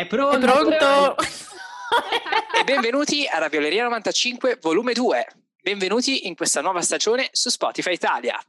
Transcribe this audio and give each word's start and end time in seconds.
È 0.00 0.06
pronto? 0.06 0.46
È 0.46 0.50
pronto? 0.50 1.16
e 2.58 2.64
benvenuti 2.64 3.26
a 3.26 3.36
Ravioleria 3.36 3.82
95 3.82 4.56
volume 4.62 4.94
2. 4.94 5.26
Benvenuti 5.60 6.26
in 6.26 6.34
questa 6.34 6.62
nuova 6.62 6.80
stagione 6.80 7.28
su 7.32 7.50
Spotify 7.50 7.92
Italia. 7.92 8.42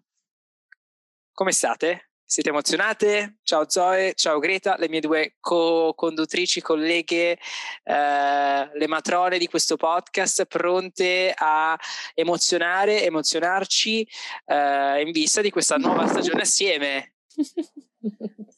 Come 1.34 1.52
state? 1.52 2.12
Siete 2.24 2.48
emozionate? 2.48 3.40
Ciao 3.44 3.70
Zoe, 3.70 4.14
ciao 4.14 4.40
Greta, 4.40 4.78
le 4.78 4.88
mie 4.88 5.02
due 5.02 5.36
co-conduttrici, 5.42 6.62
colleghe, 6.62 7.38
eh, 7.84 8.70
le 8.74 8.88
matrone 8.88 9.38
di 9.38 9.50
questo 9.50 9.76
podcast, 9.76 10.46
pronte 10.46 11.34
a 11.36 11.78
emozionare, 12.14 13.04
emozionarci 13.04 14.08
eh, 14.46 15.02
in 15.02 15.12
vista 15.12 15.42
di 15.42 15.50
questa 15.50 15.76
nuova 15.76 16.08
stagione 16.08 16.44
assieme. 16.44 17.16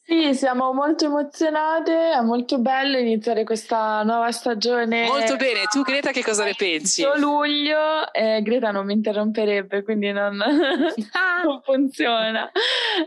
Sì, 0.06 0.34
siamo 0.34 0.72
molto 0.72 1.06
emozionate, 1.06 2.12
è 2.12 2.20
molto 2.20 2.58
bello 2.58 2.98
iniziare 2.98 3.44
questa 3.44 4.02
nuova 4.02 4.30
stagione. 4.32 5.06
Molto 5.06 5.36
bene, 5.36 5.64
tu 5.70 5.82
Greta 5.82 6.10
che 6.12 6.22
cosa 6.22 6.44
ne 6.44 6.54
pensi? 6.56 7.02
luglio, 7.16 8.12
eh, 8.12 8.40
Greta 8.42 8.70
non 8.70 8.86
mi 8.86 8.92
interromperebbe, 8.92 9.82
quindi 9.82 10.12
non, 10.12 10.36
non 11.44 11.60
funziona. 11.62 12.50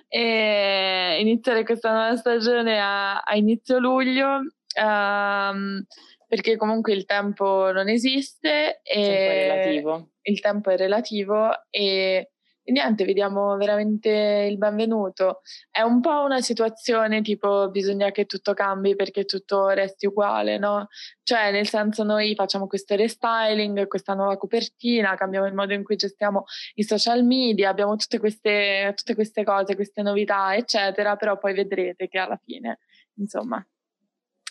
E 0.08 1.18
iniziare 1.20 1.64
questa 1.64 1.92
nuova 1.92 2.16
stagione 2.16 2.80
a, 2.80 3.20
a 3.20 3.36
inizio 3.36 3.80
luglio, 3.80 4.42
um, 4.82 5.84
perché 6.28 6.58
comunque 6.58 6.94
il 6.94 7.06
tempo 7.06 7.72
non 7.72 7.90
esiste. 7.90 8.82
E 8.84 9.00
il 9.00 9.06
tempo 9.06 9.32
è 9.32 9.48
relativo. 9.48 10.10
Il 10.24 10.40
tempo 10.40 10.70
è 10.72 10.78
relativo 10.78 11.52
e 11.70 12.32
e 12.70 12.74
niente, 12.74 13.06
vediamo 13.06 13.56
veramente 13.56 14.10
il 14.52 14.58
benvenuto. 14.58 15.40
È 15.72 15.80
un 15.80 16.02
po' 16.02 16.24
una 16.26 16.42
situazione 16.42 17.22
tipo 17.22 17.70
bisogna 17.70 18.12
che 18.12 18.26
tutto 18.26 18.54
cambi 18.54 18.94
perché 18.94 19.24
tutto 19.24 19.70
resti 19.70 20.06
uguale, 20.06 20.58
no? 20.58 20.88
Cioè, 21.24 21.52
nel 21.52 21.66
senso, 21.70 22.04
noi 22.04 22.36
facciamo 22.36 22.68
questo 22.68 22.98
restyling, 22.98 23.88
questa 23.88 24.16
nuova 24.16 24.36
copertina, 24.36 25.16
cambiamo 25.16 25.46
il 25.48 25.54
modo 25.54 25.72
in 25.74 25.86
cui 25.86 25.96
gestiamo 25.96 26.44
i 26.74 26.84
social 26.84 27.24
media, 27.24 27.70
abbiamo 27.70 27.96
tutte 27.96 28.20
queste, 28.20 28.92
tutte 28.98 29.16
queste 29.16 29.46
cose, 29.46 29.76
queste 29.76 30.02
novità, 30.02 30.54
eccetera, 30.54 31.16
però 31.16 31.38
poi 31.38 31.54
vedrete 31.54 32.10
che 32.10 32.18
alla 32.18 32.40
fine, 32.44 32.80
insomma, 33.14 33.66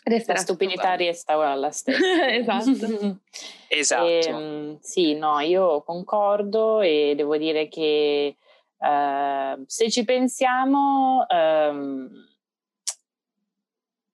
Resterà 0.09 0.39
la 0.39 0.45
stupidità 0.45 0.95
resta 0.95 1.35
la 1.57 1.71
stessa. 1.73 2.29
esatto. 2.29 3.19
esatto. 3.67 4.07
E, 4.07 4.25
ehm, 4.25 4.79
sì, 4.81 5.15
no, 5.15 5.41
io 5.41 5.83
concordo 5.83 6.81
e 6.81 7.15
devo 7.17 7.37
dire 7.37 7.67
che 7.67 8.37
uh, 8.79 9.65
se 9.67 9.91
ci 9.91 10.05
pensiamo, 10.05 11.27
um, 11.29 12.09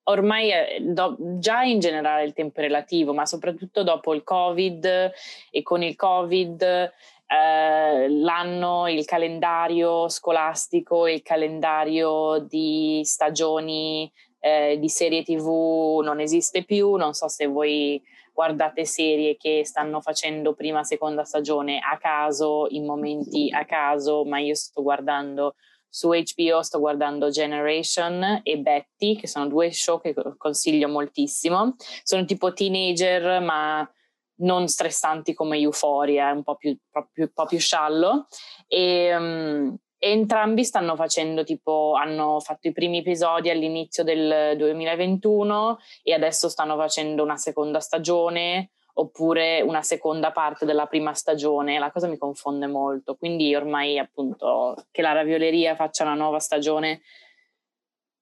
ormai 0.05 0.49
è, 0.49 0.79
do, 0.81 1.15
già 1.39 1.61
in 1.61 1.79
generale 1.79 2.25
il 2.25 2.33
tempo 2.33 2.61
è 2.61 2.63
relativo, 2.63 3.13
ma 3.13 3.27
soprattutto 3.27 3.83
dopo 3.83 4.15
il 4.15 4.25
Covid 4.25 5.13
e 5.51 5.63
con 5.63 5.83
il 5.83 5.95
Covid 5.95 6.93
Uh, 7.33 8.21
l'anno, 8.21 8.89
il 8.89 9.07
calendario 9.07 10.07
scolastico, 10.11 11.07
il 11.07 11.23
calendario 11.23 12.41
di 12.47 13.01
stagioni 13.05 14.13
eh, 14.45 14.77
di 14.81 14.89
serie 14.89 15.23
tv 15.23 16.01
non 16.03 16.19
esiste 16.19 16.65
più, 16.65 16.97
non 16.97 17.15
so 17.15 17.29
se 17.29 17.47
voi 17.47 18.03
guardate 18.33 18.85
serie 18.85 19.37
che 19.37 19.65
stanno 19.65 20.01
facendo 20.01 20.53
prima, 20.55 20.83
seconda 20.83 21.23
stagione 21.23 21.79
a 21.79 21.97
caso, 21.97 22.67
in 22.71 22.85
momenti 22.85 23.51
a 23.53 23.65
caso, 23.65 24.25
ma 24.25 24.41
io 24.41 24.55
sto 24.57 24.83
guardando 24.83 25.55
su 25.89 26.09
HBO, 26.09 26.63
sto 26.63 26.81
guardando 26.81 27.29
Generation 27.29 28.41
e 28.43 28.59
Betty, 28.59 29.15
che 29.15 29.29
sono 29.29 29.47
due 29.47 29.71
show 29.71 30.01
che 30.01 30.15
consiglio 30.39 30.89
moltissimo. 30.89 31.77
Sono 32.03 32.25
tipo 32.25 32.53
teenager, 32.53 33.41
ma 33.43 33.89
non 34.37 34.67
stressanti 34.67 35.35
come 35.35 35.59
Euphoria, 35.59 36.33
un 36.33 36.43
po' 36.43 36.57
più, 36.57 36.77
più, 37.13 37.31
po 37.33 37.45
più 37.45 37.61
sciallo. 37.61 38.27
E, 38.67 39.15
um, 39.15 39.77
entrambi 40.05 40.65
stanno 40.65 40.97
facendo 40.97 41.45
tipo, 41.45 41.93
hanno 41.95 42.41
fatto 42.41 42.67
i 42.67 42.73
primi 42.73 42.99
episodi 42.99 43.51
all'inizio 43.51 44.03
del 44.03 44.57
2021 44.57 45.79
e 46.03 46.13
adesso 46.13 46.49
stanno 46.49 46.77
facendo 46.77 47.23
una 47.23 47.37
seconda 47.37 47.79
stagione 47.79 48.73
oppure 48.95 49.61
una 49.61 49.83
seconda 49.83 50.33
parte 50.33 50.65
della 50.65 50.87
prima 50.87 51.15
stagione. 51.15 51.79
La 51.79 51.93
cosa 51.93 52.09
mi 52.09 52.19
confonde 52.19 52.67
molto, 52.67 53.15
quindi 53.15 53.55
ormai 53.55 53.97
appunto 53.97 54.75
che 54.91 55.03
la 55.03 55.13
ravioleria 55.13 55.77
faccia 55.77 56.03
una 56.03 56.15
nuova 56.15 56.41
stagione 56.41 57.03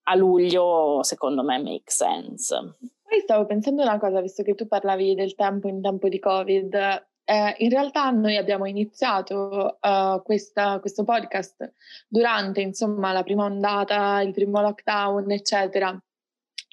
a 0.05 0.15
luglio, 0.15 1.03
secondo 1.03 1.43
me 1.43 1.63
make 1.63 1.91
sense. 1.91 2.77
Poi 3.03 3.21
stavo 3.21 3.47
pensando 3.47 3.81
una 3.81 3.99
cosa, 3.99 4.21
visto 4.21 4.43
che 4.43 4.55
tu 4.55 4.69
parlavi 4.69 5.15
del 5.15 5.35
tempo 5.35 5.67
in 5.67 5.81
tempo 5.81 6.09
di 6.09 6.19
Covid, 6.19 7.09
eh, 7.25 7.55
in 7.59 7.71
realtà 7.71 8.11
noi 8.11 8.37
abbiamo 8.37 8.67
iniziato 8.67 9.79
uh, 9.81 10.23
questa, 10.23 10.81
questo 10.81 11.05
podcast 11.05 11.73
durante 12.09 12.61
insomma, 12.61 13.13
la 13.13 13.23
prima 13.23 13.45
ondata, 13.45 14.21
il 14.21 14.33
primo 14.33 14.61
lockdown, 14.61 15.31
eccetera. 15.31 15.97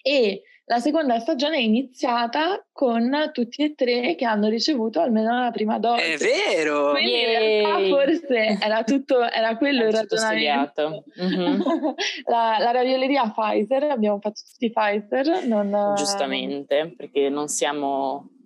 E 0.01 0.43
la 0.69 0.79
seconda 0.79 1.17
stagione 1.19 1.55
è 1.55 1.61
iniziata 1.61 2.65
con 2.73 3.29
tutti 3.31 3.63
e 3.63 3.73
tre 3.73 4.15
che 4.15 4.25
hanno 4.25 4.49
ricevuto 4.49 4.99
almeno 4.99 5.43
la 5.43 5.49
prima 5.49 5.79
dose. 5.79 6.15
È 6.15 6.17
vero! 6.17 6.91
Quindi 6.91 7.11
Yay. 7.11 7.21
in 7.21 7.65
realtà 7.65 7.87
forse 7.87 8.57
era 8.61 8.83
tutto, 8.83 9.29
era 9.29 9.55
quello 9.55 9.85
il 9.85 9.93
ragionamento. 9.93 11.05
Mm-hmm. 11.21 11.61
la, 12.27 12.57
la 12.59 12.71
ravioleria 12.71 13.33
Pfizer, 13.33 13.83
abbiamo 13.83 14.19
fatto 14.19 14.41
tutti 14.45 14.69
Pfizer. 14.69 15.45
Non, 15.45 15.93
Giustamente, 15.95 16.93
perché 16.97 17.29
non 17.29 17.47
siamo 17.47 18.36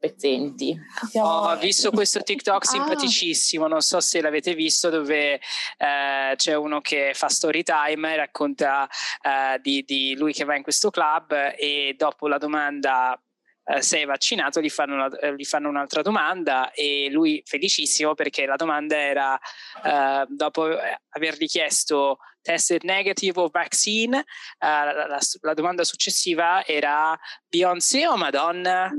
pezzenti. 0.00 0.76
Siamo... 1.10 1.28
Ho 1.28 1.56
visto 1.58 1.90
questo 1.90 2.22
TikTok 2.22 2.64
ah. 2.64 2.68
simpaticissimo, 2.68 3.68
non 3.68 3.82
so 3.82 4.00
se 4.00 4.20
l'avete 4.20 4.54
visto, 4.54 4.88
dove 4.88 5.34
eh, 5.34 6.32
c'è 6.34 6.54
uno 6.54 6.80
che 6.80 7.12
fa 7.14 7.28
story 7.28 7.62
time 7.62 8.14
e 8.14 8.16
racconta 8.16 8.88
eh, 9.22 9.60
di, 9.60 9.84
di 9.86 10.16
lui 10.16 10.32
che 10.32 10.44
va 10.44 10.56
in 10.56 10.62
questo 10.62 10.90
club 10.90 11.32
e 11.56 11.94
dopo 11.96 12.26
la 12.26 12.38
domanda 12.38 13.20
eh, 13.62 13.82
sei 13.82 14.06
vaccinato, 14.06 14.60
gli 14.60 14.70
fanno, 14.70 14.94
una, 14.94 15.18
eh, 15.18 15.36
gli 15.36 15.44
fanno, 15.44 15.68
un'altra 15.68 16.00
domanda 16.02 16.72
e 16.72 17.08
lui 17.10 17.42
felicissimo 17.44 18.14
perché 18.14 18.46
la 18.46 18.56
domanda 18.56 18.96
era 18.96 19.38
eh, 19.84 20.24
dopo 20.28 20.66
avergli 21.10 21.46
chiesto 21.46 22.18
tested 22.42 22.82
negative 22.84 23.40
of 23.40 23.50
vaccine, 23.50 24.16
uh, 24.16 24.24
la, 24.60 25.06
la, 25.06 25.18
la, 25.40 25.54
domanda 25.54 25.84
successiva 25.84 26.64
era 26.64 27.18
Beyoncé 27.48 28.06
o 28.06 28.16
Madonna? 28.16 28.90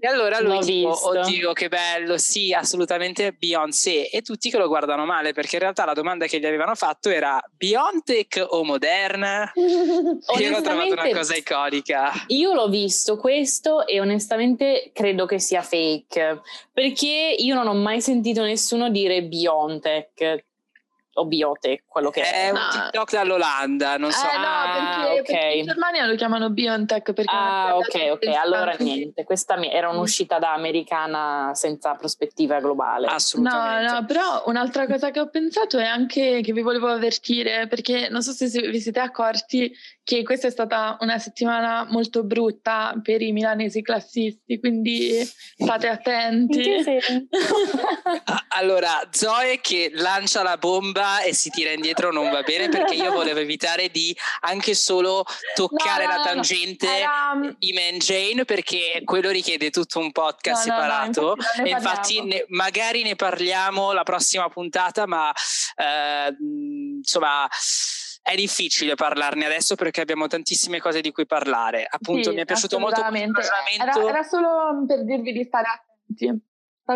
e 0.00 0.06
allora 0.06 0.40
lui 0.40 0.60
tipo, 0.60 1.08
oddio 1.08 1.52
che 1.52 1.68
bello, 1.68 2.18
sì 2.18 2.52
assolutamente 2.52 3.32
Beyoncé 3.32 4.08
e 4.08 4.22
tutti 4.22 4.50
che 4.50 4.58
lo 4.58 4.68
guardano 4.68 5.04
male 5.04 5.32
perché 5.32 5.56
in 5.56 5.62
realtà 5.62 5.84
la 5.84 5.92
domanda 5.92 6.26
che 6.26 6.38
gli 6.38 6.46
avevano 6.46 6.74
fatto 6.74 7.10
era 7.10 7.42
Biontech 7.56 8.44
o 8.48 8.64
Moderna? 8.64 9.50
io 9.54 10.50
l'ho 10.50 10.60
trovato 10.60 10.92
una 10.92 11.08
cosa 11.10 11.36
iconica. 11.36 12.12
Io 12.28 12.54
l'ho 12.54 12.68
visto 12.68 13.16
questo 13.16 13.86
e 13.86 14.00
onestamente 14.00 14.90
credo 14.92 15.26
che 15.26 15.38
sia 15.38 15.62
fake 15.62 16.40
perché 16.72 17.34
io 17.38 17.54
non 17.54 17.66
ho 17.66 17.74
mai 17.74 18.00
sentito 18.00 18.42
nessuno 18.42 18.90
dire 18.90 19.22
Biontech 19.22 20.48
o 21.14 21.26
Biote, 21.26 21.84
quello 21.86 22.10
che 22.10 22.22
è. 22.22 22.46
È 22.46 22.50
un 22.50 22.58
TikTok 22.70 23.12
dall'Olanda, 23.12 23.96
non 23.96 24.12
so. 24.12 24.26
Eh 24.26 24.38
no, 24.38 24.46
ah, 24.46 24.72
perché, 24.72 25.20
okay. 25.20 25.22
perché, 25.22 25.58
in 25.58 25.66
Germania 25.66 26.06
lo 26.06 26.14
chiamano 26.14 26.50
Biontech. 26.50 27.12
Perché 27.12 27.34
ah, 27.34 27.76
ok, 27.76 28.08
ok, 28.12 28.26
allora 28.26 28.74
niente. 28.78 29.24
Questa 29.24 29.56
era 29.60 29.88
un'uscita 29.88 30.38
da 30.38 30.52
americana 30.52 31.50
senza 31.54 31.94
prospettiva 31.94 32.60
globale. 32.60 33.06
Assolutamente. 33.08 33.92
No, 33.92 34.00
no, 34.00 34.06
però 34.06 34.42
un'altra 34.46 34.86
cosa 34.86 35.10
che 35.10 35.20
ho 35.20 35.28
pensato 35.28 35.78
è 35.78 35.84
anche 35.84 36.40
che 36.42 36.52
vi 36.52 36.62
volevo 36.62 36.88
avvertire, 36.88 37.66
perché 37.66 38.08
non 38.08 38.22
so 38.22 38.32
se 38.32 38.46
vi 38.46 38.80
siete 38.80 39.00
accorti 39.00 39.72
che 40.16 40.24
questa 40.24 40.48
è 40.48 40.50
stata 40.50 40.96
una 41.02 41.20
settimana 41.20 41.86
molto 41.88 42.24
brutta 42.24 42.98
per 43.00 43.22
i 43.22 43.30
milanesi 43.30 43.80
classisti, 43.80 44.58
quindi 44.58 45.22
state 45.22 45.86
attenti. 45.86 46.82
allora, 48.58 49.08
Zoe 49.12 49.60
che 49.60 49.92
lancia 49.94 50.42
la 50.42 50.56
bomba 50.56 51.20
e 51.20 51.32
si 51.32 51.48
tira 51.50 51.70
indietro 51.70 52.10
non 52.10 52.28
va 52.28 52.42
bene 52.42 52.68
perché 52.68 52.94
io 52.94 53.12
volevo 53.12 53.38
evitare 53.38 53.88
di 53.88 54.16
anche 54.40 54.74
solo 54.74 55.24
toccare 55.54 56.06
no, 56.06 56.10
no, 56.10 56.16
la 56.16 56.24
tangente 56.24 56.88
era... 56.88 57.54
di 57.56 57.72
Man 57.72 57.98
Jane 57.98 58.44
perché 58.44 59.02
quello 59.04 59.30
richiede 59.30 59.70
tutto 59.70 60.00
un 60.00 60.10
podcast 60.10 60.66
no, 60.66 60.74
separato. 60.74 61.36
infatti 61.36 61.62
e 61.62 61.70
infatti 61.70 62.22
ne, 62.24 62.44
magari 62.48 63.04
ne 63.04 63.14
parliamo 63.14 63.92
la 63.92 64.02
prossima 64.02 64.48
puntata 64.48 65.06
ma 65.06 65.32
eh, 65.76 66.34
insomma 66.40 67.48
è 68.22 68.34
difficile 68.34 68.94
parlarne 68.94 69.46
adesso 69.46 69.74
perché 69.74 70.00
abbiamo 70.00 70.26
tantissime 70.26 70.78
cose 70.78 71.00
di 71.00 71.10
cui 71.10 71.26
parlare. 71.26 71.86
Appunto, 71.88 72.30
sì, 72.30 72.36
mi 72.36 72.42
è 72.42 72.44
piaciuto 72.44 72.78
molto 72.78 73.00
ragionamento. 73.00 73.40
Era, 73.40 74.08
era, 74.08 74.22
solo 74.22 74.84
per 74.86 75.04
dirvi 75.04 75.32
di 75.32 75.44
stare 75.44 75.66
attenti. 75.68 76.48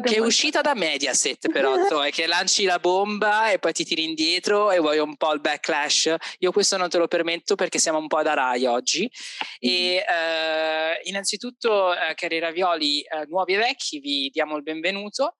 che 0.02 0.16
è 0.16 0.18
uscita 0.18 0.60
da 0.60 0.74
Mediaset 0.74 1.50
però, 1.50 1.74
è 2.02 2.10
che 2.10 2.26
lanci 2.26 2.64
la 2.64 2.78
bomba 2.78 3.50
e 3.50 3.58
poi 3.58 3.72
ti 3.72 3.84
tiri 3.84 4.04
indietro 4.04 4.70
e 4.70 4.78
vuoi 4.78 4.98
un 4.98 5.16
po' 5.16 5.32
il 5.32 5.40
backlash. 5.40 6.14
Io 6.38 6.52
questo 6.52 6.76
non 6.76 6.88
te 6.88 6.98
lo 6.98 7.08
permetto 7.08 7.54
perché 7.54 7.78
siamo 7.78 7.98
un 7.98 8.06
po' 8.06 8.22
da 8.22 8.34
Rai 8.34 8.66
oggi. 8.66 9.10
E 9.58 10.04
eh, 10.06 11.00
innanzitutto, 11.04 11.94
eh, 11.94 12.14
cari 12.14 12.38
ravioli 12.38 13.00
eh, 13.00 13.24
nuovi 13.28 13.54
e 13.54 13.58
vecchi, 13.58 13.98
vi 13.98 14.30
diamo 14.30 14.56
il 14.56 14.62
benvenuto. 14.62 15.36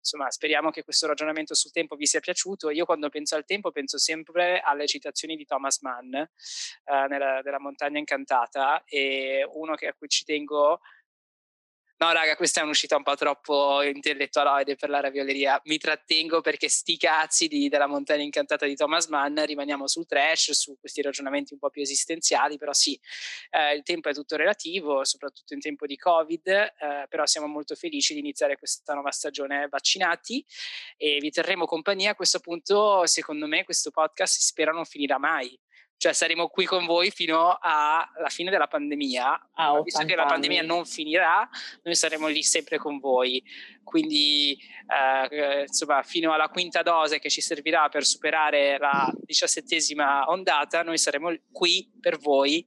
Insomma, 0.00 0.30
speriamo 0.30 0.70
che 0.70 0.82
questo 0.82 1.06
ragionamento 1.06 1.54
sul 1.54 1.72
tempo 1.72 1.94
vi 1.94 2.06
sia 2.06 2.20
piaciuto. 2.20 2.70
Io 2.70 2.86
quando 2.86 3.10
penso 3.10 3.36
al 3.36 3.44
tempo 3.44 3.70
penso 3.70 3.98
sempre 3.98 4.60
alle 4.60 4.86
citazioni 4.86 5.36
di 5.36 5.44
Thomas 5.44 5.80
Mann 5.82 6.14
eh, 6.14 6.26
nella, 7.08 7.42
della 7.42 7.60
Montagna 7.60 7.98
Incantata 7.98 8.82
e 8.84 9.46
uno 9.52 9.74
che, 9.74 9.88
a 9.88 9.94
cui 9.94 10.08
ci 10.08 10.24
tengo 10.24 10.80
No, 12.02 12.12
raga, 12.12 12.34
questa 12.34 12.60
è 12.60 12.64
un'uscita 12.64 12.96
un 12.96 13.02
po' 13.02 13.14
troppo 13.14 13.82
intellettualoide 13.82 14.74
per 14.74 14.88
la 14.88 15.00
ravioleria. 15.00 15.60
Mi 15.64 15.76
trattengo 15.76 16.40
perché 16.40 16.66
sti 16.66 16.96
cazzi 16.96 17.46
di, 17.46 17.68
della 17.68 17.86
montagna 17.86 18.22
incantata 18.22 18.64
di 18.64 18.74
Thomas 18.74 19.08
Mann, 19.08 19.38
rimaniamo 19.38 19.86
sul 19.86 20.06
trash, 20.06 20.52
su 20.52 20.78
questi 20.80 21.02
ragionamenti 21.02 21.52
un 21.52 21.58
po' 21.58 21.68
più 21.68 21.82
esistenziali, 21.82 22.56
però 22.56 22.72
sì, 22.72 22.98
eh, 23.50 23.74
il 23.74 23.82
tempo 23.82 24.08
è 24.08 24.14
tutto 24.14 24.36
relativo, 24.36 25.04
soprattutto 25.04 25.52
in 25.52 25.60
tempo 25.60 25.84
di 25.84 25.98
Covid, 25.98 26.46
eh, 26.48 27.06
però 27.06 27.26
siamo 27.26 27.46
molto 27.46 27.74
felici 27.74 28.14
di 28.14 28.20
iniziare 28.20 28.56
questa 28.56 28.94
nuova 28.94 29.10
stagione 29.10 29.68
vaccinati 29.68 30.42
e 30.96 31.18
vi 31.20 31.30
terremo 31.30 31.66
compagnia. 31.66 32.12
A 32.12 32.14
questo 32.14 32.40
punto, 32.40 33.04
secondo 33.04 33.46
me, 33.46 33.64
questo 33.64 33.90
podcast 33.90 34.38
si 34.38 34.42
spera 34.42 34.72
non 34.72 34.86
finirà 34.86 35.18
mai 35.18 35.54
cioè 36.00 36.14
saremo 36.14 36.48
qui 36.48 36.64
con 36.64 36.86
voi 36.86 37.10
fino 37.10 37.58
alla 37.60 38.30
fine 38.30 38.50
della 38.50 38.68
pandemia. 38.68 39.50
Ah, 39.52 39.82
visto 39.82 40.02
che 40.06 40.14
la 40.14 40.24
pandemia 40.24 40.62
non 40.62 40.86
finirà, 40.86 41.46
noi 41.82 41.94
saremo 41.94 42.26
lì 42.26 42.42
sempre 42.42 42.78
con 42.78 42.98
voi. 42.98 43.44
Quindi, 43.84 44.58
eh, 44.88 45.64
insomma, 45.66 46.02
fino 46.02 46.32
alla 46.32 46.48
quinta 46.48 46.80
dose 46.80 47.18
che 47.18 47.28
ci 47.28 47.42
servirà 47.42 47.90
per 47.90 48.06
superare 48.06 48.78
la 48.78 49.12
diciassettesima 49.14 50.30
ondata, 50.30 50.82
noi 50.82 50.96
saremo 50.96 51.36
qui 51.52 51.86
per 52.00 52.16
voi. 52.16 52.66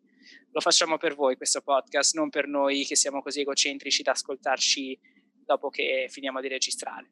Lo 0.51 0.59
facciamo 0.59 0.97
per 0.97 1.15
voi 1.15 1.35
questo 1.35 1.62
podcast, 1.62 2.13
non 2.13 2.30
per 2.30 2.45
noi 2.45 2.85
che 2.85 2.95
siamo 2.95 3.24
così 3.24 3.39
egocentrici 3.39 4.03
da 4.03 4.12
ascoltarci 4.12 5.00
dopo 5.44 5.69
che 5.69 6.06
finiamo 6.07 6.39
di 6.39 6.50
registrare. 6.50 7.09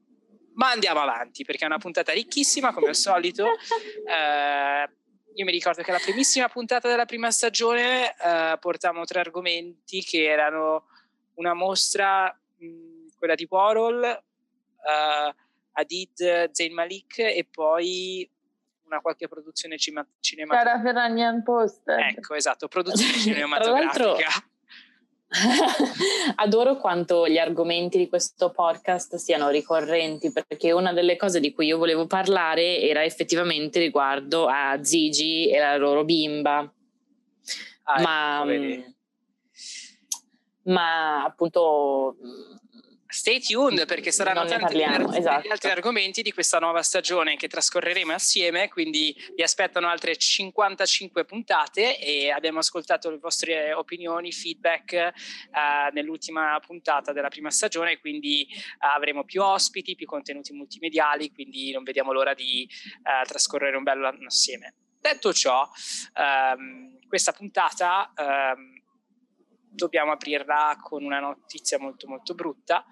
Ma 0.53 0.69
andiamo 0.69 0.99
avanti 0.99 1.43
perché 1.43 1.63
è 1.63 1.67
una 1.67 1.79
puntata 1.79 2.13
ricchissima, 2.13 2.73
come 2.73 2.89
al 2.89 2.95
solito. 2.95 3.47
Eh, 4.11 5.00
io 5.33 5.45
mi 5.45 5.51
ricordo 5.51 5.81
che 5.81 5.91
la 5.91 5.99
primissima 5.99 6.47
puntata 6.49 6.87
della 6.87 7.05
prima 7.05 7.31
stagione 7.31 8.13
eh, 8.13 8.57
portavamo 8.59 9.05
tre 9.05 9.19
argomenti 9.19 10.01
che 10.01 10.25
erano 10.25 10.87
una 11.35 11.53
mostra, 11.53 12.25
mh, 12.57 13.17
quella 13.17 13.35
di 13.35 13.47
Warhol, 13.49 14.03
eh, 14.03 15.35
Adid 15.73 16.51
Zayn 16.51 16.73
Malik 16.73 17.19
e 17.19 17.47
poi 17.49 18.29
una 18.85 18.99
qualche 18.99 19.27
produzione 19.27 19.77
cima- 19.77 20.05
cinematografica. 20.19 20.81
Cara 20.81 20.83
Ferragnan 20.83 21.43
Post. 21.43 21.87
Ecco, 21.87 22.35
esatto, 22.35 22.67
produzione 22.67 23.13
cinematografica. 23.13 24.29
Adoro 26.35 26.77
quanto 26.77 27.27
gli 27.27 27.37
argomenti 27.37 27.97
di 27.97 28.09
questo 28.09 28.51
podcast 28.51 29.15
siano 29.15 29.49
ricorrenti 29.49 30.31
perché 30.31 30.73
una 30.73 30.91
delle 30.91 31.15
cose 31.15 31.39
di 31.39 31.53
cui 31.53 31.67
io 31.67 31.77
volevo 31.77 32.05
parlare 32.05 32.79
era 32.81 33.03
effettivamente 33.03 33.79
riguardo 33.79 34.47
a 34.47 34.79
Gigi 34.81 35.49
e 35.49 35.59
la 35.59 35.77
loro 35.77 36.03
bimba. 36.03 36.69
Ah, 37.83 38.01
ma, 38.01 38.53
ecco, 38.53 38.91
ma 40.63 41.23
appunto 41.23 42.17
Stay 43.11 43.41
tuned 43.41 43.85
perché 43.87 44.09
saranno 44.09 44.45
tanti 44.45 44.63
parliamo, 44.63 45.11
esatto. 45.11 45.51
altri 45.51 45.69
argomenti 45.69 46.21
di 46.21 46.31
questa 46.31 46.59
nuova 46.59 46.81
stagione 46.81 47.35
che 47.35 47.49
trascorreremo 47.49 48.13
assieme, 48.13 48.69
quindi 48.69 49.13
vi 49.35 49.43
aspettano 49.43 49.89
altre 49.89 50.15
55 50.15 51.25
puntate 51.25 51.99
e 51.99 52.31
abbiamo 52.31 52.59
ascoltato 52.59 53.09
le 53.09 53.17
vostre 53.17 53.73
opinioni, 53.73 54.31
feedback 54.31 54.93
eh, 54.93 55.11
nell'ultima 55.91 56.57
puntata 56.65 57.11
della 57.11 57.27
prima 57.27 57.51
stagione, 57.51 57.99
quindi 57.99 58.43
eh, 58.43 58.55
avremo 58.79 59.25
più 59.25 59.41
ospiti, 59.41 59.95
più 59.95 60.05
contenuti 60.05 60.53
multimediali, 60.53 61.33
quindi 61.33 61.73
non 61.73 61.83
vediamo 61.83 62.13
l'ora 62.13 62.33
di 62.33 62.63
eh, 62.63 63.27
trascorrere 63.27 63.75
un 63.75 63.83
bello 63.83 64.07
anno 64.07 64.27
assieme. 64.27 64.75
Detto 65.01 65.33
ciò, 65.33 65.69
ehm, 66.13 67.07
questa 67.09 67.33
puntata... 67.33 68.13
Ehm, 68.15 68.79
dobbiamo 69.71 70.11
aprirla 70.11 70.77
con 70.81 71.03
una 71.03 71.19
notizia 71.19 71.79
molto 71.79 72.07
molto 72.07 72.33
brutta 72.33 72.85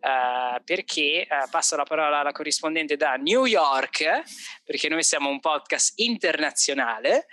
eh, 0.00 0.60
perché 0.62 1.22
eh, 1.22 1.28
passo 1.50 1.76
la 1.76 1.84
parola 1.84 2.18
alla 2.18 2.32
corrispondente 2.32 2.96
da 2.96 3.14
New 3.14 3.44
York 3.44 4.22
perché 4.64 4.88
noi 4.88 5.02
siamo 5.02 5.28
un 5.28 5.40
podcast 5.40 5.98
internazionale 6.00 7.26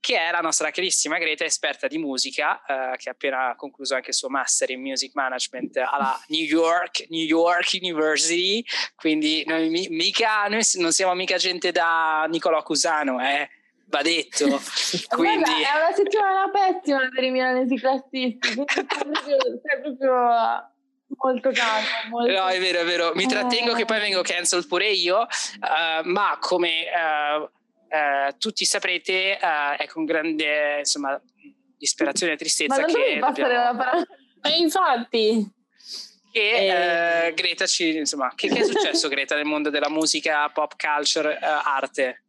che 0.00 0.18
è 0.18 0.30
la 0.30 0.40
nostra 0.40 0.70
carissima 0.70 1.18
Greta 1.18 1.44
esperta 1.44 1.86
di 1.86 1.98
musica 1.98 2.62
eh, 2.64 2.96
che 2.96 3.10
ha 3.10 3.12
appena 3.12 3.54
concluso 3.54 3.94
anche 3.94 4.10
il 4.10 4.16
suo 4.16 4.30
master 4.30 4.70
in 4.70 4.80
music 4.80 5.14
management 5.14 5.76
alla 5.76 6.18
New 6.28 6.44
York, 6.44 7.06
New 7.10 7.24
York 7.24 7.78
University. 7.80 8.64
Quindi 8.96 9.44
noi, 9.46 9.68
mica, 9.90 10.46
noi 10.48 10.62
non 10.74 10.92
siamo 10.92 11.14
mica 11.14 11.36
gente 11.36 11.70
da 11.70 12.26
Nicolò 12.28 12.62
Cusano 12.62 13.20
eh 13.20 13.48
va 13.90 14.02
detto. 14.02 14.46
Quindi... 15.10 15.42
Guarda, 15.42 15.56
è 15.56 15.86
una 15.86 15.94
settimana 15.94 16.50
pessima 16.50 17.08
per 17.12 17.24
i 17.24 17.30
milanesi 17.30 17.76
classisti, 17.76 18.38
sei 18.52 18.86
proprio, 18.86 19.36
molto 21.18 21.50
calmo. 21.50 21.86
Molto... 22.08 22.32
No, 22.32 22.46
è 22.46 22.58
vero, 22.58 22.80
è 22.80 22.84
vero. 22.84 23.12
Mi 23.14 23.26
trattengo 23.26 23.72
eh. 23.72 23.76
che 23.76 23.84
poi 23.84 23.98
vengo 24.00 24.22
cancel 24.22 24.66
pure 24.66 24.88
io, 24.90 25.18
uh, 25.18 26.08
ma 26.08 26.38
come 26.40 26.84
uh, 26.86 27.42
uh, 27.42 28.38
tutti 28.38 28.64
saprete 28.64 29.36
è 29.36 29.86
con 29.88 30.04
grande 30.04 30.78
insomma, 30.78 31.20
disperazione 31.76 32.34
e 32.34 32.36
tristezza 32.36 32.80
ma 32.80 32.86
che... 32.86 33.18
Dobbiamo... 33.18 33.52
la 33.52 33.74
parola. 33.76 34.06
E 34.42 34.56
infatti 34.56 35.52
che 36.32 37.26
eh... 37.26 37.34
Greta 37.34 37.66
ci 37.66 37.96
insomma 37.96 38.32
che, 38.36 38.48
che, 38.48 38.60
è 38.60 38.64
successo 38.64 39.08
Greta 39.08 39.34
nel 39.34 39.44
mondo 39.44 39.68
della 39.68 39.90
musica 39.90 40.48
pop 40.48 40.74
culture 40.76 41.36
arte 41.36 42.22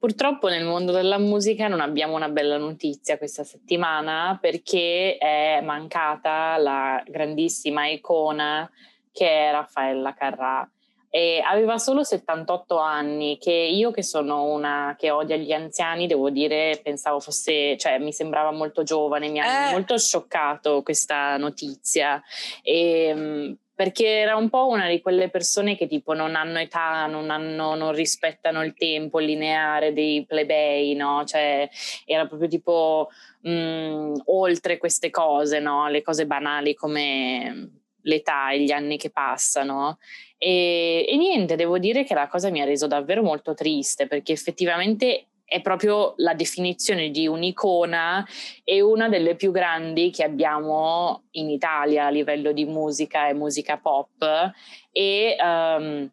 Purtroppo 0.00 0.48
nel 0.48 0.64
mondo 0.64 0.92
della 0.92 1.18
musica 1.18 1.68
non 1.68 1.80
abbiamo 1.80 2.16
una 2.16 2.30
bella 2.30 2.56
notizia 2.56 3.18
questa 3.18 3.44
settimana 3.44 4.38
perché 4.40 5.18
è 5.18 5.60
mancata 5.62 6.56
la 6.56 7.02
grandissima 7.06 7.86
icona 7.86 8.66
che 9.12 9.28
è 9.28 9.50
Raffaella 9.50 10.14
Carrà. 10.14 10.66
E 11.10 11.42
aveva 11.44 11.76
solo 11.76 12.02
78 12.02 12.78
anni, 12.78 13.36
che 13.36 13.52
io 13.52 13.90
che 13.90 14.02
sono 14.02 14.44
una 14.44 14.94
che 14.96 15.10
odia 15.10 15.36
gli 15.36 15.52
anziani, 15.52 16.06
devo 16.06 16.30
dire, 16.30 16.80
pensavo 16.82 17.20
fosse, 17.20 17.76
cioè 17.76 17.98
mi 17.98 18.12
sembrava 18.12 18.52
molto 18.52 18.82
giovane, 18.82 19.28
mi 19.28 19.40
ha 19.40 19.68
eh. 19.68 19.72
molto 19.72 19.98
scioccato 19.98 20.82
questa 20.82 21.36
notizia. 21.36 22.22
E, 22.62 23.54
perché 23.80 24.06
era 24.06 24.36
un 24.36 24.50
po' 24.50 24.66
una 24.68 24.88
di 24.88 25.00
quelle 25.00 25.30
persone 25.30 25.74
che 25.74 25.86
tipo 25.86 26.12
non 26.12 26.34
hanno 26.34 26.58
età, 26.58 27.06
non, 27.06 27.30
hanno, 27.30 27.74
non 27.74 27.92
rispettano 27.92 28.62
il 28.62 28.74
tempo 28.74 29.18
lineare 29.18 29.94
dei 29.94 30.26
plebei, 30.26 30.94
no? 30.94 31.24
Cioè 31.24 31.66
era 32.04 32.26
proprio 32.26 32.46
tipo 32.46 33.08
mh, 33.40 33.50
mm, 33.50 34.14
oltre 34.26 34.76
queste 34.76 35.08
cose, 35.08 35.60
no? 35.60 35.88
Le 35.88 36.02
cose 36.02 36.26
banali 36.26 36.74
come 36.74 37.70
l'età 38.02 38.50
e 38.50 38.60
gli 38.60 38.70
anni 38.70 38.98
che 38.98 39.08
passano. 39.08 39.96
E, 40.36 41.06
e 41.08 41.16
niente, 41.16 41.56
devo 41.56 41.78
dire 41.78 42.04
che 42.04 42.12
la 42.12 42.28
cosa 42.28 42.50
mi 42.50 42.60
ha 42.60 42.66
reso 42.66 42.86
davvero 42.86 43.22
molto 43.22 43.54
triste 43.54 44.06
perché 44.06 44.32
effettivamente 44.32 45.28
è 45.50 45.60
proprio 45.62 46.14
la 46.18 46.32
definizione 46.32 47.10
di 47.10 47.26
un'icona 47.26 48.24
e 48.62 48.80
una 48.80 49.08
delle 49.08 49.34
più 49.34 49.50
grandi 49.50 50.12
che 50.12 50.22
abbiamo 50.22 51.24
in 51.32 51.50
Italia 51.50 52.06
a 52.06 52.10
livello 52.10 52.52
di 52.52 52.64
musica 52.66 53.26
e 53.26 53.34
musica 53.34 53.76
pop. 53.76 54.52
E, 54.92 55.36
um, 55.40 56.08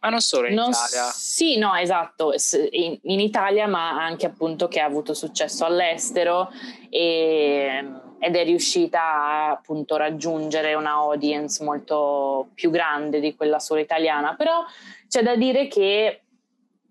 ma 0.00 0.08
non 0.08 0.20
solo 0.22 0.46
in 0.46 0.54
non 0.54 0.70
Italia. 0.70 1.10
Sì, 1.12 1.58
no, 1.58 1.74
esatto, 1.74 2.32
in, 2.70 2.98
in, 3.02 3.20
Italia, 3.20 3.66
ma 3.66 4.02
anche 4.02 4.24
appunto 4.24 4.68
che 4.68 4.80
ha 4.80 4.86
avuto 4.86 5.12
successo 5.12 5.66
all'estero 5.66 6.48
e, 6.88 7.84
ed 8.18 8.36
è 8.36 8.44
riuscita 8.44 9.02
a 9.02 9.50
appunto 9.50 9.96
raggiungere 9.96 10.72
una 10.72 10.92
audience 10.92 11.62
molto 11.62 12.48
più 12.54 12.70
grande 12.70 13.20
di 13.20 13.36
quella 13.36 13.58
sola 13.58 13.80
italiana. 13.80 14.34
Però 14.34 14.64
c'è 15.08 15.22
da 15.22 15.36
dire 15.36 15.68
che 15.68 16.22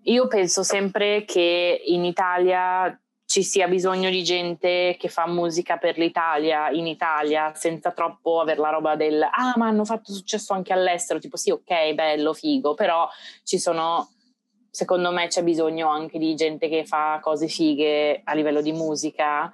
io 0.06 0.28
penso 0.28 0.64
sempre 0.64 1.24
che 1.26 1.82
in 1.86 2.04
Italia 2.06 3.00
ci 3.26 3.44
sia 3.44 3.68
bisogno 3.68 4.10
di 4.10 4.24
gente 4.24 4.96
che 5.00 5.10
fa 5.10 5.28
musica 5.28 5.78
per 5.78 5.98
l'Italia, 5.98 6.70
in 6.70 6.86
Italia, 6.86 7.54
senza 7.56 7.92
troppo 7.92 8.40
avere 8.40 8.60
la 8.60 8.70
roba 8.70 8.96
del 8.96 9.24
ah, 9.24 9.54
ma 9.56 9.68
hanno 9.68 9.84
fatto 9.84 10.14
successo 10.14 10.54
anche 10.54 10.74
all'estero, 10.74 11.20
tipo 11.20 11.38
sì, 11.38 11.50
ok, 11.50 11.94
bello, 11.94 12.34
figo, 12.34 12.76
però 12.76 13.10
ci 13.44 13.58
sono, 13.58 14.12
secondo 14.70 15.12
me 15.12 15.28
c'è 15.28 15.44
bisogno 15.44 15.90
anche 15.90 16.20
di 16.20 16.36
gente 16.36 16.70
che 16.70 16.86
fa 16.86 17.20
cose 17.22 17.48
fighe 17.48 18.22
a 18.24 18.34
livello 18.36 18.62
di 18.62 18.72
musica 18.74 19.52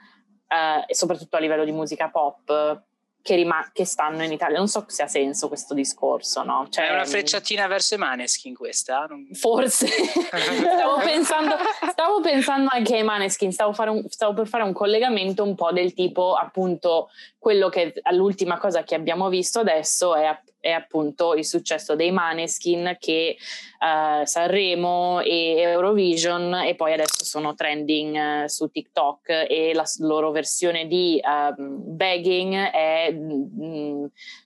eh, 0.48 0.84
e 0.86 0.94
soprattutto 0.94 1.38
a 1.38 1.40
livello 1.40 1.64
di 1.64 1.72
musica 1.72 2.10
pop 2.10 2.84
che, 3.22 3.36
rima- 3.36 3.70
che, 3.72 3.86
stanno 3.86 4.24
in 4.24 4.32
Italia. 4.32 4.58
Non 4.58 4.68
so 4.68 4.84
se 4.88 5.04
ha 5.04 5.08
senso 5.08 5.48
questo 5.48 5.74
discorso, 5.74 6.44
no? 6.44 6.68
Cioè, 6.70 6.88
è 6.88 6.94
una 6.94 7.06
frecciatina 7.06 7.68
verso 7.68 7.96
i 7.96 7.98
Maneskin 7.98 8.56
questa? 8.56 9.06
Non... 9.08 9.28
Forse. 9.34 9.88
stavo, 9.88 11.00
pensando, 11.04 11.56
stavo, 11.92 12.22
pensando, 12.22 12.70
anche 12.72 12.96
ai 12.96 13.04
Maneskin, 13.04 13.52
stavo, 13.52 13.74
un, 13.92 14.04
stavo, 14.10 14.34
per 14.34 14.48
fare 14.48 14.64
un 14.64 14.74
collegamento 14.74 15.44
un 15.44 15.56
po' 15.56 15.72
del 15.72 15.94
tipo, 15.94 16.34
appunto, 16.34 17.10
quello 17.38 17.70
che 17.70 17.94
l'ultima 18.12 18.58
cosa 18.58 18.84
che 18.84 18.96
abbiamo 18.96 19.30
visto 19.30 19.60
adesso 19.60 20.16
è 20.16 20.40
è 20.62 20.72
appunto 20.72 21.34
il 21.34 21.44
successo 21.44 21.96
dei 21.96 22.12
Maneskin 22.12 22.96
che 23.00 23.36
uh, 23.80 24.26
Sanremo 24.26 25.20
e 25.20 25.56
Eurovision 25.58 26.54
e 26.54 26.76
poi 26.76 26.94
adesso 26.94 27.26
sono 27.26 27.56
trending 27.56 28.44
uh, 28.44 28.48
su 28.48 28.70
TikTok 28.70 29.48
e 29.50 29.72
la 29.74 29.84
loro 30.00 30.32
versione 30.32 30.88
di 30.88 31.20
uh, 31.22 31.54
Begging 31.58 32.54
è 32.70 33.12
mm, 33.12 34.06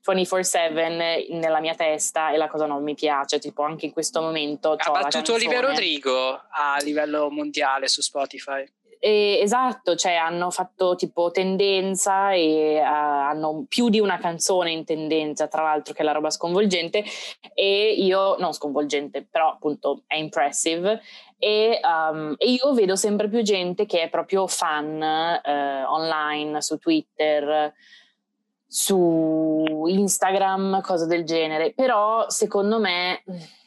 24/7 0.10 1.34
nella 1.38 1.60
mia 1.60 1.75
testa 1.75 2.31
e 2.31 2.38
la 2.38 2.48
cosa 2.48 2.65
non 2.65 2.81
mi 2.81 2.95
piace, 2.95 3.38
tipo 3.38 3.63
anche 3.63 3.86
in 3.86 3.91
questo 3.91 4.22
momento 4.22 4.72
ha 4.72 4.91
battuto 4.91 5.34
Olivia 5.34 5.60
Rodrigo 5.60 6.41
a 6.50 6.77
livello 6.81 7.29
mondiale 7.29 7.88
su 7.89 8.01
Spotify. 8.01 8.65
E, 9.00 9.40
esatto, 9.42 9.96
cioè 9.96 10.14
hanno 10.14 10.50
fatto 10.52 10.96
tipo 10.96 11.32
tendenza 11.32 12.32
e 12.32 12.80
uh, 12.80 12.84
hanno 12.84 13.66
più 13.68 13.90
di 13.90 14.00
una 14.00 14.18
canzone 14.18 14.72
in 14.72 14.86
tendenza, 14.86 15.48
tra 15.48 15.64
l'altro 15.64 15.94
che 15.94 16.02
è 16.02 16.06
la 16.06 16.12
roba 16.12 16.30
sconvolgente. 16.30 17.04
E 17.54 17.94
io, 17.98 18.36
non 18.38 18.54
sconvolgente, 18.54 19.25
però 19.30 19.52
appunto 19.52 20.04
è 20.08 20.16
impressive. 20.16 21.02
E, 21.38 21.80
um, 21.84 22.34
e 22.38 22.52
io 22.52 22.74
vedo 22.74 22.96
sempre 22.96 23.28
più 23.28 23.42
gente 23.42 23.86
che 23.86 24.04
è 24.04 24.10
proprio 24.10 24.48
fan 24.48 25.02
uh, 25.02 25.92
online, 25.94 26.62
su 26.62 26.78
Twitter, 26.78 27.74
su 28.68 29.86
Instagram, 29.88 30.82
cose 30.82 31.06
del 31.06 31.24
genere, 31.24 31.74
però 31.74 32.30
secondo 32.30 32.80
me 32.80 33.24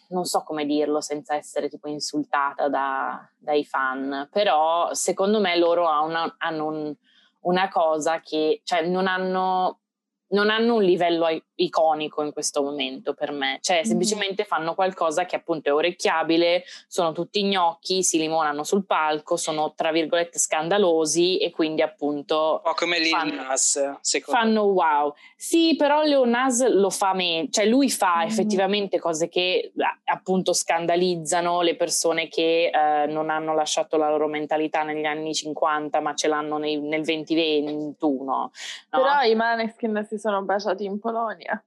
non 0.08 0.24
so 0.24 0.42
come 0.42 0.64
dirlo 0.64 1.00
senza 1.00 1.34
essere 1.34 1.68
tipo 1.68 1.88
insultata 1.88 2.68
da, 2.68 3.28
dai 3.36 3.64
fan, 3.64 4.28
però 4.30 4.92
secondo 4.94 5.40
me 5.40 5.56
loro 5.56 5.86
hanno, 5.86 6.34
hanno 6.38 6.66
un, 6.66 6.94
una 7.40 7.68
cosa 7.68 8.20
che, 8.20 8.60
cioè 8.64 8.86
non 8.86 9.06
hanno 9.06 9.80
non 10.28 10.50
hanno 10.50 10.74
un 10.74 10.82
livello 10.82 11.26
iconico 11.54 12.22
in 12.22 12.32
questo 12.32 12.62
momento 12.62 13.14
per 13.14 13.32
me, 13.32 13.58
cioè 13.60 13.76
mm-hmm. 13.76 13.86
semplicemente 13.86 14.44
fanno 14.44 14.74
qualcosa 14.74 15.24
che 15.24 15.36
appunto 15.36 15.68
è 15.68 15.72
orecchiabile, 15.72 16.64
sono 16.86 17.12
tutti 17.12 17.42
gnocchi, 17.44 18.02
si 18.02 18.18
limonano 18.18 18.64
sul 18.64 18.84
palco, 18.84 19.36
sono 19.36 19.72
tra 19.74 19.90
virgolette 19.90 20.38
scandalosi 20.38 21.38
e 21.38 21.50
quindi 21.50 21.82
appunto... 21.82 22.62
O 22.64 22.74
come 22.74 22.98
Lil 22.98 23.08
fanno, 23.08 23.42
Nas, 23.42 23.98
secondo 24.00 24.40
Fanno 24.40 24.62
wow. 24.64 25.14
Sì, 25.36 25.74
però 25.76 26.02
Lil 26.02 26.28
Nas 26.28 26.66
lo 26.68 26.90
fa 26.90 27.14
meglio, 27.14 27.48
cioè 27.50 27.66
lui 27.66 27.90
fa 27.90 28.18
mm-hmm. 28.18 28.26
effettivamente 28.26 28.98
cose 28.98 29.28
che 29.28 29.72
appunto 30.04 30.52
scandalizzano 30.52 31.62
le 31.62 31.76
persone 31.76 32.28
che 32.28 32.70
eh, 32.72 33.06
non 33.06 33.30
hanno 33.30 33.54
lasciato 33.54 33.96
la 33.96 34.10
loro 34.10 34.26
mentalità 34.26 34.82
negli 34.82 35.04
anni 35.04 35.34
50 35.34 36.00
ma 36.00 36.14
ce 36.14 36.28
l'hanno 36.28 36.58
nei, 36.58 36.78
nel 36.80 37.02
2021. 37.02 38.24
No? 38.24 38.50
Però 38.90 39.22
i 39.22 39.34
Maneskin 39.34 40.06
si 40.08 40.17
sono 40.18 40.42
baciati 40.42 40.84
in 40.84 40.98
Polonia. 40.98 41.62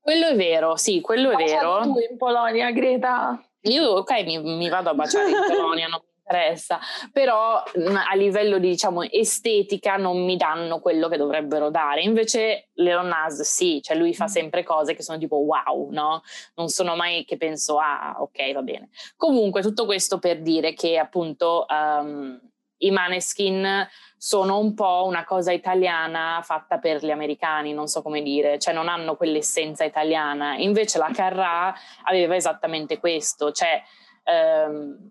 Quello 0.00 0.28
è 0.28 0.36
vero, 0.36 0.76
sì, 0.76 1.00
quello 1.00 1.30
è 1.30 1.36
vero. 1.36 1.80
tu 1.82 1.98
in 1.98 2.16
Polonia, 2.16 2.70
Greta? 2.70 3.38
Io, 3.62 3.84
ok, 3.90 4.24
mi, 4.24 4.38
mi 4.38 4.68
vado 4.68 4.90
a 4.90 4.94
baciare 4.94 5.28
in 5.28 5.36
Polonia, 5.46 5.86
non 5.88 6.00
mi 6.02 6.08
interessa, 6.22 6.78
però 7.12 7.62
a 7.62 8.14
livello 8.14 8.58
di, 8.58 8.70
diciamo, 8.70 9.02
estetica 9.02 9.96
non 9.96 10.24
mi 10.24 10.36
danno 10.36 10.80
quello 10.80 11.08
che 11.08 11.16
dovrebbero 11.16 11.70
dare. 11.70 12.02
Invece 12.02 12.68
Leon 12.74 13.08
Nas 13.08 13.42
sì, 13.42 13.80
cioè 13.82 13.96
lui 13.96 14.14
fa 14.14 14.24
mm. 14.24 14.28
sempre 14.28 14.62
cose 14.62 14.94
che 14.94 15.02
sono 15.02 15.18
tipo 15.18 15.36
wow, 15.36 15.90
no? 15.90 16.22
Non 16.54 16.68
sono 16.68 16.96
mai 16.96 17.24
che 17.24 17.36
penso, 17.36 17.78
ah, 17.78 18.16
ok, 18.18 18.52
va 18.52 18.62
bene. 18.62 18.88
Comunque, 19.16 19.60
tutto 19.60 19.84
questo 19.84 20.18
per 20.18 20.40
dire 20.40 20.72
che 20.72 20.96
appunto 20.96 21.66
um, 21.68 22.40
i 22.78 22.90
Maneskin 22.90 23.86
sono 24.18 24.58
un 24.58 24.74
po' 24.74 25.04
una 25.06 25.24
cosa 25.24 25.52
italiana 25.52 26.40
fatta 26.42 26.78
per 26.78 27.04
gli 27.04 27.10
americani, 27.10 27.72
non 27.72 27.86
so 27.86 28.02
come 28.02 28.20
dire, 28.20 28.58
cioè 28.58 28.74
non 28.74 28.88
hanno 28.88 29.16
quell'essenza 29.16 29.84
italiana. 29.84 30.56
Invece 30.56 30.98
la 30.98 31.10
Carrà 31.12 31.72
aveva 32.02 32.34
esattamente 32.34 32.98
questo, 32.98 33.52
cioè 33.52 33.80
ehm, 34.24 35.10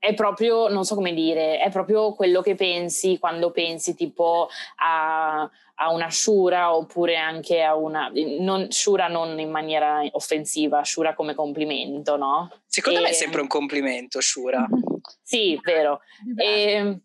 è 0.00 0.14
proprio, 0.14 0.68
non 0.68 0.84
so 0.84 0.94
come 0.94 1.12
dire, 1.12 1.60
è 1.60 1.70
proprio 1.70 2.14
quello 2.14 2.40
che 2.40 2.54
pensi 2.54 3.18
quando 3.18 3.50
pensi 3.50 3.94
tipo 3.94 4.48
a, 4.76 5.42
a 5.42 5.92
una 5.92 6.08
Shura 6.08 6.74
oppure 6.74 7.16
anche 7.16 7.62
a 7.62 7.74
una, 7.74 8.10
non, 8.38 8.70
Shura 8.70 9.08
non 9.08 9.38
in 9.38 9.50
maniera 9.50 10.02
offensiva, 10.12 10.82
Shura 10.84 11.14
come 11.14 11.34
complimento, 11.34 12.16
no? 12.16 12.50
Secondo 12.64 13.00
e, 13.00 13.02
me 13.02 13.08
è 13.10 13.12
sempre 13.12 13.42
un 13.42 13.46
complimento 13.46 14.20
Shura. 14.20 14.66
Sì, 15.22 15.58
vero. 15.62 16.00
E, 16.36 17.00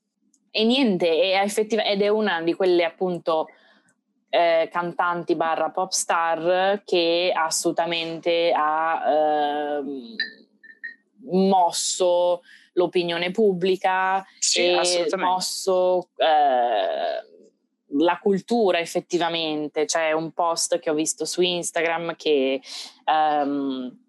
e 0.57 0.63
niente, 0.63 1.33
è 1.33 1.41
effettiva, 1.41 1.83
ed 1.83 2.01
è 2.01 2.07
una 2.07 2.41
di 2.41 2.53
quelle 2.53 2.85
appunto 2.85 3.50
eh, 4.29 4.69
cantanti 4.71 5.35
barra 5.35 5.69
pop 5.69 5.91
star 5.91 6.81
che 6.85 7.33
assolutamente 7.35 8.53
ha 8.55 9.03
eh, 9.05 9.83
mosso 11.29 12.41
l'opinione 12.71 13.31
pubblica 13.31 14.25
sì, 14.39 14.62
e 14.62 15.07
mosso 15.17 16.12
eh, 16.15 17.19
la 17.89 18.19
cultura 18.21 18.79
effettivamente. 18.79 19.83
C'è 19.83 20.13
un 20.13 20.31
post 20.31 20.79
che 20.79 20.89
ho 20.89 20.93
visto 20.93 21.25
su 21.25 21.41
Instagram 21.41 22.15
che 22.15 22.62
um, 23.03 24.04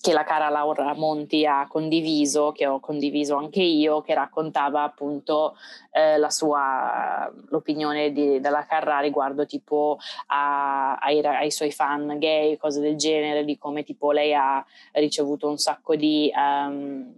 che 0.00 0.14
la 0.14 0.24
cara 0.24 0.48
Laura 0.48 0.94
Monti 0.94 1.44
ha 1.44 1.66
condiviso, 1.68 2.52
che 2.52 2.66
ho 2.66 2.80
condiviso 2.80 3.36
anche 3.36 3.60
io, 3.60 4.00
che 4.00 4.14
raccontava 4.14 4.82
appunto 4.82 5.56
eh, 5.92 6.16
la 6.16 6.30
sua, 6.30 7.30
l'opinione 7.48 8.10
di, 8.10 8.40
della 8.40 8.64
Carrà 8.64 9.00
riguardo 9.00 9.44
tipo 9.44 9.98
a, 10.28 10.94
ai, 10.94 11.20
ai, 11.20 11.50
suoi 11.50 11.70
fan 11.70 12.18
gay, 12.18 12.56
cose 12.56 12.80
del 12.80 12.96
genere, 12.96 13.44
di 13.44 13.58
come 13.58 13.82
tipo 13.82 14.10
lei 14.10 14.32
ha 14.32 14.64
ricevuto 14.92 15.48
un 15.48 15.58
sacco 15.58 15.94
di, 15.96 16.32
um, 16.34 17.12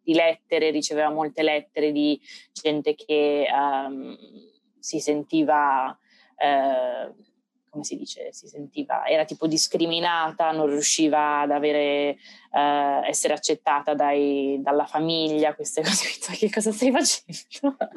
di 0.00 0.14
lettere, 0.14 0.70
riceveva 0.70 1.10
molte 1.10 1.42
lettere 1.42 1.90
di 1.90 2.20
gente 2.52 2.94
che 2.94 3.46
um, 3.52 4.16
si 4.78 5.00
sentiva... 5.00 5.98
Uh, 6.36 7.32
come 7.74 7.84
si 7.84 7.96
dice, 7.96 8.32
si 8.32 8.46
sentiva, 8.46 9.04
era 9.04 9.24
tipo 9.24 9.48
discriminata, 9.48 10.52
non 10.52 10.68
riusciva 10.68 11.40
ad 11.40 11.50
avere, 11.50 12.16
eh, 12.52 13.00
essere 13.08 13.34
accettata 13.34 13.94
dai, 13.94 14.60
dalla 14.62 14.86
famiglia, 14.86 15.54
queste 15.54 15.82
cose. 15.82 16.12
Che 16.44 16.50
cosa 16.50 16.72
stai 16.72 16.90
facendo? 16.92 17.76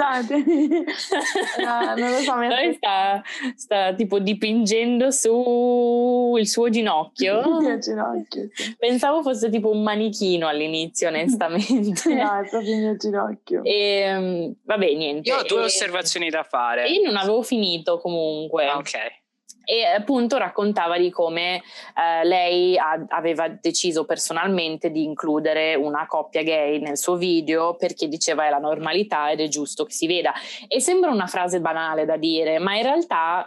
no, 1.63 1.95
non 1.95 2.11
lo 2.11 2.19
so. 2.19 2.35
Mi 2.35 2.73
sta, 2.73 3.21
sta 3.55 3.93
tipo 3.93 4.19
dipingendo 4.19 5.11
su 5.11 6.35
il 6.37 6.47
suo 6.47 6.69
ginocchio. 6.69 7.59
Il 7.67 7.79
ginocchio 7.79 8.49
sì. 8.53 8.75
Pensavo 8.77 9.21
fosse 9.21 9.49
tipo 9.49 9.69
un 9.69 9.83
manichino 9.83 10.47
all'inizio, 10.47 11.09
onestamente. 11.09 12.13
no, 12.13 12.39
è 12.39 12.49
proprio 12.49 12.73
il 12.73 12.81
mio 12.81 12.95
ginocchio. 12.95 13.63
E, 13.63 13.99
ehm, 13.99 14.55
vabbè, 14.63 14.93
niente. 14.93 15.29
Io 15.29 15.37
ho 15.37 15.43
due 15.43 15.61
e, 15.61 15.65
osservazioni 15.65 16.29
da 16.29 16.43
fare. 16.43 16.89
Io 16.89 17.03
non 17.03 17.17
avevo 17.17 17.43
finito 17.43 17.99
comunque. 17.99 18.71
Ok 18.71 19.25
e 19.69 19.83
appunto 19.83 20.37
raccontava 20.37 20.97
di 20.97 21.09
come 21.09 21.57
eh, 21.57 22.25
lei 22.25 22.77
ha, 22.77 23.03
aveva 23.09 23.49
deciso 23.49 24.05
personalmente 24.05 24.91
di 24.91 25.03
includere 25.03 25.75
una 25.75 26.07
coppia 26.07 26.41
gay 26.41 26.79
nel 26.79 26.97
suo 26.97 27.17
video 27.17 27.75
perché 27.75 28.07
diceva 28.07 28.45
è 28.45 28.49
la 28.49 28.59
normalità 28.59 29.29
ed 29.29 29.41
è 29.41 29.49
giusto 29.49 29.83
che 29.83 29.91
si 29.91 30.07
veda. 30.07 30.31
E 30.69 30.79
sembra 30.79 31.11
una 31.11 31.27
frase 31.27 31.59
banale 31.59 32.05
da 32.05 32.15
dire, 32.15 32.59
ma 32.59 32.77
in 32.77 32.83
realtà 32.83 33.45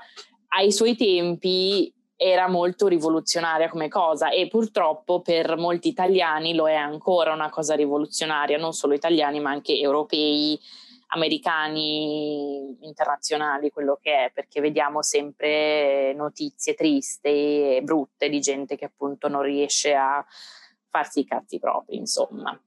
ai 0.48 0.70
suoi 0.72 0.94
tempi 0.94 1.90
era 2.16 2.48
molto 2.48 2.86
rivoluzionaria 2.86 3.70
come 3.70 3.88
cosa 3.88 4.28
e 4.28 4.46
purtroppo 4.46 5.22
per 5.22 5.56
molti 5.56 5.88
italiani 5.88 6.54
lo 6.54 6.68
è 6.68 6.74
ancora 6.74 7.32
una 7.32 7.48
cosa 7.48 7.74
rivoluzionaria, 7.74 8.58
non 8.58 8.74
solo 8.74 8.92
italiani 8.92 9.40
ma 9.40 9.48
anche 9.52 9.78
europei 9.78 10.60
americani 11.12 12.76
internazionali, 12.80 13.70
quello 13.70 13.98
che 14.00 14.26
è, 14.26 14.30
perché 14.32 14.60
vediamo 14.60 15.02
sempre 15.02 16.12
notizie 16.14 16.74
tristi 16.74 17.28
e 17.28 17.80
brutte 17.82 18.28
di 18.28 18.40
gente 18.40 18.76
che 18.76 18.86
appunto 18.86 19.28
non 19.28 19.42
riesce 19.42 19.94
a 19.94 20.24
farsi 20.88 21.20
i 21.20 21.24
cazzi 21.24 21.58
propri, 21.58 21.96
insomma. 21.96 22.58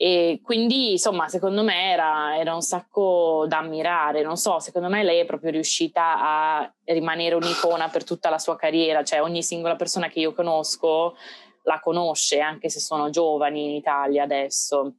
E 0.00 0.40
quindi, 0.44 0.92
insomma, 0.92 1.28
secondo 1.28 1.64
me 1.64 1.90
era, 1.90 2.38
era, 2.38 2.54
un 2.54 2.60
sacco 2.60 3.46
da 3.48 3.58
ammirare. 3.58 4.22
Non 4.22 4.36
so, 4.36 4.60
secondo 4.60 4.88
me 4.88 5.02
lei 5.02 5.18
è 5.18 5.24
proprio 5.24 5.50
riuscita 5.50 6.20
a 6.20 6.74
rimanere 6.84 7.34
un'icona 7.34 7.88
per 7.88 8.04
tutta 8.04 8.30
la 8.30 8.38
sua 8.38 8.54
carriera. 8.54 9.02
Cioè, 9.02 9.20
ogni 9.20 9.42
singola 9.42 9.74
persona 9.74 10.08
che 10.08 10.20
io 10.20 10.32
conosco 10.32 11.16
la 11.64 11.80
conosce, 11.80 12.38
anche 12.38 12.70
se 12.70 12.78
sono 12.78 13.10
giovani 13.10 13.64
in 13.64 13.74
Italia 13.74 14.22
adesso 14.22 14.94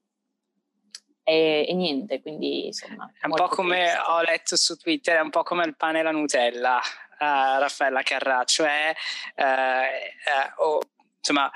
e, 1.30 1.66
e 1.68 1.74
niente, 1.74 2.22
quindi 2.22 2.66
insomma... 2.68 3.12
È 3.20 3.26
un 3.28 3.36
po' 3.36 3.48
come 3.48 3.78
triste. 3.78 4.00
ho 4.08 4.22
letto 4.22 4.56
su 4.56 4.76
Twitter, 4.76 5.18
è 5.18 5.22
un 5.22 5.30
po' 5.30 5.44
come 5.44 5.64
il 5.66 5.76
pane 5.76 6.00
e 6.00 6.04
la 6.04 6.12
Nutella. 6.12 6.78
uh, 7.20 7.60
Raffaella 7.60 8.02
Carrà, 8.02 8.44
cioè 8.46 8.94
uh, 9.36 10.64
oh, 10.64 10.82
insomma 11.18 11.52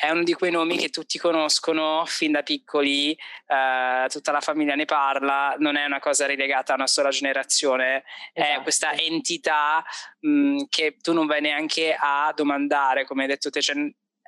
è 0.00 0.08
uno 0.08 0.22
di 0.22 0.32
quei 0.32 0.50
nomi 0.50 0.78
che 0.78 0.88
tutti 0.88 1.18
conoscono 1.18 2.04
fin 2.06 2.32
da 2.32 2.42
piccoli, 2.42 3.12
eh, 3.12 4.06
tutta 4.08 4.32
la 4.32 4.40
famiglia 4.40 4.74
ne 4.74 4.86
parla, 4.86 5.54
non 5.58 5.76
è 5.76 5.84
una 5.84 6.00
cosa 6.00 6.24
relegata 6.24 6.72
a 6.72 6.76
una 6.76 6.86
sola 6.86 7.10
generazione, 7.10 8.04
esatto. 8.32 8.60
è 8.60 8.62
questa 8.62 8.92
entità 8.94 9.84
mh, 10.20 10.62
che 10.70 10.96
tu 11.02 11.12
non 11.12 11.26
vai 11.26 11.42
neanche 11.42 11.94
a 11.94 12.32
domandare, 12.34 13.04
come 13.04 13.22
hai 13.22 13.28
detto 13.28 13.50
te, 13.50 13.60
cioè, 13.60 13.76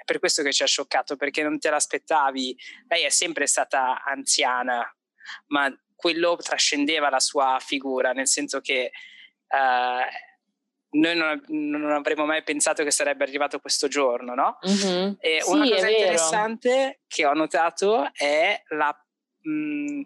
è 0.03 0.05
per 0.05 0.19
questo 0.19 0.43
che 0.43 0.53
ci 0.53 0.63
ha 0.63 0.67
scioccato, 0.67 1.17
perché 1.17 1.43
non 1.43 1.59
te 1.59 1.71
l'aspettavi. 1.71 2.57
Lei 2.89 3.05
è 3.05 3.09
sempre 3.09 3.47
stata 3.47 4.03
anziana, 4.05 4.85
ma 5.47 5.73
quello 5.95 6.37
trascendeva 6.37 7.09
la 7.09 7.21
sua 7.21 7.59
figura, 7.61 8.13
nel 8.13 8.27
senso 8.27 8.61
che 8.61 8.91
uh, 9.49 10.99
noi 10.99 11.17
non, 11.17 11.43
non, 11.47 11.93
avremmo 11.93 12.27
mai 12.27 12.43
pensato 12.43 12.83
che 12.83 12.91
sarebbe 12.91 13.25
arrivato 13.25 13.61
questo 13.61 13.87
giorno, 13.87 14.35
no? 14.35 14.59
Mm-hmm. 14.67 15.13
E 15.21 15.41
sì, 15.41 15.51
una 15.51 15.69
cosa 15.69 15.89
interessante 15.89 17.01
che 17.07 17.25
ho 17.25 17.33
notato 17.33 18.11
è 18.13 18.61
la, 18.71 18.95
mh, 19.43 20.01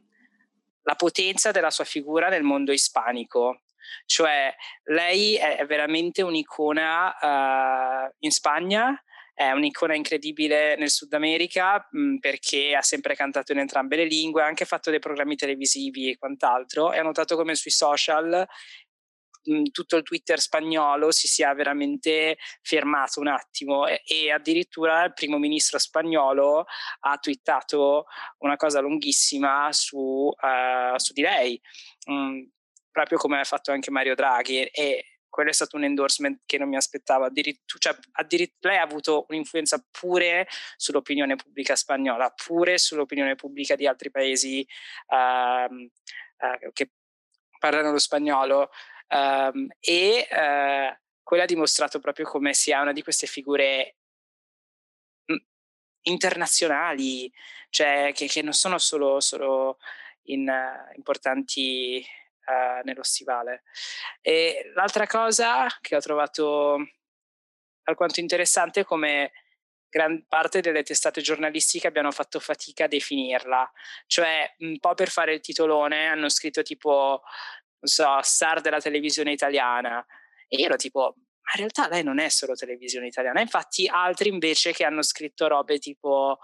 la 0.83 0.95
potenza 0.95 1.51
della 1.51 1.71
sua 1.71 1.85
figura 1.85 2.29
nel 2.29 2.43
mondo 2.43 2.73
ispanico. 2.73 3.63
Cioè, 4.05 4.55
lei 4.85 5.37
è 5.37 5.65
veramente 5.65 6.23
un'icona 6.23 8.09
uh, 8.09 8.15
in 8.19 8.31
Spagna, 8.31 9.01
è 9.37 9.51
un'icona 9.51 9.95
incredibile 9.95 10.77
nel 10.77 10.89
Sud 10.89 11.13
America 11.13 11.87
mh, 11.91 12.17
perché 12.17 12.75
ha 12.75 12.81
sempre 12.81 13.15
cantato 13.15 13.53
in 13.53 13.59
entrambe 13.59 13.97
le 13.97 14.07
lingue, 14.07 14.43
ha 14.43 14.47
anche 14.47 14.65
fatto 14.65 14.89
dei 14.89 14.99
programmi 14.99 15.37
televisivi 15.37 16.09
e 16.09 16.17
quant'altro 16.17 16.91
e 16.91 16.99
ha 16.99 17.03
notato 17.03 17.37
come 17.37 17.55
sui 17.55 17.71
social 17.71 18.47
tutto 19.71 19.97
il 19.97 20.03
Twitter 20.03 20.41
spagnolo 20.41 21.13
si 21.13 21.29
sia 21.29 21.55
veramente 21.55 22.37
fermato 22.63 23.21
un 23.21 23.29
attimo 23.29 23.87
e, 23.87 24.03
e, 24.05 24.33
addirittura 24.33 25.05
il 25.05 25.13
primo 25.13 25.39
ministro 25.39 25.79
spagnolo 25.79 26.65
ha 27.01 27.19
twittato 27.19 28.07
una 28.39 28.57
cosa 28.57 28.81
lunghissima 28.81 29.69
su, 29.71 29.99
uh, 29.99 30.97
su 30.97 31.13
di 31.13 31.23
lei, 31.23 31.61
um, 32.07 32.51
proprio 32.91 33.19
come 33.19 33.39
ha 33.39 33.45
fatto 33.45 33.71
anche 33.71 33.93
Mario 33.93 34.17
Draghi 34.17 34.65
e 34.65 35.16
quello 35.29 35.51
è 35.51 35.53
stato 35.53 35.77
un 35.77 35.85
endorsement 35.85 36.43
che 36.47 36.59
non 36.59 36.69
mi 36.69 36.77
aspettavo. 36.77 37.25
Addirittura, 37.25 37.79
cioè, 37.79 37.97
addirittura 38.13 38.73
lei 38.73 38.83
ha 38.83 38.85
avuto 38.85 39.27
un'influenza 39.29 39.85
pure 39.91 40.49
sull'opinione 40.77 41.37
pubblica 41.37 41.77
spagnola, 41.77 42.31
pure 42.31 42.79
sull'opinione 42.79 43.35
pubblica 43.35 43.75
di 43.77 43.87
altri 43.87 44.11
paesi 44.11 44.67
uh, 45.09 45.73
uh, 45.75 46.73
che 46.73 46.91
parlano 47.59 47.91
lo 47.91 47.99
spagnolo. 47.99 48.71
Um, 49.09 49.69
e 49.79 50.27
uh, 50.31 50.97
quello 51.23 51.43
ha 51.43 51.47
dimostrato 51.47 52.01
proprio 52.01 52.27
come 52.27 52.55
sia 52.55 52.81
una 52.81 52.93
di 52.93 53.03
queste 53.03 53.27
figure 53.27 53.97
internazionali, 56.07 57.33
cioè 57.69 58.13
che, 58.15 58.27
che 58.27 58.43
non 58.43 58.53
sono 58.53 58.79
solo, 58.79 59.21
solo 59.21 59.79
in, 60.25 60.49
uh, 60.49 60.95
importanti 60.97 62.05
uh, 62.47 62.85
nello 62.85 63.03
stivale. 63.03 63.63
E 64.21 64.73
l'altra 64.75 65.07
cosa 65.07 65.67
che 65.81 65.97
ho 65.97 66.01
trovato 66.01 66.79
alquanto 67.85 68.21
interessante 68.21 68.81
è 68.81 68.85
come 68.85 69.33
gran 69.89 70.27
parte 70.27 70.61
delle 70.61 70.83
testate 70.83 71.21
giornalistiche 71.21 71.87
abbiano 71.87 72.11
fatto 72.11 72.41
fatica 72.41 72.85
a 72.85 72.89
definirla, 72.89 73.71
cioè 74.07 74.55
un 74.59 74.79
po' 74.79 74.95
per 74.95 75.09
fare 75.09 75.35
il 75.35 75.41
titolone 75.41 76.07
hanno 76.07 76.29
scritto 76.29 76.63
tipo 76.63 77.23
non 77.79 77.89
so, 77.89 78.21
star 78.23 78.61
della 78.61 78.81
televisione 78.81 79.33
italiana. 79.33 80.05
E 80.49 80.59
io 80.59 80.67
ero 80.67 80.77
tipo, 80.77 81.15
ma 81.17 81.51
in 81.53 81.59
realtà 81.59 81.89
lei 81.89 82.03
non 82.03 82.19
è 82.19 82.29
solo 82.29 82.55
televisione 82.55 83.07
italiana. 83.07 83.41
Infatti 83.41 83.87
altri 83.87 84.29
invece 84.29 84.73
che 84.73 84.85
hanno 84.85 85.03
scritto 85.03 85.47
robe 85.47 85.79
tipo 85.79 86.39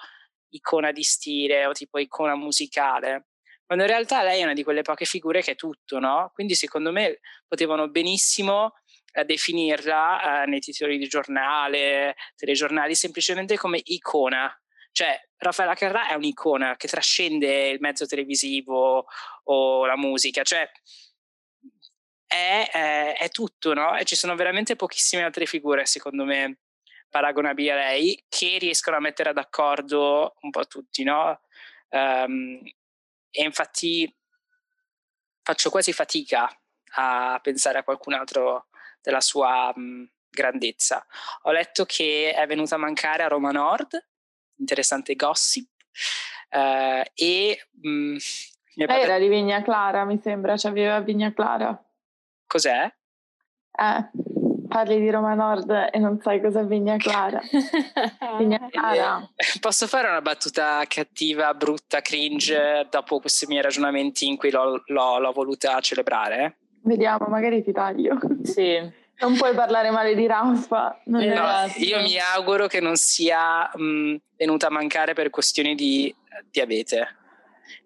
icona 0.51 0.93
di 0.93 1.03
stile 1.03 1.67
o 1.67 1.73
tipo 1.73 1.99
icona 1.99 2.37
musicale. 2.37 3.32
Quando 3.73 3.89
in 3.89 3.97
realtà 3.97 4.23
lei 4.23 4.41
è 4.41 4.45
una 4.45 4.53
di 4.53 4.65
quelle 4.65 4.83
poche 4.83 5.07
figure 5.07 5.41
che 5.41 5.53
è 5.53 5.55
tutto, 5.55 5.99
no? 5.99 6.31
Quindi 6.35 6.55
secondo 6.55 6.93
me 6.93 7.21
potevano 7.49 7.89
benissimo 7.89 8.75
eh, 9.15 9.25
definirla 9.25 10.43
eh, 10.43 10.47
nei 10.47 10.61
titoli 10.61 10.99
di 10.99 11.09
giornale, 11.09 12.15
telegiornali, 12.37 12.95
semplicemente 12.95 13.57
come 13.57 13.81
icona. 13.83 14.55
Cioè, 14.91 15.19
Raffaella 15.39 15.73
Carrà 15.73 16.09
è 16.09 16.13
un'icona 16.13 16.77
che 16.77 16.87
trascende 16.87 17.71
il 17.71 17.81
mezzo 17.81 18.05
televisivo 18.05 19.07
o 19.45 19.87
la 19.87 19.97
musica. 19.97 20.43
Cioè, 20.43 20.71
è, 22.27 22.69
è, 22.71 23.17
è 23.17 23.29
tutto, 23.31 23.73
no? 23.73 23.97
E 23.97 24.05
ci 24.05 24.17
sono 24.17 24.35
veramente 24.35 24.77
pochissime 24.77 25.23
altre 25.23 25.47
figure, 25.47 25.87
secondo 25.87 26.25
me, 26.25 26.59
paragonabili 27.09 27.71
a 27.71 27.77
lei, 27.77 28.23
che 28.29 28.59
riescono 28.59 28.99
a 28.99 29.01
mettere 29.01 29.33
d'accordo 29.33 30.35
un 30.43 30.51
po' 30.51 30.67
tutti, 30.67 31.05
no? 31.05 31.41
Um, 31.89 32.61
e 33.33 33.43
infatti 33.43 34.15
faccio 35.43 35.71
quasi 35.71 35.93
fatica 35.93 36.49
a 36.95 37.41
pensare 37.43 37.79
a 37.79 37.83
qualcun 37.83 38.13
altro 38.13 38.69
della 39.01 39.21
sua 39.21 39.73
um, 39.75 40.09
grandezza. 40.29 41.05
Ho 41.43 41.51
letto 41.51 41.85
che 41.85 42.33
è 42.35 42.47
venuta 42.47 42.77
a 42.77 42.79
mancare 42.79 43.25
a 43.25 43.29
Roma 43.29 43.51
Nord, 43.51 43.99
interessante 44.59 45.17
gossip, 45.17 45.69
uh, 46.51 47.03
e... 47.15 47.69
Um, 47.83 48.17
Lei 48.75 49.03
era 49.03 49.19
di 49.19 49.29
Vigna 49.29 49.61
Clara, 49.63 50.05
mi 50.05 50.19
sembra, 50.19 50.57
cioè 50.57 50.73
viveva 50.73 50.97
a 50.97 51.01
Vigna 51.01 51.33
Clara. 51.33 51.79
Cos'è? 52.47 52.85
Eh, 53.73 54.11
parli 54.73 54.99
di 54.99 55.11
Roma 55.11 55.35
Nord 55.35 55.91
e 55.93 55.99
non 55.99 56.19
sai 56.23 56.41
cosa 56.41 56.61
è 56.61 56.65
Vigna 56.65 56.97
Clara. 56.97 57.41
Vigna 58.39 58.67
Clara. 58.71 59.29
Posso 59.61 59.87
fare 59.87 60.09
una 60.09 60.23
battuta 60.23 60.83
cattiva, 60.89 61.53
brutta, 61.55 62.01
cringe 62.01 62.87
dopo 62.91 63.21
questi 63.21 63.47
miei 63.47 63.63
ragionamenti 63.63 64.27
in 64.27 64.37
cui 64.37 64.51
l'ho, 64.51 64.83
l'ho, 64.87 65.19
l'ho 65.19 65.33
voluta 65.33 65.79
celebrare? 65.81 66.57
Vediamo, 66.83 67.27
magari 67.27 67.63
ti 67.63 67.73
taglio. 67.73 68.19
Sì. 68.43 69.01
Non 69.21 69.37
puoi 69.37 69.55
parlare 69.55 69.91
male 69.91 70.17
di 70.17 70.27
Rafa. 70.27 71.01
No, 71.05 71.21
io 71.21 72.01
mi 72.01 72.19
auguro 72.19 72.67
che 72.67 72.81
non 72.81 72.97
sia 72.97 73.71
mh, 73.73 74.17
venuta 74.37 74.67
a 74.67 74.71
mancare 74.71 75.13
per 75.13 75.31
questioni 75.31 75.77
di 75.77 76.13
diabete 76.51 77.17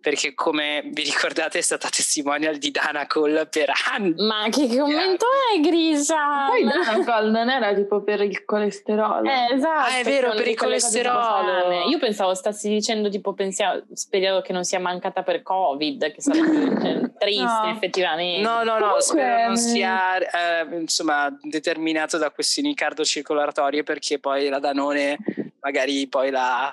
perché 0.01 0.35
come 0.35 0.83
vi 0.93 1.03
ricordate 1.03 1.59
è 1.59 1.63
stata 1.63 1.89
testimonial 1.89 2.57
di 2.57 2.71
Danacol 2.71 3.49
per 3.51 3.73
anni. 3.93 4.15
Ma 4.25 4.47
che 4.51 4.69
commento 4.69 5.27
è 5.55 5.61
Grisa? 5.61 6.47
Poi 6.49 6.65
Danacol 6.65 7.31
non 7.31 7.51
era 7.51 7.75
tipo 7.75 8.03
per 8.03 8.21
il 8.23 8.45
colesterolo. 8.45 9.29
Eh, 9.29 9.55
esatto. 9.55 9.91
Ah, 9.91 9.99
è 9.99 10.05
vero, 10.05 10.33
per 10.35 10.47
il 10.47 10.57
colesterolo. 10.57 11.89
Io 11.89 11.99
pensavo 11.99 12.35
stassi 12.35 12.69
dicendo 12.69 13.09
tipo 13.09 13.35
pensiamo, 13.35 13.83
speriamo 13.93 14.41
che 14.41 14.53
non 14.53 14.65
sia 14.65 14.81
mancata 14.81 15.23
per 15.23 15.43
Covid, 15.43 16.13
che 16.13 16.21
sarebbe 16.21 16.81
cioè, 16.81 17.11
triste 17.19 17.43
no. 17.43 17.71
effettivamente. 17.71 18.41
No, 18.41 18.63
no, 18.63 18.79
no, 18.79 18.79
Comunque... 18.79 19.03
spero 19.03 19.47
non 19.47 19.57
sia 19.57 20.19
eh, 20.19 20.77
insomma 20.77 21.37
determinato 21.43 22.19
da 22.19 22.31
questioni 22.31 22.75
cardiocircolatorie 22.75 23.83
perché 23.83 24.19
poi 24.19 24.49
la 24.49 24.59
Danone 24.59 25.19
magari 25.61 26.07
poi 26.07 26.31
la 26.31 26.73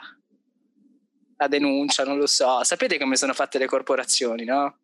la 1.37 1.47
denuncia, 1.47 2.03
non 2.03 2.17
lo 2.17 2.27
so. 2.27 2.63
Sapete 2.63 2.97
come 2.97 3.15
sono 3.15 3.33
fatte 3.33 3.57
le 3.57 3.67
corporazioni, 3.67 4.45
no? 4.45 4.75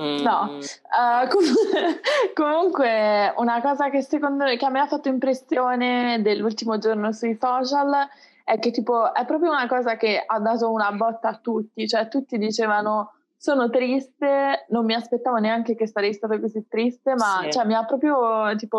Mm. 0.00 0.22
No, 0.22 0.58
uh, 0.58 1.28
com- 1.28 1.44
comunque 2.34 3.34
una 3.36 3.60
cosa 3.60 3.90
che 3.90 4.00
secondo 4.00 4.44
me 4.44 4.56
che 4.56 4.64
a 4.64 4.70
me 4.70 4.80
ha 4.80 4.86
fatto 4.86 5.08
impressione 5.08 6.22
dell'ultimo 6.22 6.78
giorno 6.78 7.12
sui 7.12 7.36
social 7.38 8.08
è 8.42 8.58
che 8.58 8.70
tipo 8.70 9.12
è 9.12 9.26
proprio 9.26 9.50
una 9.50 9.66
cosa 9.66 9.98
che 9.98 10.22
ha 10.24 10.38
dato 10.40 10.70
una 10.70 10.90
botta 10.92 11.28
a 11.28 11.36
tutti, 11.36 11.86
cioè 11.86 12.08
tutti 12.08 12.38
dicevano 12.38 13.12
sono 13.36 13.68
triste, 13.68 14.66
non 14.68 14.84
mi 14.84 14.94
aspettavo 14.94 15.36
neanche 15.36 15.74
che 15.74 15.86
sarei 15.86 16.14
stata 16.14 16.40
così 16.40 16.66
triste, 16.68 17.14
ma 17.14 17.40
sì. 17.42 17.50
cioè, 17.52 17.66
mi 17.66 17.74
ha 17.74 17.84
proprio 17.84 18.54
tipo 18.56 18.78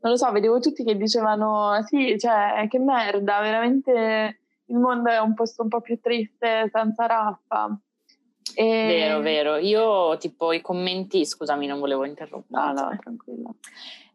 non 0.00 0.12
lo 0.12 0.16
so, 0.16 0.30
vedevo 0.30 0.60
tutti 0.60 0.84
che 0.84 0.96
dicevano 0.96 1.82
sì, 1.84 2.16
cioè 2.18 2.66
che 2.68 2.78
merda, 2.78 3.40
veramente 3.40 4.38
il 4.68 4.76
mondo 4.76 5.10
è 5.10 5.18
un 5.18 5.34
posto 5.34 5.62
un 5.62 5.68
po' 5.68 5.80
più 5.80 5.98
triste 6.00 6.70
senza 6.72 7.06
Raffa. 7.06 7.78
E... 8.54 8.64
Vero, 8.64 9.20
vero. 9.20 9.56
Io 9.56 10.16
tipo 10.18 10.52
i 10.52 10.60
commenti, 10.60 11.24
scusami, 11.24 11.66
non 11.66 11.78
volevo 11.78 12.04
interrompere. 12.04 12.64
No, 12.64 12.72
no, 12.72 12.98
tranquilla. 13.00 13.50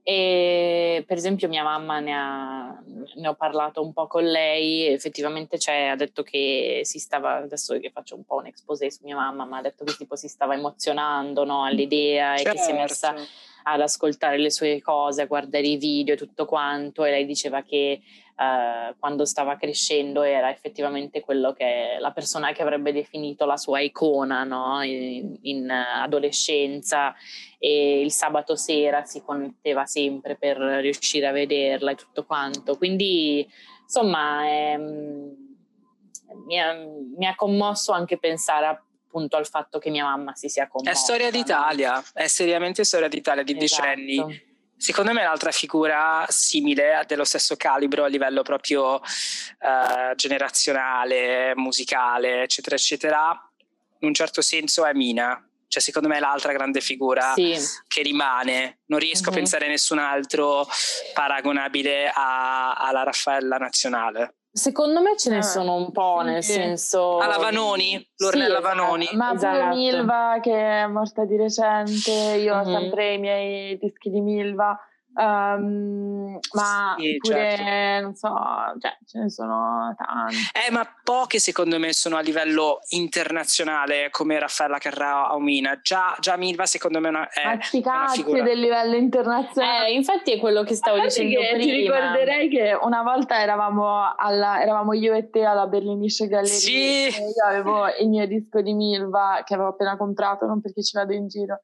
E 0.06 1.02
per 1.08 1.16
esempio 1.16 1.48
mia 1.48 1.64
mamma 1.64 2.02
ne, 2.02 2.14
ha, 2.14 2.84
ne 3.16 3.28
ho 3.28 3.36
parlato 3.36 3.82
un 3.82 3.94
po' 3.94 4.06
con 4.06 4.26
lei, 4.26 4.86
effettivamente 4.88 5.58
cioè, 5.58 5.88
ha 5.88 5.96
detto 5.96 6.24
che 6.24 6.82
si 6.84 7.00
stava, 7.00 7.36
adesso 7.36 7.80
che 7.80 7.90
faccio 7.90 8.16
un 8.16 8.26
po' 8.26 8.36
un 8.36 8.48
exposé 8.48 8.92
su 8.92 9.06
mia 9.06 9.16
mamma, 9.16 9.46
ma 9.46 9.60
ha 9.60 9.62
detto 9.62 9.86
che 9.86 9.96
tipo 9.96 10.18
si 10.18 10.28
stava 10.28 10.56
emozionando 10.56 11.46
no, 11.46 11.64
all'idea 11.64 12.36
certo. 12.36 12.50
e 12.50 12.52
che 12.52 12.58
si 12.60 12.72
è 12.72 12.74
messa 12.74 13.16
certo. 13.16 13.32
Ad 13.64 13.82
ascoltare 13.82 14.38
le 14.38 14.52
sue 14.52 14.82
cose, 14.82 15.22
a 15.22 15.26
guardare 15.26 15.68
i 15.68 15.78
video 15.78 16.14
e 16.14 16.18
tutto 16.18 16.46
quanto 16.46 17.04
e 17.04 17.12
lei 17.12 17.26
diceva 17.26 17.62
che 17.62 18.02
eh, 18.36 18.96
quando 18.98 19.26
stava 19.26 19.58
crescendo 19.58 20.24
era 20.24 20.50
effettivamente 20.50 21.22
quello 21.22 21.54
che 21.54 21.98
la 22.00 22.12
persona 22.12 22.52
che 22.52 22.64
avrebbe 22.64 22.92
definito 22.92 23.46
la 23.46 23.58
sua 23.58 23.80
icona 23.80 24.44
no? 24.44 24.82
in, 24.82 25.38
in, 25.42 25.70
adolescenza 25.70 27.14
e 27.60 28.02
il 28.02 28.12
sabato 28.12 28.56
sera 28.56 29.04
si 29.04 29.22
connetteva 29.22 29.86
sempre 29.86 30.36
per 30.36 30.58
riuscire 30.58 31.28
a 31.28 31.32
vederla 31.32 31.92
e 31.92 31.96
tutto 31.96 32.26
quanto. 32.26 32.76
Quindi 32.76 33.48
insomma 33.84 34.44
è, 34.46 34.78
mi, 34.78 36.60
ha, 36.60 36.74
mi 36.74 37.26
ha 37.28 37.36
commosso 37.36 37.92
anche 37.92 38.18
pensare 38.18 38.84
appunto 39.14 39.38
al 39.38 39.48
fatto 39.48 39.78
che 39.78 39.92
mia 39.92 40.06
mamma 40.06 40.34
si 40.34 40.50
sia 40.50 40.68
commossa. 40.68 40.92
È 40.92 40.96
storia 40.96 41.30
d'Italia, 41.30 42.04
è 42.14 42.28
seriamente 42.28 42.84
storia 42.84 43.08
d'Italia 43.08 43.44
di 43.44 43.56
esatto. 43.56 43.84
decenni 43.84 44.52
Secondo 44.84 45.14
me 45.14 45.24
l'altra 45.24 45.52
figura 45.52 46.26
simile, 46.28 47.06
dello 47.08 47.24
stesso 47.24 47.56
calibro 47.56 48.04
a 48.04 48.08
livello 48.08 48.42
proprio 48.42 48.96
uh, 48.96 50.14
generazionale, 50.16 51.54
musicale, 51.56 52.44
eccetera, 52.44 52.76
eccetera, 52.76 53.52
in 54.00 54.08
un 54.10 54.14
certo 54.14 54.42
senso 54.42 54.86
è 54.86 54.92
Mina. 54.92 55.42
Cioè, 55.70 55.82
secondo 55.82 56.10
me 56.10 56.18
è 56.18 56.20
l'altra 56.20 56.52
grande 56.52 56.82
figura 56.82 57.32
sì. 57.34 57.56
che 57.88 58.02
rimane. 58.02 58.80
Non 58.88 59.00
riesco 59.00 59.30
uh-huh. 59.30 59.30
a 59.30 59.32
mhm. 59.32 59.38
pensare 59.38 59.66
a 59.68 59.70
nessun 59.70 60.00
altro 60.00 60.68
paragonabile 61.14 62.12
a, 62.14 62.74
alla 62.74 63.04
Raffaella 63.04 63.56
nazionale. 63.56 64.36
Secondo 64.56 65.02
me 65.02 65.18
ce 65.18 65.32
ne 65.32 65.38
ah, 65.38 65.42
sono 65.42 65.74
un 65.74 65.92
po', 65.92 66.20
sì. 66.20 66.26
nel 66.26 66.44
senso... 66.44 67.18
Alla 67.18 67.38
Vanoni, 67.38 68.08
Lornella 68.18 68.58
sì, 68.58 68.62
Vanoni. 68.62 69.10
Ma 69.14 69.34
esatto. 69.34 69.58
pure 69.58 69.70
Milva 69.70 70.38
che 70.44 70.54
è 70.54 70.86
morta 70.86 71.26
di 71.26 71.36
recente, 71.38 72.12
io 72.12 72.54
mm-hmm. 72.54 72.60
ho 72.60 72.80
sempre 72.80 73.14
i 73.14 73.18
miei 73.18 73.78
dischi 73.80 74.12
di 74.12 74.22
Milva 74.22 74.80
Um, 75.16 76.40
ma 76.54 76.96
sì, 76.98 77.18
pure, 77.18 77.56
certo. 77.56 78.02
non 78.02 78.16
so, 78.16 78.34
cioè, 78.80 78.98
ce 79.06 79.20
ne 79.20 79.30
sono 79.30 79.96
tanti. 79.96 80.36
Eh, 80.66 80.72
ma 80.72 80.88
poche 81.04 81.38
secondo 81.38 81.78
me 81.78 81.94
sono 81.94 82.18
a 82.18 82.22
livello 82.22 82.80
internazionale 82.90 84.10
come 84.10 84.40
Raffaella 84.40 84.80
Carrà 84.80 85.28
Aumina. 85.28 85.80
Già, 85.82 86.16
già 86.20 86.36
Milva 86.36 86.66
secondo 86.66 87.00
me 87.00 87.10
una, 87.10 87.30
è 87.30 87.60
una 87.74 88.08
figura. 88.08 88.42
del 88.42 88.60
livello 88.60 88.96
internazionale. 88.96 89.90
Eh, 89.90 89.94
infatti 89.94 90.32
è 90.32 90.40
quello 90.40 90.64
che 90.64 90.74
stavo 90.74 91.00
dicendo 91.00 91.40
che 91.40 91.50
prima. 91.54 91.64
Ti 91.64 91.72
ricorderei 91.72 92.50
che 92.50 92.78
una 92.82 93.04
volta 93.04 93.40
eravamo, 93.40 94.16
alla, 94.16 94.62
eravamo 94.62 94.94
io 94.94 95.14
e 95.14 95.30
te 95.30 95.44
alla 95.44 95.68
Berlinische 95.68 96.28
Galleria. 96.28 96.58
Sì. 96.58 97.08
Io 97.10 97.46
avevo 97.46 97.86
il 98.00 98.10
mio 98.10 98.26
disco 98.26 98.62
di 98.62 98.74
Milva 98.74 99.44
che 99.46 99.54
avevo 99.54 99.70
appena 99.70 99.96
comprato, 99.96 100.48
non 100.48 100.60
perché 100.60 100.82
ci 100.82 100.98
vado 100.98 101.14
in 101.14 101.28
giro 101.28 101.62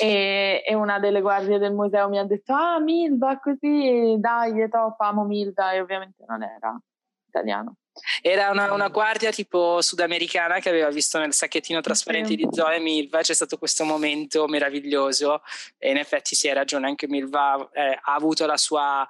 e, 0.00 0.62
e, 0.66 0.74
una 0.74 0.98
delle 0.98 1.20
guardie 1.20 1.58
del 1.58 1.72
museo 1.72 2.08
mi 2.08 2.18
ha 2.18 2.24
detto 2.24 2.52
ah 2.52 2.80
Milva 2.80 3.38
così 3.38 4.16
dai 4.18 4.68
top 4.68 5.00
amo 5.00 5.24
Milva 5.24 5.72
e 5.72 5.80
ovviamente 5.80 6.24
non 6.26 6.42
era 6.42 6.78
italiano. 7.26 7.76
Era 8.20 8.50
una, 8.50 8.72
una, 8.72 8.88
guardia 8.88 9.30
tipo 9.30 9.80
sudamericana 9.80 10.58
che 10.58 10.68
aveva 10.68 10.90
visto 10.90 11.18
nel 11.18 11.32
sacchettino 11.32 11.80
trasparente 11.80 12.34
di 12.34 12.46
Zoe 12.50 12.78
Milva 12.78 13.22
c'è 13.22 13.32
stato 13.32 13.56
questo 13.56 13.84
momento 13.84 14.46
meraviglioso. 14.46 15.42
E 15.78 15.90
in 15.90 15.96
effetti 15.96 16.34
si 16.34 16.42
sì, 16.42 16.50
ha 16.50 16.54
ragione 16.54 16.86
anche 16.86 17.08
Milva 17.08 17.68
eh, 17.72 17.98
ha 18.00 18.14
avuto 18.14 18.44
la 18.46 18.56
sua 18.56 19.06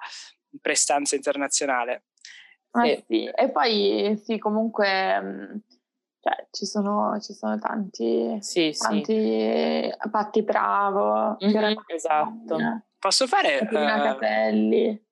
prestanza 0.61 1.15
internazionale. 1.15 2.03
Ah, 2.71 2.87
e, 2.87 3.03
sì. 3.07 3.25
e 3.25 3.49
poi 3.49 4.21
sì 4.23 4.37
comunque 4.37 5.61
cioè, 6.27 6.47
ci 6.51 6.65
sono, 6.65 7.19
ci 7.21 7.33
sono 7.33 7.57
tanti, 7.57 8.37
sì, 8.41 8.75
tanti 8.77 9.13
sì. 9.13 10.09
Patti 10.11 10.43
Bravo, 10.43 11.37
mm-hmm, 11.43 11.75
esatto. 11.87 12.57
Posso 12.99 13.27
fare? 13.27 13.59
Caterina 13.59 13.95
uh, 13.95 14.03
Capelli. 14.03 15.05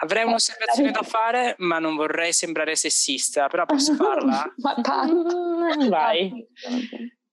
Avrei 0.00 0.24
un'osservazione 0.24 0.92
da 0.92 1.02
fare, 1.02 1.56
ma 1.58 1.80
non 1.80 1.96
vorrei 1.96 2.32
sembrare 2.32 2.76
sessista, 2.76 3.48
però 3.48 3.66
posso 3.66 3.94
farla? 3.96 4.54
ma 4.58 4.74
tanto. 4.80 5.88
Vai. 5.88 6.46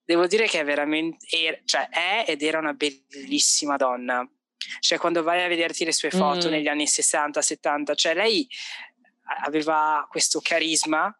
Devo 0.03 0.25
dire 0.25 0.47
che 0.47 0.61
è 0.61 0.63
veramente, 0.63 1.25
er, 1.29 1.61
cioè 1.65 1.89
è 1.89 2.25
ed 2.27 2.41
era 2.41 2.57
una 2.57 2.73
bellissima 2.73 3.75
donna. 3.75 4.27
Cioè, 4.79 4.97
quando 4.97 5.21
vai 5.21 5.43
a 5.43 5.47
vederti 5.47 5.85
le 5.85 5.93
sue 5.93 6.09
foto 6.09 6.47
mm. 6.47 6.51
negli 6.51 6.67
anni 6.67 6.87
60, 6.87 7.39
70, 7.39 7.93
cioè 7.93 8.15
lei 8.15 8.47
aveva 9.43 10.07
questo 10.09 10.39
carisma 10.41 11.15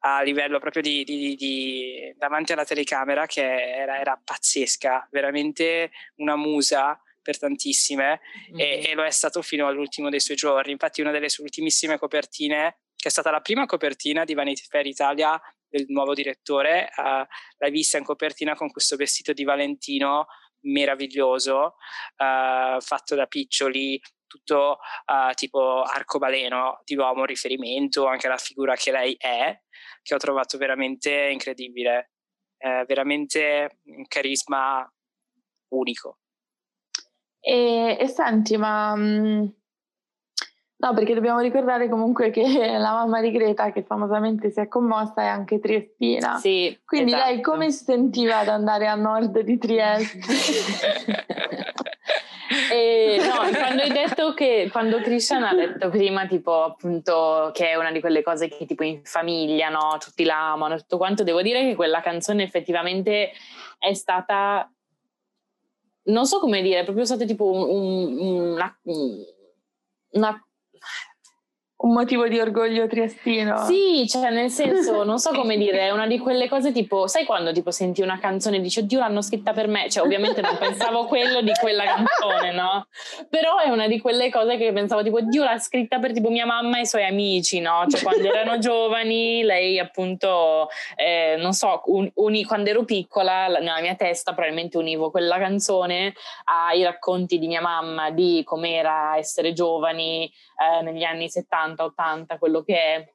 a 0.00 0.22
livello 0.22 0.58
proprio 0.58 0.82
di, 0.82 1.04
di, 1.04 1.34
di 1.34 2.14
davanti 2.16 2.52
alla 2.52 2.64
telecamera 2.64 3.26
che 3.26 3.42
era, 3.42 3.98
era, 3.98 4.20
pazzesca, 4.22 5.08
veramente 5.10 5.90
una 6.16 6.36
musa 6.36 7.00
per 7.22 7.38
tantissime 7.38 8.20
mm-hmm. 8.50 8.58
e, 8.58 8.88
e, 8.88 8.94
lo 8.94 9.04
è 9.04 9.10
stato 9.10 9.42
fino 9.42 9.66
all'ultimo 9.66 10.08
dei 10.08 10.20
suoi 10.20 10.36
giorni. 10.36 10.72
Infatti 10.72 11.00
una 11.00 11.10
delle 11.10 11.28
sue 11.28 11.44
ultimissime 11.44 11.98
copertine, 11.98 12.78
che 12.96 13.08
è 13.08 13.10
stata 13.10 13.30
la 13.30 13.40
prima 13.40 13.66
copertina 13.66 14.24
di 14.24 14.34
Vanity 14.34 14.62
Fair 14.68 14.86
Italia 14.86 15.40
del 15.68 15.84
nuovo 15.88 16.14
direttore, 16.14 16.90
uh, 16.96 17.24
l'hai 17.58 17.70
vista 17.70 17.98
in 17.98 18.04
copertina 18.04 18.54
con 18.54 18.70
questo 18.70 18.96
vestito 18.96 19.32
di 19.32 19.44
Valentino 19.44 20.26
meraviglioso, 20.62 21.76
uh, 22.16 22.80
fatto 22.80 23.14
da 23.14 23.26
piccioli, 23.26 24.00
tutto 24.26 24.78
uh, 25.06 25.32
tipo 25.34 25.82
arcobaleno 25.82 26.80
di 26.84 26.96
uomo, 26.96 27.24
riferimento 27.24 28.06
anche 28.06 28.26
alla 28.26 28.36
figura 28.36 28.74
che 28.74 28.90
lei 28.90 29.14
è, 29.18 29.58
che 30.02 30.14
ho 30.14 30.18
trovato 30.18 30.58
veramente 30.58 31.28
incredibile, 31.30 32.10
eh, 32.58 32.84
veramente 32.86 33.78
un 33.84 34.06
carisma 34.06 34.90
unico. 35.68 36.18
E, 37.40 37.96
e 37.98 38.06
senti, 38.06 38.56
ma 38.56 38.94
mm, 38.94 39.46
no, 40.76 40.94
perché 40.94 41.14
dobbiamo 41.14 41.40
ricordare 41.40 41.88
comunque 41.88 42.30
che 42.30 42.42
la 42.78 42.92
mamma 42.92 43.20
di 43.20 43.30
Greta, 43.30 43.72
che 43.72 43.82
famosamente 43.82 44.50
si 44.50 44.60
è 44.60 44.68
commossa, 44.68 45.22
è 45.22 45.26
anche 45.26 45.58
triestina. 45.58 46.36
Sì. 46.36 46.78
Quindi 46.84 47.12
esatto. 47.12 47.30
lei 47.30 47.40
come 47.40 47.70
si 47.70 47.84
sentiva 47.84 48.38
ad 48.38 48.48
andare 48.48 48.86
a 48.86 48.94
nord 48.94 49.40
di 49.40 49.58
Trieste? 49.58 50.20
E, 52.72 53.18
no, 53.20 53.48
quando 53.56 53.82
hai 53.82 53.92
detto 53.92 54.34
che 54.34 54.68
quando 54.72 54.98
Christian 55.00 55.44
ha 55.44 55.54
detto 55.54 55.88
prima, 55.88 56.26
tipo, 56.26 56.64
appunto, 56.64 57.50
che 57.54 57.70
è 57.70 57.76
una 57.76 57.92
di 57.92 58.00
quelle 58.00 58.22
cose 58.22 58.48
che 58.48 58.66
tipo 58.66 58.82
in 58.82 59.04
famiglia, 59.04 59.68
no? 59.68 59.96
Tutti 60.00 60.24
l'amano, 60.24 60.76
tutto 60.76 60.96
quanto, 60.96 61.22
devo 61.22 61.42
dire 61.42 61.62
che 61.62 61.76
quella 61.76 62.00
canzone 62.00 62.42
effettivamente 62.42 63.30
è 63.78 63.94
stata. 63.94 64.68
Non 66.02 66.26
so 66.26 66.40
come 66.40 66.60
dire, 66.60 66.80
è 66.80 66.84
proprio 66.84 67.04
stata 67.04 67.24
tipo 67.24 67.44
un, 67.44 67.68
un, 67.68 68.52
una, 68.54 68.80
una 70.12 70.44
un 71.82 71.92
motivo 71.92 72.28
di 72.28 72.38
orgoglio 72.38 72.86
triestino. 72.86 73.64
Sì, 73.64 74.06
cioè 74.06 74.30
nel 74.30 74.50
senso, 74.50 75.02
non 75.04 75.18
so 75.18 75.30
come 75.30 75.56
dire, 75.56 75.80
è 75.80 75.90
una 75.90 76.06
di 76.06 76.18
quelle 76.18 76.48
cose 76.48 76.72
tipo, 76.72 77.06
sai 77.06 77.24
quando 77.24 77.52
tipo 77.52 77.70
senti 77.70 78.02
una 78.02 78.18
canzone 78.18 78.56
e 78.56 78.60
dici 78.60 78.80
oddio 78.80 78.98
l'hanno 78.98 79.22
scritta 79.22 79.52
per 79.52 79.66
me, 79.66 79.88
cioè 79.88 80.04
ovviamente 80.04 80.42
non 80.42 80.56
pensavo 80.58 81.06
quello 81.06 81.40
di 81.40 81.52
quella 81.58 81.84
canzone, 81.84 82.52
no? 82.52 82.86
Però 83.30 83.58
è 83.58 83.70
una 83.70 83.86
di 83.86 83.98
quelle 83.98 84.30
cose 84.30 84.58
che 84.58 84.72
pensavo 84.72 85.02
tipo 85.02 85.18
oddio 85.18 85.42
l'ha 85.42 85.58
scritta 85.58 85.98
per 85.98 86.12
tipo 86.12 86.28
mia 86.28 86.44
mamma 86.44 86.78
e 86.78 86.82
i 86.82 86.86
suoi 86.86 87.04
amici, 87.04 87.60
no? 87.60 87.84
Cioè 87.88 88.02
quando 88.02 88.28
erano 88.28 88.58
giovani 88.60 89.42
lei 89.42 89.78
appunto, 89.78 90.68
eh, 90.96 91.36
non 91.38 91.54
so, 91.54 91.80
un, 91.86 92.10
uni, 92.14 92.44
quando 92.44 92.68
ero 92.68 92.84
piccola 92.84 93.46
nella 93.46 93.80
mia 93.80 93.94
testa 93.94 94.34
probabilmente 94.34 94.76
univo 94.76 95.10
quella 95.10 95.38
canzone 95.38 96.12
ai 96.44 96.82
racconti 96.82 97.38
di 97.38 97.46
mia 97.46 97.62
mamma 97.62 98.10
di 98.10 98.42
com'era 98.44 99.16
essere 99.16 99.54
giovani 99.54 100.30
eh, 100.60 100.82
negli 100.82 101.02
anni 101.02 101.28
70 101.28 101.48
70-80, 101.50 102.38
quello 102.38 102.62
che 102.62 102.76
è 102.76 103.12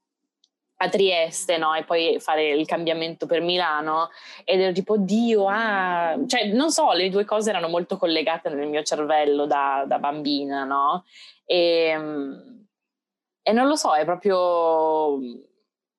a 0.78 0.90
Trieste, 0.90 1.58
no? 1.58 1.74
E 1.74 1.84
poi 1.84 2.20
fare 2.20 2.50
il 2.50 2.66
cambiamento 2.66 3.26
per 3.26 3.42
Milano 3.42 4.10
ed 4.44 4.60
ero 4.60 4.74
tipo, 4.74 4.98
Dio, 4.98 5.48
ah, 5.48 6.18
cioè 6.28 6.48
non 6.52 6.72
so, 6.72 6.92
le 6.92 7.10
due 7.10 7.24
cose 7.24 7.50
erano 7.50 7.70
molto 7.70 7.98
collegate 7.98 8.50
nel 8.50 8.68
mio 8.68 8.84
cervello 8.84 9.46
da, 9.46 9.86
da 9.88 10.00
bambina, 10.00 10.64
no? 10.66 11.06
E, 11.46 11.98
e 13.42 13.52
non 13.54 13.68
lo 13.68 13.76
so, 13.76 13.94
è 13.94 14.04
proprio 14.04 15.18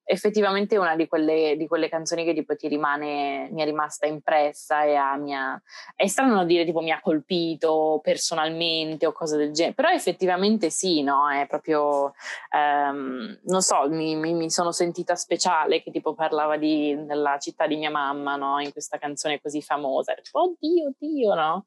effettivamente 0.08 0.78
una 0.78 0.94
di 0.94 1.08
quelle, 1.08 1.56
di 1.56 1.66
quelle, 1.66 1.88
canzoni 1.88 2.24
che 2.24 2.32
tipo 2.32 2.54
ti 2.54 2.68
rimane, 2.68 3.48
mi 3.50 3.60
è 3.60 3.64
rimasta 3.64 4.06
impressa 4.06 4.84
e 4.84 4.94
ha, 4.94 5.16
mia, 5.16 5.60
è 5.96 6.06
strano 6.06 6.44
dire 6.44 6.64
tipo 6.64 6.80
mi 6.80 6.92
ha 6.92 7.00
colpito 7.00 7.98
personalmente 8.02 9.04
o 9.04 9.12
cose 9.12 9.36
del 9.36 9.52
genere, 9.52 9.74
però 9.74 9.90
effettivamente 9.90 10.70
sì, 10.70 11.02
no? 11.02 11.28
È 11.28 11.46
proprio, 11.48 12.14
um, 12.52 13.36
non 13.42 13.62
so, 13.62 13.88
mi, 13.88 14.14
mi, 14.14 14.32
mi, 14.32 14.48
sono 14.48 14.70
sentita 14.70 15.16
speciale 15.16 15.82
che 15.82 15.90
tipo 15.90 16.14
parlava 16.14 16.56
di, 16.56 16.96
della 17.04 17.36
città 17.38 17.66
di 17.66 17.76
mia 17.76 17.90
mamma, 17.90 18.36
no? 18.36 18.60
In 18.60 18.70
questa 18.70 18.98
canzone 18.98 19.40
così 19.40 19.60
famosa, 19.60 20.14
tipo, 20.14 20.40
oddio, 20.42 20.94
oddio, 20.96 21.34
no? 21.34 21.66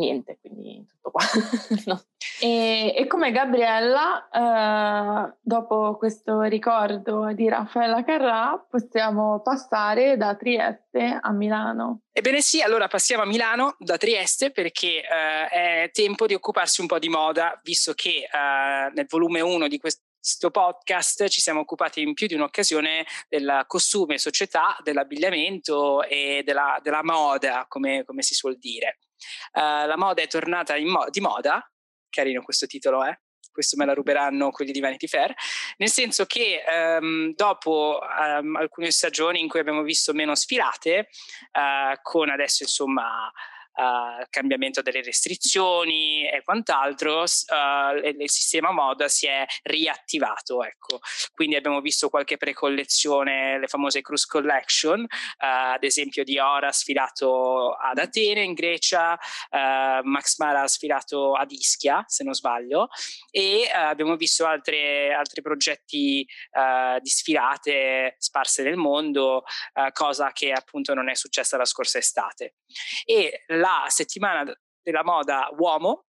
Niente, 0.00 0.38
quindi 0.40 0.84
tutto 0.88 1.10
qua. 1.10 1.22
no. 1.86 2.02
E, 2.40 2.94
e, 2.96 3.06
come 3.06 3.30
Gabriella, 3.30 4.28
eh, 4.30 5.36
dopo 5.40 5.96
questo 5.96 6.42
ricordo 6.42 7.32
di 7.32 7.48
Raffaella 7.48 8.02
Carrà, 8.02 8.66
possiamo 8.68 9.40
passare 9.42 10.16
da 10.16 10.34
Trieste 10.34 11.18
a 11.20 11.30
Milano. 11.32 12.00
Ebbene 12.12 12.40
sì, 12.40 12.60
allora 12.60 12.88
passiamo 12.88 13.22
a 13.22 13.26
Milano 13.26 13.76
da 13.78 13.96
Trieste 13.96 14.50
perché 14.50 15.02
eh, 15.02 15.48
è 15.48 15.90
tempo 15.92 16.26
di 16.26 16.34
occuparsi 16.34 16.80
un 16.80 16.86
po' 16.86 16.98
di 16.98 17.08
moda, 17.08 17.60
visto 17.62 17.92
che 17.92 18.28
eh, 18.30 18.90
nel 18.92 19.06
volume 19.08 19.40
1 19.40 19.68
di 19.68 19.78
questo 19.78 20.02
questo 20.20 20.50
podcast 20.50 21.28
ci 21.28 21.40
siamo 21.40 21.60
occupati 21.60 22.02
in 22.02 22.12
più 22.12 22.26
di 22.26 22.34
un'occasione 22.34 23.06
del 23.26 23.64
costume, 23.66 24.18
società, 24.18 24.76
dell'abbigliamento 24.82 26.02
e 26.02 26.42
della, 26.44 26.78
della 26.82 27.02
moda, 27.02 27.64
come, 27.66 28.04
come, 28.04 28.20
si 28.20 28.34
suol 28.34 28.58
dire. 28.58 28.98
Uh, 29.52 29.86
la 29.86 29.96
moda 29.96 30.22
è 30.22 30.26
tornata 30.26 30.76
mo- 30.80 31.08
di 31.10 31.20
moda, 31.20 31.64
carino 32.08 32.42
questo 32.42 32.66
titolo, 32.66 33.04
eh? 33.04 33.20
questo 33.50 33.76
me 33.76 33.84
la 33.84 33.94
ruberanno 33.94 34.50
quelli 34.50 34.72
di 34.72 34.80
Vanity 34.80 35.06
Fair, 35.06 35.34
nel 35.76 35.90
senso 35.90 36.24
che 36.24 36.62
um, 37.00 37.34
dopo 37.34 37.98
um, 38.00 38.56
alcune 38.56 38.90
stagioni 38.90 39.40
in 39.40 39.48
cui 39.48 39.60
abbiamo 39.60 39.82
visto 39.82 40.12
meno 40.12 40.34
sfilate, 40.34 41.08
uh, 41.52 41.98
con 42.00 42.30
adesso 42.30 42.62
insomma 42.62 43.30
uh, 43.80 44.26
cambiamento 44.28 44.82
delle 44.82 45.02
restrizioni 45.02 46.28
e 46.28 46.42
quant'altro, 46.44 47.22
uh, 47.22 47.96
il, 48.04 48.30
sistema 48.30 48.70
moda 48.70 49.08
si 49.08 49.26
è 49.26 49.44
riattivato. 49.62 50.62
Ecco. 50.62 51.00
Quindi 51.34 51.56
abbiamo 51.56 51.80
visto 51.80 52.08
qualche 52.10 52.36
precollezione, 52.36 53.58
le 53.58 53.66
famose 53.66 54.02
Cruise 54.02 54.26
Collection, 54.28 55.00
uh, 55.00 55.06
ad 55.38 55.84
esempio 55.84 56.24
di 56.24 56.38
Ora 56.38 56.70
sfilato 56.72 57.72
ad 57.72 57.98
Atene 57.98 58.42
in 58.42 58.52
Grecia, 58.52 59.18
Max 60.02 60.38
Mara 60.38 60.66
sfilato 60.66 61.34
ad 61.34 61.50
Ischia, 61.50 62.04
se 62.06 62.24
non 62.24 62.34
sbaglio, 62.34 62.88
e 63.30 63.70
abbiamo 63.72 64.16
visto 64.16 64.46
altre, 64.46 65.12
altri 65.12 65.42
progetti 65.42 66.26
di 67.00 67.08
sfilate 67.08 68.16
sparse 68.18 68.62
nel 68.62 68.76
mondo, 68.76 69.44
cosa 69.92 70.32
che 70.32 70.52
appunto 70.52 70.94
non 70.94 71.08
è 71.08 71.14
successa 71.14 71.56
la 71.56 71.64
scorsa 71.64 71.98
estate. 71.98 72.56
E 73.04 73.44
la 73.48 73.69
settimana 73.88 74.44
della 74.82 75.04
moda 75.04 75.48
uomo 75.58 76.06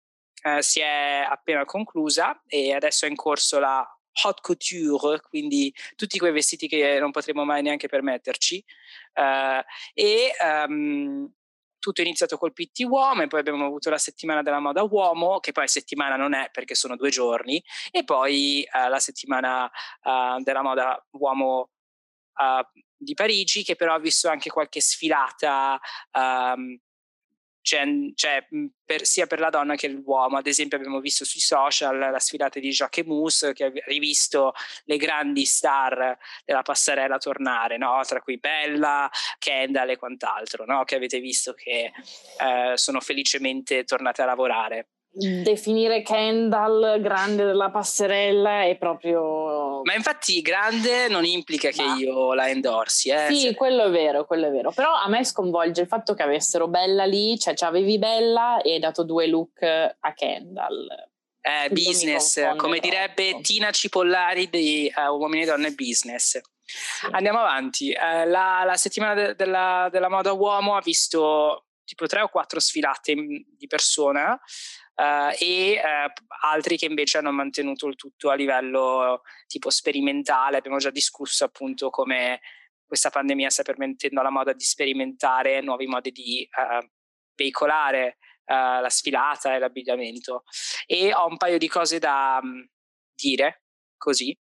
eh, 0.42 0.62
si 0.62 0.81
è 0.81 1.27
appena 1.29 1.64
conclusa 1.64 2.40
e 2.47 2.73
adesso 2.73 3.07
è 3.07 3.09
in 3.09 3.16
corso 3.16 3.59
la 3.59 3.85
haute 4.23 4.40
couture, 4.40 5.21
quindi 5.21 5.75
tutti 5.95 6.19
quei 6.19 6.33
vestiti 6.33 6.69
che 6.69 6.99
non 6.99 7.11
potremo 7.11 7.45
mai 7.45 7.62
neanche 7.62 7.88
permetterci. 7.88 8.64
Uh, 9.14 9.62
e 9.92 10.33
um, 10.69 11.31
tutto 11.79 12.01
è 12.01 12.05
iniziato 12.05 12.38
col 12.38 12.53
PT 12.53 12.81
uomo 12.88 13.23
e 13.23 13.27
poi 13.27 13.40
abbiamo 13.40 13.66
avuto 13.66 13.90
la 13.90 13.99
settimana 13.99 14.42
della 14.42 14.61
moda 14.61 14.83
uomo, 14.83 15.38
che 15.40 15.53
poi 15.53 15.69
settimana 15.69 16.16
non 16.16 16.35
è 16.35 16.49
perché 16.51 16.75
sono 16.75 16.97
due 16.97 17.11
giorni, 17.11 17.62
e 17.90 18.05
poi 18.05 18.66
uh, 18.73 18.88
la 18.88 18.99
settimana 18.99 19.64
uh, 19.64 20.42
della 20.42 20.62
moda 20.62 21.05
uomo 21.12 21.71
di 22.99 23.14
Parigi, 23.14 23.64
che 23.64 23.77
però 23.77 23.95
ha 23.95 23.99
visto 23.99 24.29
anche 24.29 24.51
qualche 24.51 24.83
sfilata 24.83 25.81
um, 26.12 26.79
c'è, 27.66 27.85
c'è 28.14 28.46
per, 28.85 29.05
sia 29.05 29.26
per 29.26 29.40
la 29.40 29.50
donna 29.50 29.74
che 29.74 29.88
l'uomo. 29.88 30.37
Ad 30.37 30.46
esempio 30.46 30.76
abbiamo 30.76 31.00
visto 31.00 31.24
sui 31.24 31.40
social 31.40 31.98
la 31.98 32.20
sfilata 32.20 32.61
di 32.61 32.70
Jacques 32.70 33.05
Mousse 33.05 33.52
che 33.55 33.64
ha 33.64 33.72
rivisto 33.87 34.55
le 34.85 34.96
grandi 34.96 35.44
star 35.44 36.16
della 36.44 36.62
passerella 36.62 37.18
tornare, 37.18 37.76
no? 37.76 38.00
tra 38.07 38.20
cui 38.20 38.38
Bella, 38.38 39.11
Kendall 39.38 39.90
e 39.90 39.96
quant'altro, 39.96 40.64
no? 40.64 40.85
che 40.85 40.94
avete 40.94 41.18
visto 41.18 41.55
che 41.55 41.90
eh, 42.38 42.76
sono 42.76 43.00
felicemente 43.00 43.83
tornate 43.83 44.22
a 44.22 44.26
lavorare 44.26 44.90
definire 45.16 46.02
Kendall 46.02 47.00
grande 47.00 47.44
della 47.44 47.70
passerella 47.70 48.64
è 48.64 48.76
proprio... 48.76 49.81
Ma 49.83 49.94
infatti 49.94 50.42
grande 50.42 51.09
non 51.09 51.24
implica 51.24 51.70
che 51.70 51.85
Ma... 51.85 51.96
io 51.96 52.35
la 52.35 52.50
endorsi. 52.50 53.09
Eh? 53.09 53.29
Sì, 53.31 53.55
quello 53.55 53.85
è 53.85 53.90
vero, 53.90 54.26
quello 54.26 54.48
è 54.48 54.50
vero. 54.50 54.72
Però 54.72 54.92
a 54.92 55.09
me 55.09 55.24
sconvolge 55.24 55.81
il 55.81 55.87
fatto 55.87 56.12
che 56.14 56.22
avessero 56.22 56.68
Bella 56.68 57.05
lì, 57.05 57.38
cioè 57.38 57.55
avevi 57.61 57.98
Bella 57.98 58.61
e 58.61 58.74
hai 58.74 58.79
dato 58.79 59.05
due 59.05 59.26
look 59.26 59.62
a 59.62 60.12
Kendall. 60.14 60.87
Eh, 61.40 61.70
business, 61.70 62.57
come 62.57 62.81
direbbe 62.81 63.40
Tina 63.40 63.70
Cipollari 63.70 64.50
di 64.50 64.92
uh, 64.94 65.12
Uomini 65.12 65.44
e 65.44 65.46
Donne 65.46 65.70
Business. 65.72 66.40
Sì. 66.64 67.07
Andiamo 67.12 67.38
avanti. 67.38 67.90
Uh, 67.90 68.29
la, 68.29 68.64
la, 68.66 68.76
settimana 68.76 69.14
de- 69.14 69.35
della, 69.37 69.88
della 69.90 70.11
moda 70.11 70.33
uomo 70.33 70.74
ha 70.74 70.81
visto 70.81 71.66
tipo 71.85 72.07
tre 72.07 72.20
o 72.20 72.29
quattro 72.29 72.59
sfilate 72.59 73.14
di 73.14 73.66
persona 73.68 74.38
Uh, 74.96 75.28
e 75.38 75.78
uh, 75.78 76.11
altri 76.46 76.78
che 76.78 76.87
invece 76.87 77.18
hanno 77.18 77.30
mantenuto 77.30 77.87
il 77.87 77.96
tutto 77.96 78.30
a 78.30 78.35
livello 78.35 79.22
tipo 79.46 79.68
sperimentale. 79.68 80.56
Abbiamo 80.56 80.78
già 80.78 80.88
discusso 80.88 81.44
appunto 81.44 81.90
come 81.90 82.40
questa 82.87 83.11
pandemia 83.11 83.50
sta 83.50 83.62
permettendo 83.62 84.20
alla 84.20 84.30
moda 84.30 84.54
di 84.54 84.64
sperimentare 84.64 85.61
nuovi 85.61 85.87
modi 85.87 86.12
di 86.12 86.48
uh, 86.50 86.87
veicolare 87.35 88.18
la 88.48 88.88
sfilata 88.88 89.56
e 89.56 89.59
l'abbigliamento. 89.59 90.44
E 90.87 91.12
ho 91.12 91.26
un 91.26 91.37
paio 91.37 91.59
di 91.59 91.66
cose 91.66 91.98
da 91.98 92.38
um, 92.40 92.64
dire 93.12 93.64
così 93.96 94.38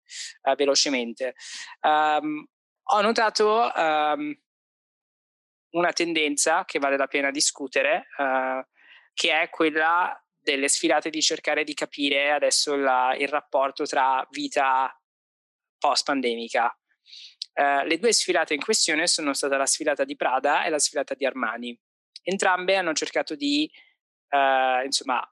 velocemente. 0.57 1.35
Um, 1.81 2.47
ho 2.91 3.01
notato 3.01 3.73
um, 3.75 4.41
una 5.71 5.93
tendenza 5.93 6.65
che 6.65 6.79
vale 6.79 6.97
la 6.97 7.09
pena 7.09 7.33
discutere, 7.33 8.07
che 9.15 9.41
è 9.41 9.51
quella 9.51 10.17
delle 10.49 10.69
sfilate 10.69 11.11
di 11.11 11.21
cercare 11.21 11.63
di 11.63 11.75
capire 11.75 12.33
adesso 12.33 12.75
la, 12.75 13.15
il 13.19 13.29
rapporto 13.29 13.85
tra 13.85 14.27
vita 14.31 14.91
post-pandemica. 15.79 16.75
Uh, 17.53 17.85
le 17.85 17.99
due 17.99 18.15
sfilate 18.15 18.55
in 18.55 18.61
questione 18.61 19.07
sono 19.07 19.35
state 19.35 19.57
la 19.59 19.67
sfilata 19.67 20.05
di 20.05 20.17
Prada 20.17 20.65
e 20.65 20.71
la 20.71 20.79
sfilata 20.79 21.15
di 21.15 21.27
Armani. 21.27 21.79
Entrambe 22.23 22.77
hanno 22.77 22.95
cercato 22.95 23.35
di 23.35 23.71
uh, 24.31 24.85
insomma, 24.85 25.23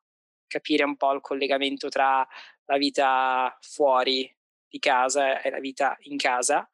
capire 0.46 0.84
un 0.84 0.96
po' 0.96 1.12
il 1.12 1.22
collegamento 1.22 1.88
tra 1.88 2.26
la 2.66 2.76
vita 2.76 3.56
fuori 3.62 4.30
di 4.68 4.78
casa 4.78 5.40
e 5.40 5.48
la 5.48 5.60
vita 5.60 5.96
in 6.00 6.18
casa 6.18 6.68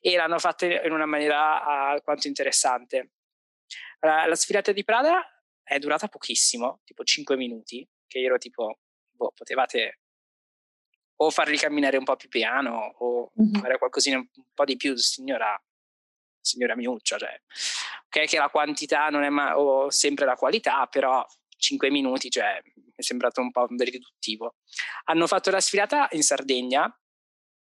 e 0.00 0.16
l'hanno 0.16 0.38
fatta 0.38 0.66
in 0.66 0.92
una 0.92 1.06
maniera 1.06 1.64
alquanto 1.64 2.26
interessante. 2.26 3.12
Uh, 4.00 4.28
la 4.28 4.34
sfilata 4.34 4.72
di 4.72 4.84
Prada 4.84 5.24
è 5.66 5.78
durata 5.80 6.06
pochissimo, 6.06 6.80
tipo 6.84 7.02
5 7.02 7.36
minuti, 7.36 7.86
che 8.06 8.20
io 8.20 8.26
ero 8.26 8.38
tipo, 8.38 8.78
boh, 9.10 9.32
potevate 9.34 9.98
o 11.16 11.30
farli 11.30 11.56
camminare 11.56 11.96
un 11.96 12.04
po' 12.04 12.14
più 12.14 12.28
piano 12.28 12.94
o 12.98 13.32
mm-hmm. 13.40 13.60
fare 13.60 13.78
qualcosina 13.78 14.16
un 14.18 14.28
po' 14.54 14.64
di 14.64 14.76
più, 14.76 14.94
signora, 14.96 15.60
signora 16.40 16.76
miuccia, 16.76 17.18
cioè, 17.18 17.40
ok 18.06 18.26
che 18.26 18.38
la 18.38 18.48
quantità 18.48 19.08
non 19.08 19.24
è 19.24 19.28
ma- 19.28 19.58
o 19.58 19.90
sempre 19.90 20.24
la 20.24 20.36
qualità, 20.36 20.86
però 20.86 21.24
5 21.56 21.90
minuti, 21.90 22.30
cioè, 22.30 22.60
mi 22.74 22.92
è 22.94 23.02
sembrato 23.02 23.40
un 23.40 23.50
po' 23.50 23.66
riduttivo. 23.66 24.56
Hanno 25.04 25.26
fatto 25.26 25.50
la 25.50 25.60
sfilata 25.60 26.08
in 26.12 26.22
Sardegna 26.22 26.88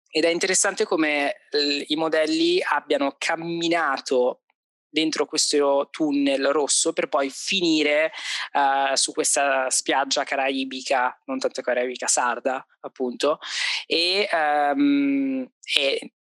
ed 0.09 0.25
è 0.25 0.29
interessante 0.29 0.85
come 0.85 1.35
l- 1.51 1.83
i 1.89 1.97
modelli 1.97 2.63
abbiano 2.63 3.17
camminato 3.19 4.42
dentro 4.93 5.27
questo 5.27 5.89
tunnel 5.91 6.49
rosso 6.53 6.93
per 6.93 7.09
poi 7.09 7.31
finire 7.31 8.13
uh, 8.53 8.95
su 8.95 9.13
questa 9.13 9.71
spiaggia 9.71 10.23
caraibica, 10.23 11.19
non 11.25 11.39
tanto 11.39 11.63
caraibica, 11.63 12.07
sarda 12.07 12.65
appunto, 12.81 13.39
e, 13.87 14.29
um, 14.75 15.49
e 15.63 16.13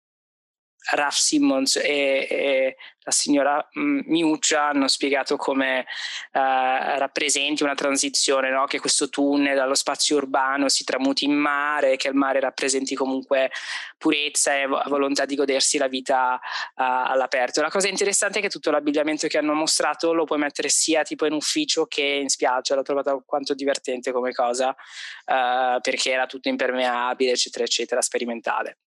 Raf 0.90 1.16
Simmons 1.16 1.76
e, 1.76 2.26
e 2.28 2.76
la 3.02 3.10
signora 3.12 3.68
mm, 3.78 4.00
Miuccia 4.06 4.68
hanno 4.68 4.86
spiegato 4.86 5.36
come 5.36 5.80
uh, 5.80 5.86
rappresenti 6.32 7.62
una 7.62 7.74
transizione, 7.74 8.50
no? 8.50 8.66
che 8.66 8.78
questo 8.78 9.08
tunnel 9.08 9.56
dallo 9.56 9.74
spazio 9.74 10.16
urbano 10.16 10.68
si 10.68 10.84
tramuti 10.84 11.24
in 11.24 11.32
mare, 11.32 11.96
che 11.96 12.08
il 12.08 12.14
mare 12.14 12.40
rappresenti 12.40 12.94
comunque 12.94 13.50
purezza 13.96 14.54
e 14.54 14.66
volontà 14.66 15.24
di 15.24 15.34
godersi 15.34 15.78
la 15.78 15.88
vita 15.88 16.34
uh, 16.34 16.38
all'aperto. 16.74 17.62
La 17.62 17.70
cosa 17.70 17.88
interessante 17.88 18.38
è 18.38 18.42
che 18.42 18.48
tutto 18.48 18.70
l'abbigliamento 18.70 19.26
che 19.26 19.38
hanno 19.38 19.54
mostrato 19.54 20.12
lo 20.12 20.24
puoi 20.24 20.38
mettere 20.38 20.68
sia 20.68 21.02
tipo 21.02 21.26
in 21.26 21.32
ufficio 21.32 21.86
che 21.86 22.02
in 22.02 22.28
spiaggia, 22.28 22.74
l'ho 22.74 22.82
trovata 22.82 23.10
alquanto 23.10 23.54
divertente 23.54 24.12
come 24.12 24.32
cosa, 24.32 24.68
uh, 24.68 25.80
perché 25.80 26.10
era 26.10 26.26
tutto 26.26 26.48
impermeabile, 26.48 27.32
eccetera, 27.32 27.64
eccetera, 27.64 28.02
sperimentale. 28.02 28.78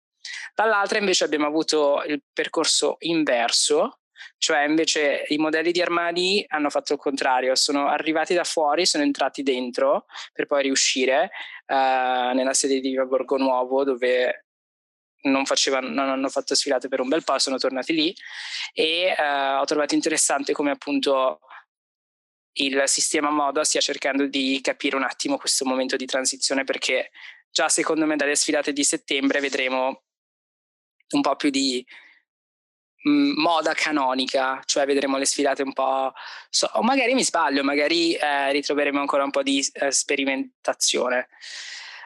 Dall'altra 0.54 0.98
invece 0.98 1.24
abbiamo 1.24 1.46
avuto 1.46 2.02
il 2.06 2.22
percorso 2.32 2.96
inverso, 3.00 4.00
cioè 4.38 4.64
invece 4.64 5.24
i 5.28 5.36
modelli 5.36 5.72
di 5.72 5.80
armadi 5.80 6.44
hanno 6.48 6.70
fatto 6.70 6.92
il 6.92 6.98
contrario, 6.98 7.54
sono 7.54 7.88
arrivati 7.88 8.34
da 8.34 8.44
fuori, 8.44 8.86
sono 8.86 9.02
entrati 9.02 9.42
dentro 9.42 10.06
per 10.32 10.46
poi 10.46 10.62
riuscire 10.62 11.30
uh, 11.66 12.34
nella 12.34 12.54
sede 12.54 12.80
di 12.80 12.94
Borgo 13.06 13.36
Nuovo 13.36 13.84
dove 13.84 14.46
non, 15.22 15.44
facevano, 15.44 15.88
non 15.88 16.08
hanno 16.08 16.28
fatto 16.28 16.54
sfilate 16.54 16.88
per 16.88 17.00
un 17.00 17.08
bel 17.08 17.24
po', 17.24 17.38
sono 17.38 17.56
tornati 17.56 17.92
lì 17.92 18.14
e 18.72 19.14
uh, 19.16 19.60
ho 19.60 19.64
trovato 19.64 19.94
interessante 19.94 20.52
come 20.52 20.70
appunto 20.70 21.40
il 22.54 22.82
sistema 22.86 23.30
moda 23.30 23.64
stia 23.64 23.80
cercando 23.80 24.26
di 24.26 24.60
capire 24.60 24.96
un 24.96 25.04
attimo 25.04 25.38
questo 25.38 25.64
momento 25.64 25.96
di 25.96 26.04
transizione 26.04 26.64
perché 26.64 27.10
già 27.50 27.68
secondo 27.68 28.04
me 28.06 28.16
dalle 28.16 28.34
sfilate 28.34 28.72
di 28.72 28.84
settembre 28.84 29.40
vedremo 29.40 30.02
un 31.12 31.22
po' 31.22 31.36
più 31.36 31.50
di 31.50 31.84
mh, 33.04 33.40
moda 33.40 33.72
canonica, 33.74 34.60
cioè 34.64 34.86
vedremo 34.86 35.18
le 35.18 35.26
sfilate 35.26 35.62
un 35.62 35.72
po'... 35.72 36.12
So, 36.50 36.68
o 36.74 36.82
magari 36.82 37.14
mi 37.14 37.24
sbaglio, 37.24 37.62
magari 37.64 38.14
eh, 38.14 38.52
ritroveremo 38.52 39.00
ancora 39.00 39.24
un 39.24 39.30
po' 39.30 39.42
di 39.42 39.64
eh, 39.74 39.90
sperimentazione. 39.90 41.28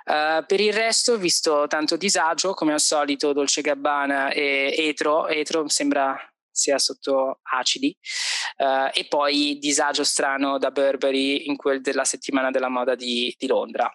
Uh, 0.07 0.47
per 0.47 0.61
il 0.61 0.73
resto 0.73 1.15
ho 1.15 1.17
visto 1.17 1.67
tanto 1.67 1.97
disagio, 1.97 2.55
come 2.55 2.73
al 2.73 2.79
solito 2.79 3.33
Dolce 3.33 3.61
Gabbana 3.61 4.31
e 4.31 4.73
Etro, 4.79 5.27
Etro 5.27 5.69
sembra 5.69 6.17
sia 6.49 6.79
sotto 6.79 7.41
acidi, 7.43 7.93
uh, 8.59 8.89
e 8.93 9.07
poi 9.09 9.59
disagio 9.59 10.05
strano 10.05 10.59
da 10.59 10.71
Burberry 10.71 11.49
in 11.49 11.57
quel 11.57 11.81
della 11.81 12.05
settimana 12.05 12.53
della 12.53 12.69
moda 12.69 12.95
di, 12.95 13.35
di 13.37 13.49
Londra. 13.49 13.93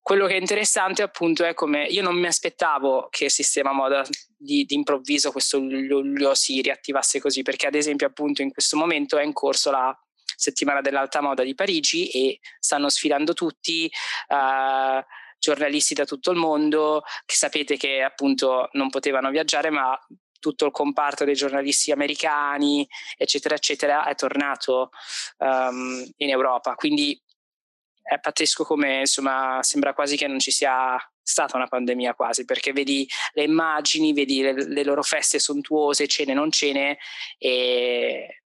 Quello 0.00 0.26
che 0.26 0.34
è 0.34 0.38
interessante 0.38 1.02
appunto 1.02 1.44
è 1.44 1.52
come 1.52 1.84
io 1.84 2.02
non 2.02 2.18
mi 2.18 2.26
aspettavo 2.26 3.08
che 3.10 3.26
il 3.26 3.30
sistema 3.30 3.72
moda 3.72 4.04
di, 4.36 4.64
di 4.64 4.74
improvviso 4.74 5.32
questo 5.32 5.58
luglio 5.58 6.34
si 6.34 6.62
riattivasse 6.62 7.20
così, 7.20 7.42
perché 7.42 7.66
ad 7.66 7.74
esempio 7.74 8.06
appunto 8.06 8.40
in 8.40 8.50
questo 8.50 8.76
momento 8.76 9.18
è 9.18 9.24
in 9.24 9.32
corso 9.32 9.70
la 9.70 9.94
settimana 10.36 10.80
dell'alta 10.80 11.20
moda 11.20 11.42
di 11.42 11.54
Parigi 11.54 12.08
e 12.08 12.38
stanno 12.58 12.88
sfilando 12.88 13.34
tutti. 13.34 13.90
Uh, 14.28 15.02
giornalisti 15.38 15.94
da 15.94 16.04
tutto 16.04 16.30
il 16.32 16.36
mondo 16.36 17.02
che 17.24 17.36
sapete 17.36 17.76
che 17.76 18.02
appunto 18.02 18.68
non 18.72 18.90
potevano 18.90 19.30
viaggiare 19.30 19.70
ma 19.70 19.96
tutto 20.40 20.66
il 20.66 20.72
comparto 20.72 21.24
dei 21.24 21.34
giornalisti 21.34 21.92
americani 21.92 22.86
eccetera 23.16 23.54
eccetera 23.54 24.06
è 24.06 24.14
tornato 24.14 24.90
um, 25.38 26.04
in 26.16 26.30
Europa 26.30 26.74
quindi 26.74 27.20
è 28.08 28.18
pazzesco 28.18 28.64
come 28.64 29.00
insomma 29.00 29.58
sembra 29.62 29.92
quasi 29.92 30.16
che 30.16 30.26
non 30.26 30.38
ci 30.38 30.50
sia 30.50 30.96
stata 31.20 31.58
una 31.58 31.66
pandemia 31.66 32.14
quasi 32.14 32.46
perché 32.46 32.72
vedi 32.72 33.06
le 33.32 33.42
immagini, 33.42 34.14
vedi 34.14 34.40
le, 34.40 34.52
le 34.52 34.82
loro 34.82 35.02
feste 35.02 35.38
sontuose, 35.38 36.06
cene 36.06 36.32
non 36.32 36.50
cene 36.50 36.96
e 37.36 38.42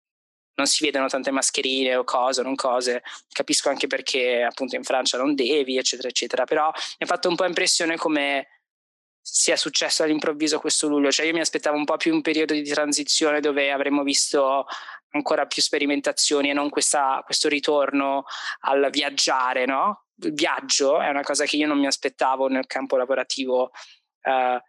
non 0.54 0.66
si 0.66 0.84
vedono 0.84 1.08
tante 1.08 1.30
mascherine 1.30 1.96
o 1.96 2.04
cose, 2.04 2.42
non 2.42 2.54
cose. 2.54 3.02
Capisco 3.32 3.68
anche 3.68 3.86
perché 3.86 4.42
appunto 4.42 4.76
in 4.76 4.82
Francia 4.82 5.16
non 5.16 5.34
devi, 5.34 5.76
eccetera, 5.76 6.08
eccetera. 6.08 6.44
Però 6.44 6.70
mi 6.72 6.96
ha 6.98 7.06
fatto 7.06 7.28
un 7.28 7.36
po' 7.36 7.44
impressione 7.44 7.96
come 7.96 8.46
sia 9.20 9.56
successo 9.56 10.02
all'improvviso 10.02 10.58
questo 10.58 10.88
luglio. 10.88 11.12
Cioè 11.12 11.26
io 11.26 11.32
mi 11.32 11.40
aspettavo 11.40 11.76
un 11.76 11.84
po' 11.84 11.96
più 11.96 12.12
un 12.12 12.22
periodo 12.22 12.54
di 12.54 12.64
transizione 12.64 13.40
dove 13.40 13.70
avremmo 13.70 14.02
visto 14.02 14.66
ancora 15.10 15.46
più 15.46 15.62
sperimentazioni 15.62 16.50
e 16.50 16.52
non 16.52 16.68
questa, 16.68 17.22
questo 17.24 17.48
ritorno 17.48 18.24
al 18.60 18.88
viaggiare, 18.90 19.64
no? 19.64 20.06
Il 20.20 20.32
viaggio 20.32 21.00
è 21.00 21.08
una 21.08 21.22
cosa 21.22 21.44
che 21.44 21.56
io 21.56 21.66
non 21.66 21.78
mi 21.78 21.86
aspettavo 21.86 22.48
nel 22.48 22.66
campo 22.66 22.96
lavorativo 22.96 23.70
eh, 24.22 24.62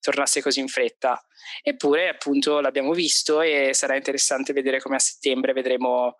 tornasse 0.00 0.42
così 0.42 0.60
in 0.60 0.68
fretta. 0.68 1.22
Eppure, 1.62 2.08
appunto, 2.08 2.60
l'abbiamo 2.60 2.92
visto 2.92 3.40
e 3.40 3.70
sarà 3.72 3.96
interessante 3.96 4.52
vedere 4.52 4.80
come 4.80 4.96
a 4.96 5.00
settembre 5.00 5.52
vedremo 5.52 6.16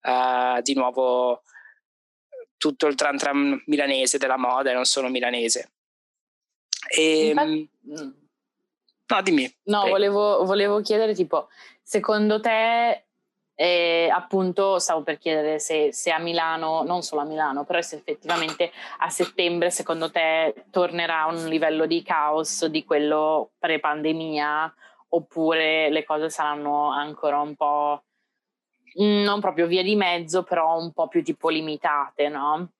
eh, 0.00 0.60
di 0.62 0.74
nuovo 0.74 1.42
tutto 2.56 2.86
il 2.86 2.94
tram 2.94 3.16
tram 3.18 3.62
milanese 3.66 4.18
della 4.18 4.38
moda 4.38 4.70
e 4.70 4.74
non 4.74 4.84
solo 4.84 5.08
milanese. 5.08 5.72
E, 6.88 7.28
Infatti, 7.28 7.70
mm. 7.88 8.10
no, 9.06 9.22
dimmi. 9.22 9.56
No, 9.64 9.88
volevo, 9.88 10.44
volevo 10.44 10.80
chiedere, 10.80 11.14
tipo, 11.14 11.48
secondo 11.82 12.40
te 12.40 13.03
e 13.54 14.08
appunto 14.12 14.78
stavo 14.78 15.02
per 15.02 15.18
chiedere 15.18 15.58
se, 15.58 15.92
se, 15.92 16.10
a 16.10 16.18
Milano, 16.18 16.82
non 16.82 17.02
solo 17.02 17.20
a 17.20 17.24
Milano, 17.24 17.64
però 17.64 17.80
se 17.80 17.96
effettivamente 17.96 18.72
a 18.98 19.08
settembre 19.10 19.70
secondo 19.70 20.10
te 20.10 20.64
tornerà 20.70 21.26
un 21.26 21.46
livello 21.46 21.86
di 21.86 22.02
caos 22.02 22.66
di 22.66 22.84
quello 22.84 23.52
pre-pandemia 23.58 24.74
oppure 25.10 25.88
le 25.90 26.04
cose 26.04 26.30
saranno 26.30 26.90
ancora 26.90 27.40
un 27.40 27.54
po' 27.54 28.02
non 28.96 29.40
proprio 29.40 29.66
via 29.66 29.82
di 29.82 29.96
mezzo, 29.96 30.42
però 30.42 30.78
un 30.78 30.92
po' 30.92 31.08
più 31.08 31.22
tipo 31.22 31.48
limitate, 31.48 32.28
no? 32.28 32.70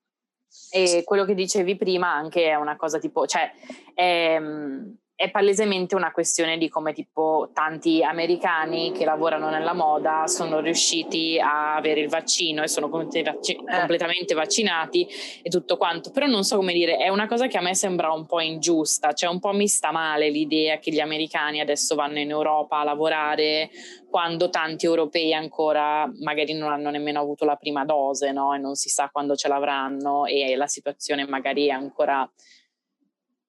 E 0.71 1.03
quello 1.05 1.25
che 1.25 1.35
dicevi 1.35 1.77
prima 1.77 2.13
anche 2.13 2.49
è 2.49 2.55
una 2.55 2.77
cosa 2.77 2.99
tipo, 2.99 3.27
cioè, 3.27 3.53
ehm, 3.95 4.97
è 5.17 5.31
palesemente 5.31 5.95
una 5.95 6.11
questione 6.11 6.59
di 6.59 6.69
come 6.69 6.93
tipo 6.93 7.51
tanti 7.53 8.03
americani 8.03 8.91
che 8.91 9.05
lavorano 9.05 9.49
nella 9.49 9.73
moda 9.73 10.27
sono 10.27 10.59
riusciti 10.59 11.39
a 11.39 11.77
avere 11.77 12.01
il 12.01 12.09
vaccino 12.09 12.65
e 12.65 12.69
sono 12.69 12.87
eh. 12.87 12.91
completamente 12.91 14.35
vaccinati 14.35 15.07
e 15.41 15.49
tutto 15.49 15.77
quanto, 15.77 16.11
però 16.11 16.27
non 16.27 16.43
so 16.43 16.57
come 16.57 16.73
dire, 16.73 16.97
è 16.97 17.09
una 17.11 17.29
cosa 17.29 17.47
che 17.47 17.57
a 17.57 17.61
me 17.61 17.77
sembra 17.77 18.11
un 18.13 18.27
po' 18.27 18.41
ingiusta, 18.41 19.13
cioè 19.13 19.31
un 19.31 19.39
po' 19.39 19.53
mi 19.53 19.69
sta 19.69 19.93
male 19.93 20.31
l'idea 20.31 20.79
che 20.79 20.91
gli 20.91 21.01
americani 21.01 21.61
adesso 21.61 21.95
vanno 21.95 22.19
in 22.19 22.31
Europa 22.31 22.79
a 22.79 22.85
lavorare 22.85 23.71
quando 24.11 24.51
tanti 24.51 24.85
europei 24.85 25.33
ancora 25.33 26.11
magari 26.23 26.55
non 26.55 26.73
hanno 26.73 26.91
nemmeno 26.91 27.21
avuto 27.21 27.45
la 27.45 27.57
prima 27.57 27.85
dose, 27.85 28.33
no? 28.33 28.53
E 28.53 28.59
non 28.59 28.75
si 28.75 28.89
sa 28.89 29.11
quando 29.13 29.37
ce 29.37 29.47
l'avranno 29.47 30.27
e 30.27 30.57
la 30.57 30.67
situazione 30.67 31.25
magari 31.27 31.67
è 31.69 31.71
ancora 31.71 32.29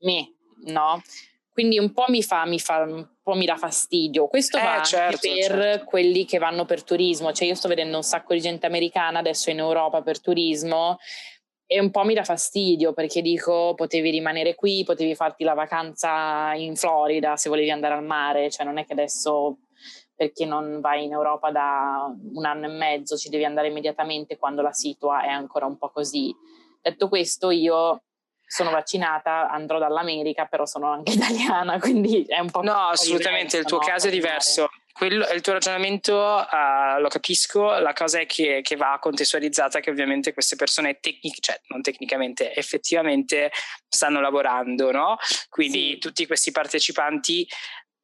me, 0.01 0.33
no? 0.65 1.01
Quindi 1.55 1.79
un 1.79 1.93
po' 1.93 2.03
mi 2.09 2.21
fa, 2.21 2.45
mi 2.45 2.59
fa 2.59 2.79
un 2.79 3.07
po' 3.23 3.33
mi 3.33 3.45
dà 3.45 3.55
fastidio. 3.55 4.27
Questo 4.27 4.57
eh, 4.57 4.61
va 4.61 4.81
certo, 4.81 5.19
per 5.21 5.41
certo. 5.41 5.85
quelli 5.85 6.25
che 6.25 6.37
vanno 6.37 6.65
per 6.65 6.83
turismo, 6.83 7.31
cioè 7.31 7.47
io 7.47 7.55
sto 7.55 7.69
vedendo 7.69 7.95
un 7.95 8.03
sacco 8.03 8.33
di 8.33 8.41
gente 8.41 8.65
americana 8.65 9.19
adesso 9.19 9.49
in 9.51 9.59
Europa 9.59 10.01
per 10.01 10.19
turismo 10.19 10.97
e 11.65 11.79
un 11.79 11.91
po' 11.91 12.03
mi 12.03 12.13
dà 12.13 12.25
fastidio 12.25 12.91
perché 12.91 13.21
dico 13.21 13.73
potevi 13.73 14.09
rimanere 14.09 14.53
qui, 14.53 14.83
potevi 14.83 15.15
farti 15.15 15.45
la 15.45 15.53
vacanza 15.53 16.51
in 16.55 16.75
Florida 16.75 17.37
se 17.37 17.47
volevi 17.47 17.71
andare 17.71 17.93
al 17.93 18.03
mare, 18.03 18.51
cioè 18.51 18.65
non 18.65 18.77
è 18.77 18.85
che 18.85 18.91
adesso 18.91 19.59
perché 20.13 20.43
non 20.43 20.81
vai 20.81 21.05
in 21.05 21.13
Europa 21.13 21.51
da 21.51 22.13
un 22.33 22.43
anno 22.43 22.65
e 22.65 22.75
mezzo 22.75 23.15
ci 23.15 23.29
devi 23.29 23.45
andare 23.45 23.69
immediatamente 23.69 24.35
quando 24.35 24.61
la 24.61 24.73
situa 24.73 25.23
è 25.23 25.29
ancora 25.29 25.67
un 25.67 25.77
po' 25.77 25.89
così. 25.89 26.35
Detto 26.81 27.07
questo, 27.07 27.49
io 27.49 28.01
sono 28.45 28.69
vaccinata, 28.69 29.49
andrò 29.49 29.79
dall'America, 29.79 30.45
però 30.45 30.65
sono 30.65 30.91
anche 30.91 31.13
italiana, 31.13 31.79
quindi 31.79 32.23
è 32.27 32.39
un 32.39 32.51
po'... 32.51 32.61
No, 32.61 32.89
assolutamente, 32.89 33.57
diverso, 33.57 33.57
il 33.57 33.65
tuo 33.65 33.77
no? 33.79 33.85
caso 33.85 34.07
è 34.07 34.11
diverso. 34.11 34.69
Quello, 34.93 35.27
il 35.33 35.41
tuo 35.41 35.53
ragionamento 35.53 36.15
uh, 36.15 37.01
lo 37.01 37.09
capisco, 37.09 37.77
la 37.79 37.91
cosa 37.91 38.19
è 38.19 38.25
che, 38.25 38.61
che, 38.61 38.77
va 38.77 38.97
contestualizzata 38.97 39.81
che 39.81 39.89
ovviamente 39.89 40.31
queste 40.31 40.55
persone 40.55 40.99
tecniche, 41.01 41.39
cioè 41.41 41.59
non 41.67 41.81
tecnicamente, 41.81 42.55
effettivamente 42.55 43.51
stanno 43.89 44.21
lavorando, 44.21 44.91
no? 44.91 45.17
Quindi 45.49 45.91
sì. 45.93 45.97
tutti 45.97 46.25
questi 46.25 46.51
partecipanti 46.51 47.45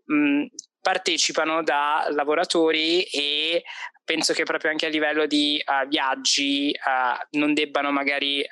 mh, 0.04 0.46
partecipano 0.82 1.64
da 1.64 2.08
lavoratori 2.10 3.04
e 3.04 3.64
penso 4.04 4.34
che 4.34 4.44
proprio 4.44 4.72
anche 4.72 4.88
a 4.88 4.90
livello 4.90 5.26
di 5.28 5.64
uh, 5.66 5.88
viaggi 5.88 6.76
uh, 6.76 7.38
non 7.38 7.54
debbano 7.54 7.92
magari 7.92 8.46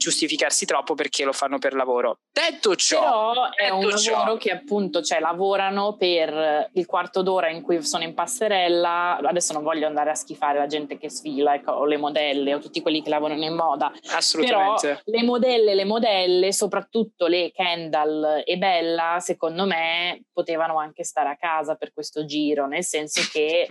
giustificarsi 0.00 0.64
troppo 0.64 0.94
perché 0.94 1.24
lo 1.24 1.32
fanno 1.32 1.58
per 1.58 1.74
lavoro. 1.74 2.20
Detto 2.32 2.74
ciò, 2.74 3.00
però 3.00 3.50
è 3.50 3.68
un 3.68 3.96
ciò. 3.98 4.12
lavoro 4.12 4.38
che 4.38 4.50
appunto 4.50 5.02
cioè, 5.02 5.20
lavorano 5.20 5.96
per 5.96 6.70
il 6.72 6.86
quarto 6.86 7.20
d'ora 7.20 7.50
in 7.50 7.60
cui 7.60 7.82
sono 7.82 8.02
in 8.02 8.14
passerella. 8.14 9.18
Adesso 9.18 9.52
non 9.52 9.62
voglio 9.62 9.86
andare 9.86 10.10
a 10.10 10.14
schifare 10.14 10.58
la 10.58 10.66
gente 10.66 10.96
che 10.96 11.10
sfila 11.10 11.54
ecco, 11.54 11.72
o 11.72 11.84
le 11.84 11.98
modelle 11.98 12.54
o 12.54 12.58
tutti 12.58 12.80
quelli 12.80 13.02
che 13.02 13.10
lavorano 13.10 13.44
in 13.44 13.54
moda. 13.54 13.92
Assolutamente. 14.08 15.02
Però 15.04 15.18
le 15.18 15.22
modelle, 15.22 15.74
le 15.74 15.84
modelle, 15.84 16.52
soprattutto 16.52 17.26
le 17.26 17.52
Kendall 17.52 18.42
e 18.46 18.56
Bella, 18.56 19.18
secondo 19.20 19.66
me 19.66 20.24
potevano 20.32 20.78
anche 20.78 21.04
stare 21.04 21.28
a 21.28 21.36
casa 21.36 21.74
per 21.74 21.92
questo 21.92 22.24
giro, 22.24 22.66
nel 22.66 22.84
senso 22.84 23.20
che 23.30 23.68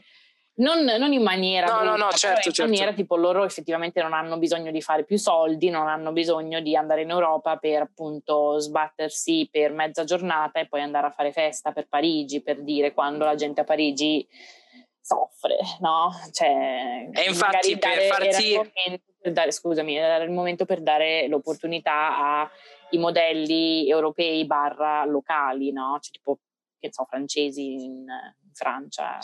non, 0.60 0.84
non, 0.84 1.14
in 1.14 1.22
maniera 1.22 1.68
no, 1.68 1.80
brutta, 1.80 1.96
no, 1.96 2.04
no, 2.06 2.12
certo, 2.12 2.48
in 2.50 2.54
certo. 2.54 2.72
maniera 2.72 2.94
tipo 2.94 3.16
loro 3.16 3.44
effettivamente 3.44 4.02
non 4.02 4.14
hanno 4.14 4.38
bisogno 4.38 4.72
di 4.72 4.82
fare 4.82 5.04
più 5.04 5.18
soldi, 5.18 5.70
non 5.70 5.88
hanno 5.88 6.12
bisogno 6.12 6.60
di 6.60 6.76
andare 6.76 7.02
in 7.02 7.10
Europa 7.10 7.58
per 7.58 7.82
appunto 7.82 8.60
sbattersi 8.60 9.48
per 9.52 9.72
mezza 9.72 10.04
giornata 10.04 10.60
e 10.60 10.68
poi 10.68 10.82
andare 10.82 11.08
a 11.08 11.12
fare 11.12 11.32
festa 11.32 11.72
per 11.72 11.88
Parigi, 11.88 12.42
per 12.42 12.62
dire 12.62 12.94
quando 12.94 13.26
la 13.26 13.36
gente 13.36 13.62
a 13.62 13.64
Parigi 13.64 14.28
soffre, 15.02 15.58
no? 15.80 16.12
Cioè, 16.32 17.10
e 17.12 17.24
infatti 17.24 17.78
per 17.78 18.02
farti... 18.04 18.72
Per 19.22 19.34
dare, 19.34 19.52
scusami, 19.52 19.98
era 19.98 20.24
il 20.24 20.32
momento 20.32 20.64
per 20.64 20.80
dare 20.80 21.28
l'opportunità 21.28 22.48
ai 22.90 22.98
modelli 22.98 23.90
europei 23.90 24.46
barra 24.46 25.04
locali, 25.04 25.74
no? 25.74 25.98
Cioè 26.00 26.14
tipo, 26.14 26.40
che 26.80 26.92
so, 26.92 27.06
francesi 27.06 27.74
in, 27.74 28.06
Francia, 28.60 29.18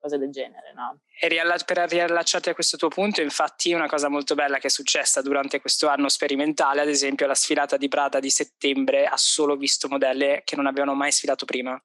cose 0.00 0.18
del 0.18 0.30
genere. 0.30 0.72
No? 0.74 0.98
E 1.20 1.28
per 1.64 1.88
riallacciarti 1.88 2.48
a 2.48 2.54
questo 2.54 2.76
tuo 2.76 2.88
punto, 2.88 3.20
infatti, 3.20 3.72
una 3.72 3.86
cosa 3.86 4.08
molto 4.08 4.34
bella 4.34 4.58
che 4.58 4.66
è 4.66 4.70
successa 4.70 5.22
durante 5.22 5.60
questo 5.60 5.86
anno 5.86 6.08
sperimentale, 6.08 6.80
ad 6.80 6.88
esempio, 6.88 7.26
la 7.26 7.34
sfilata 7.34 7.76
di 7.76 7.86
Prada 7.86 8.18
di 8.18 8.30
settembre 8.30 9.06
ha 9.06 9.16
solo 9.16 9.56
visto 9.56 9.88
modelle 9.88 10.42
che 10.44 10.56
non 10.56 10.66
avevano 10.66 10.94
mai 10.94 11.12
sfilato 11.12 11.44
prima. 11.44 11.80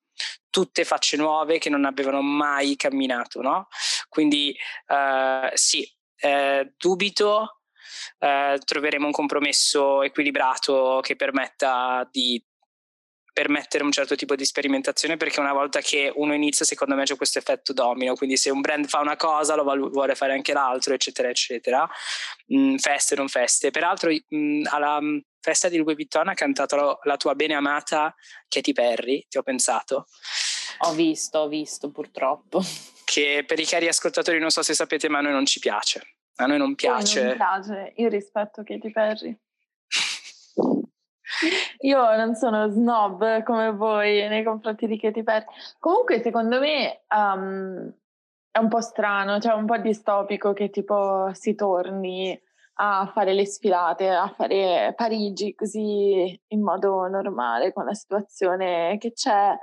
Tutte 0.49 0.84
facce 0.84 1.16
nuove 1.18 1.60
che 1.60 1.70
non 1.70 1.86
avevano 1.86 2.22
mai 2.22 2.76
camminato, 2.76 3.41
no? 3.41 3.68
Quindi 4.10 4.56
uh, 4.88 5.49
sì, 5.54 5.88
eh, 6.18 6.74
dubito 6.78 7.60
eh, 8.20 8.60
troveremo 8.64 9.06
un 9.06 9.12
compromesso 9.12 10.02
equilibrato 10.02 10.99
che 11.04 11.16
permetta 11.16 12.08
di 12.10 12.43
permettere 13.36 13.84
un 13.84 13.92
certo 13.92 14.16
tipo 14.16 14.34
di 14.34 14.46
sperimentazione 14.46 15.18
perché 15.18 15.42
una 15.42 15.52
volta 15.52 15.82
che 15.82 16.10
uno 16.16 16.34
inizia 16.34 16.64
secondo 16.64 16.96
me 16.96 17.04
c'è 17.04 17.18
questo 17.18 17.38
effetto 17.38 17.74
domino. 17.74 18.16
Quindi 18.16 18.38
se 18.38 18.50
un 18.50 18.62
brand 18.62 18.88
fa 18.88 19.02
una 19.02 19.18
cosa 19.18 19.56
lo 19.56 19.64
vuole 19.90 20.16
fare 20.16 20.32
anche 20.32 20.54
l'altro 20.54 20.94
eccetera 20.94 21.28
eccetera. 21.28 21.86
Mm, 22.54 22.78
feste 22.78 23.14
non 23.16 23.28
feste. 23.28 23.72
Peraltro 23.72 24.10
mm, 24.10 24.64
alla 24.70 25.02
mm, 25.02 25.18
festa 25.42 25.68
di 25.68 25.76
Louis 25.76 25.96
Vuitton 25.96 26.30
ha 26.30 26.34
cantato 26.34 27.00
la 27.04 27.18
tua 27.18 27.36
bene 27.36 27.56
amata 27.56 28.16
Katy 28.48 28.72
Perry 28.72 29.26
ti 29.28 29.38
ho 29.38 29.44
pensato. 29.44 30.06
Ho 30.80 30.94
visto 30.94 31.40
ho 31.40 31.50
visto 31.50 31.92
purtroppo. 31.92 32.64
Che 33.04 33.44
per 33.46 33.60
i 33.60 33.66
cari 33.66 33.90
ascoltatori 33.90 34.40
non 34.40 34.50
so 34.50 34.64
se 34.64 34.74
sapete 34.74 35.10
ma 35.10 35.18
a 35.18 35.22
noi 35.22 35.34
non 35.34 35.46
ci 35.46 35.60
piace. 35.60 36.20
A 36.38 36.46
noi 36.46 36.58
non 36.58 36.74
piace 36.76 37.22
non 37.22 37.36
piace. 37.36 37.92
io 37.98 38.08
rispetto 38.08 38.64
Katy 38.64 38.92
Perry 38.92 39.38
io 41.80 42.15
non 42.15 42.36
sono 42.36 42.69
snob 42.69 43.43
come 43.43 43.71
voi 43.71 44.28
nei 44.28 44.43
confronti 44.43 44.88
di 44.88 44.99
Katy 44.99 45.23
Perry. 45.23 45.45
Comunque, 45.80 46.21
secondo 46.21 46.59
me 46.59 47.03
um, 47.15 47.93
è 48.51 48.59
un 48.59 48.67
po' 48.67 48.82
strano, 48.82 49.39
cioè 49.39 49.53
un 49.53 49.65
po' 49.65 49.78
distopico 49.78 50.53
che 50.53 50.69
tipo 50.69 51.30
si 51.34 51.55
torni 51.55 52.39
a 52.78 53.09
fare 53.13 53.34
le 53.34 53.45
sfilate, 53.45 54.09
a 54.09 54.28
fare 54.30 54.93
Parigi 54.95 55.55
così 55.55 56.39
in 56.47 56.61
modo 56.61 57.07
normale 57.07 57.71
con 57.73 57.86
la 57.86 57.93
situazione 57.93 58.97
che 58.97 59.13
c'è. 59.13 59.57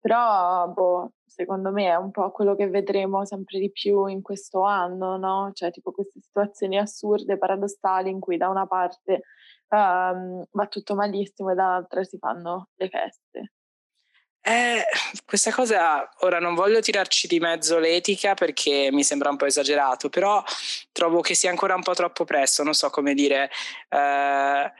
Però, 0.00 0.68
boh, 0.68 1.12
secondo 1.26 1.70
me 1.70 1.88
è 1.90 1.94
un 1.96 2.10
po' 2.10 2.30
quello 2.30 2.54
che 2.56 2.68
vedremo 2.68 3.24
sempre 3.26 3.58
di 3.58 3.70
più 3.70 4.06
in 4.06 4.22
questo 4.22 4.62
anno, 4.62 5.18
no? 5.18 5.50
Cioè, 5.52 5.70
tipo 5.70 5.92
queste 5.92 6.20
situazioni 6.20 6.78
assurde, 6.78 7.36
paradossali, 7.36 8.08
in 8.10 8.18
cui 8.18 8.38
da 8.38 8.48
una 8.48 8.66
parte 8.66 9.24
um, 9.70 10.44
va 10.50 10.66
tutto 10.66 10.94
malissimo 10.94 11.50
e 11.50 11.54
dall'altra 11.54 12.04
si 12.04 12.18
fanno 12.18 12.68
le 12.74 12.88
feste. 12.88 13.52
Eh, 14.42 14.82
questa 15.26 15.52
cosa, 15.52 16.08
ora 16.20 16.38
non 16.38 16.54
voglio 16.54 16.80
tirarci 16.80 17.26
di 17.26 17.38
mezzo 17.40 17.78
l'etica 17.78 18.32
perché 18.32 18.88
mi 18.90 19.04
sembra 19.04 19.28
un 19.28 19.36
po' 19.36 19.44
esagerato, 19.44 20.08
però 20.08 20.42
trovo 20.92 21.20
che 21.20 21.34
sia 21.34 21.50
ancora 21.50 21.74
un 21.74 21.82
po' 21.82 21.92
troppo 21.92 22.24
presto, 22.24 22.62
non 22.62 22.72
so 22.72 22.88
come 22.88 23.12
dire. 23.12 23.50
Eh, 23.88 24.72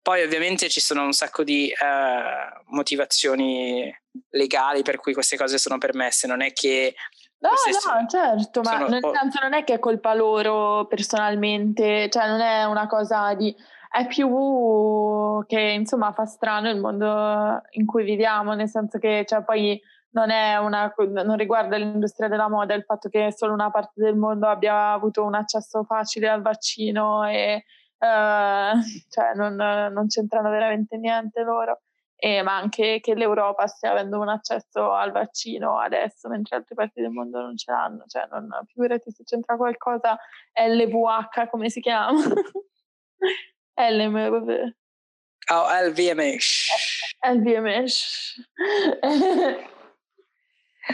poi 0.00 0.22
ovviamente 0.22 0.68
ci 0.68 0.80
sono 0.80 1.02
un 1.02 1.12
sacco 1.12 1.42
di 1.42 1.68
eh, 1.68 2.62
motivazioni 2.66 3.92
legali 4.30 4.82
per 4.82 4.98
cui 4.98 5.12
queste 5.12 5.36
cose 5.36 5.58
sono 5.58 5.78
permesse, 5.78 6.28
non 6.28 6.42
è 6.42 6.52
che... 6.52 6.94
No, 7.38 7.50
no, 7.50 8.06
certo, 8.08 8.60
ma 8.60 8.70
sono... 8.70 8.88
nel 8.88 9.02
senso 9.02 9.40
non 9.42 9.52
è 9.52 9.64
che 9.64 9.74
è 9.74 9.78
colpa 9.80 10.14
loro 10.14 10.86
personalmente, 10.86 12.08
cioè 12.08 12.28
non 12.28 12.40
è 12.40 12.64
una 12.64 12.86
cosa 12.86 13.34
di 13.34 13.54
è 13.90 14.06
più 14.06 15.44
che 15.46 15.60
insomma 15.60 16.12
fa 16.12 16.24
strano 16.24 16.68
il 16.70 16.78
mondo 16.78 17.62
in 17.70 17.86
cui 17.86 18.04
viviamo, 18.04 18.54
nel 18.54 18.68
senso 18.68 18.98
che 18.98 19.24
cioè, 19.26 19.42
poi 19.42 19.80
non, 20.10 20.30
una, 20.30 20.94
non 20.96 21.36
riguarda 21.36 21.76
l'industria 21.76 22.28
della 22.28 22.48
moda 22.48 22.74
il 22.74 22.84
fatto 22.84 23.08
che 23.08 23.32
solo 23.32 23.52
una 23.52 23.70
parte 23.70 24.00
del 24.02 24.16
mondo 24.16 24.46
abbia 24.46 24.92
avuto 24.92 25.24
un 25.24 25.34
accesso 25.34 25.84
facile 25.84 26.28
al 26.28 26.40
vaccino 26.42 27.24
e 27.28 27.64
uh, 27.98 28.80
cioè 29.10 29.34
non, 29.34 29.54
non, 29.54 30.06
c'entrano 30.08 30.50
veramente 30.50 30.96
niente 30.96 31.42
loro. 31.42 31.80
E, 32.18 32.40
ma 32.40 32.56
anche 32.56 33.00
che 33.00 33.14
l'Europa 33.14 33.66
stia 33.66 33.90
avendo 33.90 34.18
un 34.18 34.30
accesso 34.30 34.90
al 34.92 35.12
vaccino 35.12 35.78
adesso, 35.78 36.30
mentre 36.30 36.56
altre 36.56 36.74
parti 36.74 37.02
del 37.02 37.10
mondo 37.10 37.42
non 37.42 37.58
ce 37.58 37.70
l'hanno. 37.70 38.04
Cioè, 38.06 38.26
non, 38.30 38.48
figurati 38.66 39.10
se 39.10 39.22
c'entra 39.22 39.56
qualcosa 39.56 40.16
LVH, 40.54 41.48
come 41.50 41.68
si 41.68 41.80
chiama? 41.80 42.18
LMV. 43.76 44.74
Oh, 45.52 45.66
LVMH. 45.70 46.66
LVMH. 47.20 48.44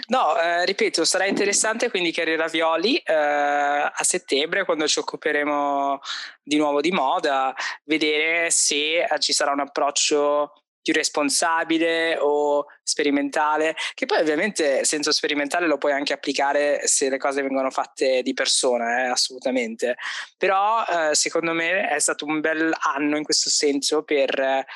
No, 0.09 0.39
eh, 0.41 0.65
ripeto, 0.65 1.05
sarà 1.05 1.27
interessante 1.27 1.91
quindi 1.91 2.13
Carri 2.13 2.35
Ravioli 2.35 2.97
eh, 2.97 3.13
a 3.13 3.93
settembre 4.01 4.65
quando 4.65 4.89
ci 4.89 4.99
occuperemo 4.99 6.01
di 6.43 6.57
nuovo 6.57 6.81
di 6.81 6.91
moda, 6.91 7.55
vedere 7.85 8.51
se 8.51 9.03
eh, 9.05 9.19
ci 9.19 9.35
sarà 9.35 9.53
un 9.53 9.61
approccio 9.61 10.62
più 10.83 10.93
responsabile 10.93 12.17
o 12.19 12.67
sperimentale, 12.83 13.77
che 13.95 14.07
poi 14.07 14.19
ovviamente 14.19 14.85
senso 14.85 15.13
sperimentale 15.13 15.67
lo 15.67 15.79
puoi 15.79 15.93
anche 15.93 16.13
applicare 16.13 16.81
se 16.87 17.09
le 17.09 17.19
cose 17.19 17.43
vengono 17.43 17.71
fatte 17.71 18.23
di 18.23 18.35
persona, 18.35 19.05
eh, 19.05 19.07
assolutamente. 19.07 19.97
Però 20.37 20.85
eh, 20.85 21.15
secondo 21.15 21.53
me 21.53 21.89
è 21.89 21.99
stato 22.01 22.27
un 22.27 22.41
bel 22.41 22.75
anno 22.95 23.17
in 23.17 23.25
questo 23.25 23.49
senso 23.49 24.03
per 24.03 24.39
eh, 24.39 24.67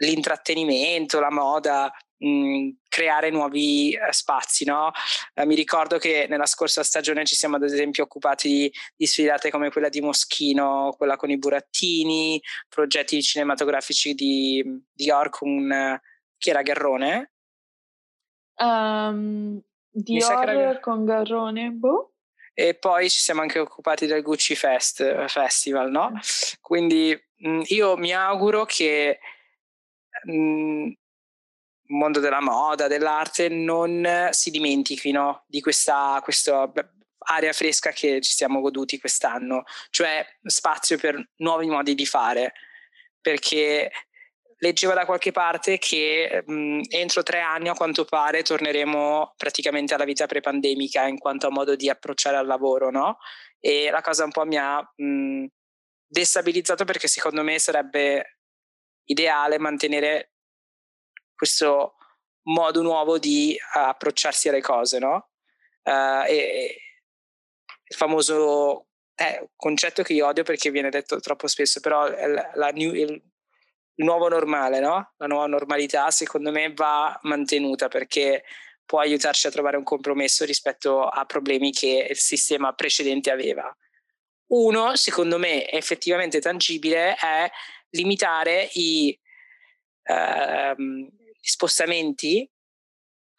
l'intrattenimento, 0.00 1.20
la 1.20 1.30
moda, 1.30 1.92
mh, 2.20 2.68
creare 2.88 3.30
nuovi 3.30 3.96
uh, 3.96 4.12
spazi. 4.12 4.64
No? 4.64 4.90
Uh, 5.34 5.44
mi 5.44 5.54
ricordo 5.54 5.98
che 5.98 6.26
nella 6.28 6.46
scorsa 6.46 6.82
stagione 6.82 7.24
ci 7.24 7.34
siamo 7.34 7.56
ad 7.56 7.64
esempio 7.64 8.04
occupati 8.04 8.48
di, 8.48 8.72
di 8.96 9.06
sfilate 9.06 9.50
come 9.50 9.70
quella 9.70 9.88
di 9.88 10.00
Moschino, 10.00 10.94
quella 10.96 11.16
con 11.16 11.30
i 11.30 11.38
burattini, 11.38 12.40
progetti 12.68 13.22
cinematografici 13.22 14.14
di, 14.14 14.62
di 14.92 15.10
uh, 15.10 15.98
chi 16.38 16.50
era 16.50 16.62
Garrone? 16.62 17.32
Um, 18.56 19.60
Dior 19.90 20.80
con 20.80 21.04
Garrone, 21.04 21.70
boh. 21.70 22.12
E 22.52 22.74
poi 22.74 23.08
ci 23.08 23.18
siamo 23.18 23.40
anche 23.40 23.58
occupati 23.58 24.06
del 24.06 24.22
Gucci 24.22 24.54
Fest, 24.54 25.26
Festival, 25.26 25.90
no? 25.90 26.12
Quindi 26.60 27.18
mh, 27.36 27.62
io 27.66 27.96
mi 27.96 28.12
auguro 28.12 28.66
che 28.66 29.18
mh, 30.24 30.90
mondo 31.90 32.20
della 32.20 32.40
moda, 32.40 32.86
dell'arte, 32.88 33.48
non 33.48 34.28
si 34.30 34.50
dimentichino 34.50 35.44
di 35.46 35.60
questa, 35.60 36.20
questa 36.22 36.70
aria 37.26 37.52
fresca 37.52 37.90
che 37.90 38.20
ci 38.20 38.32
siamo 38.32 38.60
goduti 38.60 38.98
quest'anno, 38.98 39.64
cioè 39.90 40.24
spazio 40.42 40.98
per 40.98 41.30
nuovi 41.36 41.66
modi 41.66 41.94
di 41.94 42.06
fare, 42.06 42.52
perché 43.20 43.90
leggevo 44.62 44.92
da 44.92 45.04
qualche 45.04 45.32
parte 45.32 45.78
che 45.78 46.42
mh, 46.46 46.82
entro 46.88 47.22
tre 47.22 47.40
anni 47.40 47.68
a 47.68 47.74
quanto 47.74 48.04
pare 48.04 48.42
torneremo 48.42 49.34
praticamente 49.36 49.94
alla 49.94 50.04
vita 50.04 50.26
pre-pandemica 50.26 51.06
in 51.06 51.18
quanto 51.18 51.46
a 51.46 51.50
modo 51.50 51.76
di 51.76 51.88
approcciare 51.88 52.36
al 52.36 52.46
lavoro, 52.46 52.90
no? 52.90 53.18
E 53.58 53.90
la 53.90 54.00
cosa 54.00 54.24
un 54.24 54.30
po' 54.30 54.44
mi 54.44 54.56
ha 54.56 54.80
mh, 54.96 55.46
destabilizzato 56.06 56.84
perché 56.84 57.08
secondo 57.08 57.42
me 57.42 57.58
sarebbe 57.58 58.38
ideale 59.04 59.58
mantenere 59.58 60.32
questo 61.40 61.94
modo 62.42 62.82
nuovo 62.82 63.18
di 63.18 63.58
approcciarsi 63.72 64.50
alle 64.50 64.60
cose, 64.60 64.98
no? 64.98 65.30
Uh, 65.82 66.24
e, 66.26 66.76
il 67.82 67.96
famoso 67.96 68.88
eh, 69.14 69.48
concetto 69.56 70.02
che 70.02 70.12
io 70.12 70.26
odio 70.26 70.42
perché 70.42 70.70
viene 70.70 70.90
detto 70.90 71.18
troppo 71.18 71.46
spesso, 71.46 71.80
però 71.80 72.08
la, 72.08 72.50
la 72.54 72.68
new, 72.72 72.92
il, 72.92 73.10
il, 73.10 74.04
nuovo 74.04 74.28
normale, 74.28 74.80
no? 74.80 75.14
La 75.16 75.26
nuova 75.26 75.46
normalità 75.46 76.10
secondo 76.10 76.50
me 76.50 76.74
va 76.74 77.18
mantenuta 77.22 77.88
perché 77.88 78.44
può 78.84 79.00
aiutarci 79.00 79.46
a 79.46 79.50
trovare 79.50 79.78
un 79.78 79.82
compromesso 79.82 80.44
rispetto 80.44 81.04
a 81.04 81.24
problemi 81.24 81.72
che 81.72 82.08
il 82.10 82.18
sistema 82.18 82.74
precedente 82.74 83.30
aveva. 83.30 83.74
Uno, 84.48 84.94
secondo 84.94 85.38
me, 85.38 85.66
effettivamente 85.70 86.38
tangibile 86.40 87.14
è 87.14 87.50
limitare 87.90 88.68
i, 88.74 89.18
ehm, 90.02 91.19
spostamenti 91.40 92.48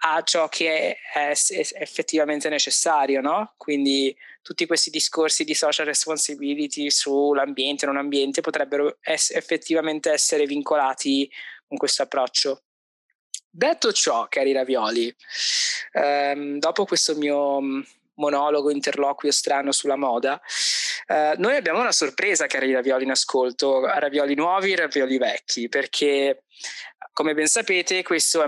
a 0.03 0.21
ciò 0.23 0.47
che 0.49 0.97
è, 1.13 1.33
effettivamente 1.73 2.49
necessario, 2.49 3.21
no? 3.21 3.53
Quindi 3.57 4.15
tutti 4.41 4.65
questi 4.65 4.89
discorsi 4.89 5.43
di 5.43 5.53
social 5.53 5.85
responsibility 5.85 6.89
sull'ambiente 6.89 7.85
e 7.85 7.87
non 7.87 7.97
ambiente 7.97 8.41
potrebbero 8.41 8.97
es- 9.01 9.31
effettivamente 9.31 10.11
essere 10.11 10.45
vincolati 10.45 11.29
con 11.67 11.77
questo 11.77 12.03
approccio. 12.03 12.63
Detto 13.53 13.91
ciò, 13.91 14.27
cari 14.27 14.53
ravioli, 14.53 15.13
ehm, 15.91 16.57
dopo 16.57 16.85
questo 16.85 17.15
mio 17.15 17.61
mm, 17.61 17.81
monologo, 18.15 18.71
interloquio 18.71 19.31
strano 19.31 19.71
sulla 19.71 19.97
moda, 19.97 20.41
eh, 21.07 21.33
noi 21.37 21.55
abbiamo 21.57 21.81
una 21.81 21.91
sorpresa, 21.91 22.47
cari 22.47 22.71
ravioli 22.71 23.03
in 23.03 23.11
ascolto, 23.11 23.85
ravioli 23.85 24.35
nuovi 24.35 24.71
e 24.71 24.77
ravioli 24.77 25.17
vecchi, 25.17 25.67
perché 25.67 26.43
come 27.11 27.33
ben 27.33 27.47
sapete, 27.47 28.03
questo 28.03 28.43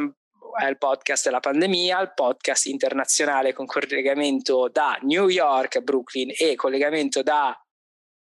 è 0.60 0.68
il 0.68 0.78
podcast 0.78 1.26
della 1.26 1.40
pandemia, 1.40 2.00
il 2.00 2.14
podcast 2.14 2.66
internazionale 2.68 3.54
con 3.54 3.66
collegamento 3.66 4.70
da 4.72 4.98
New 5.02 5.28
York, 5.28 5.80
Brooklyn 5.82 6.32
e 6.38 6.56
collegamento 6.56 7.24
da 7.24 7.58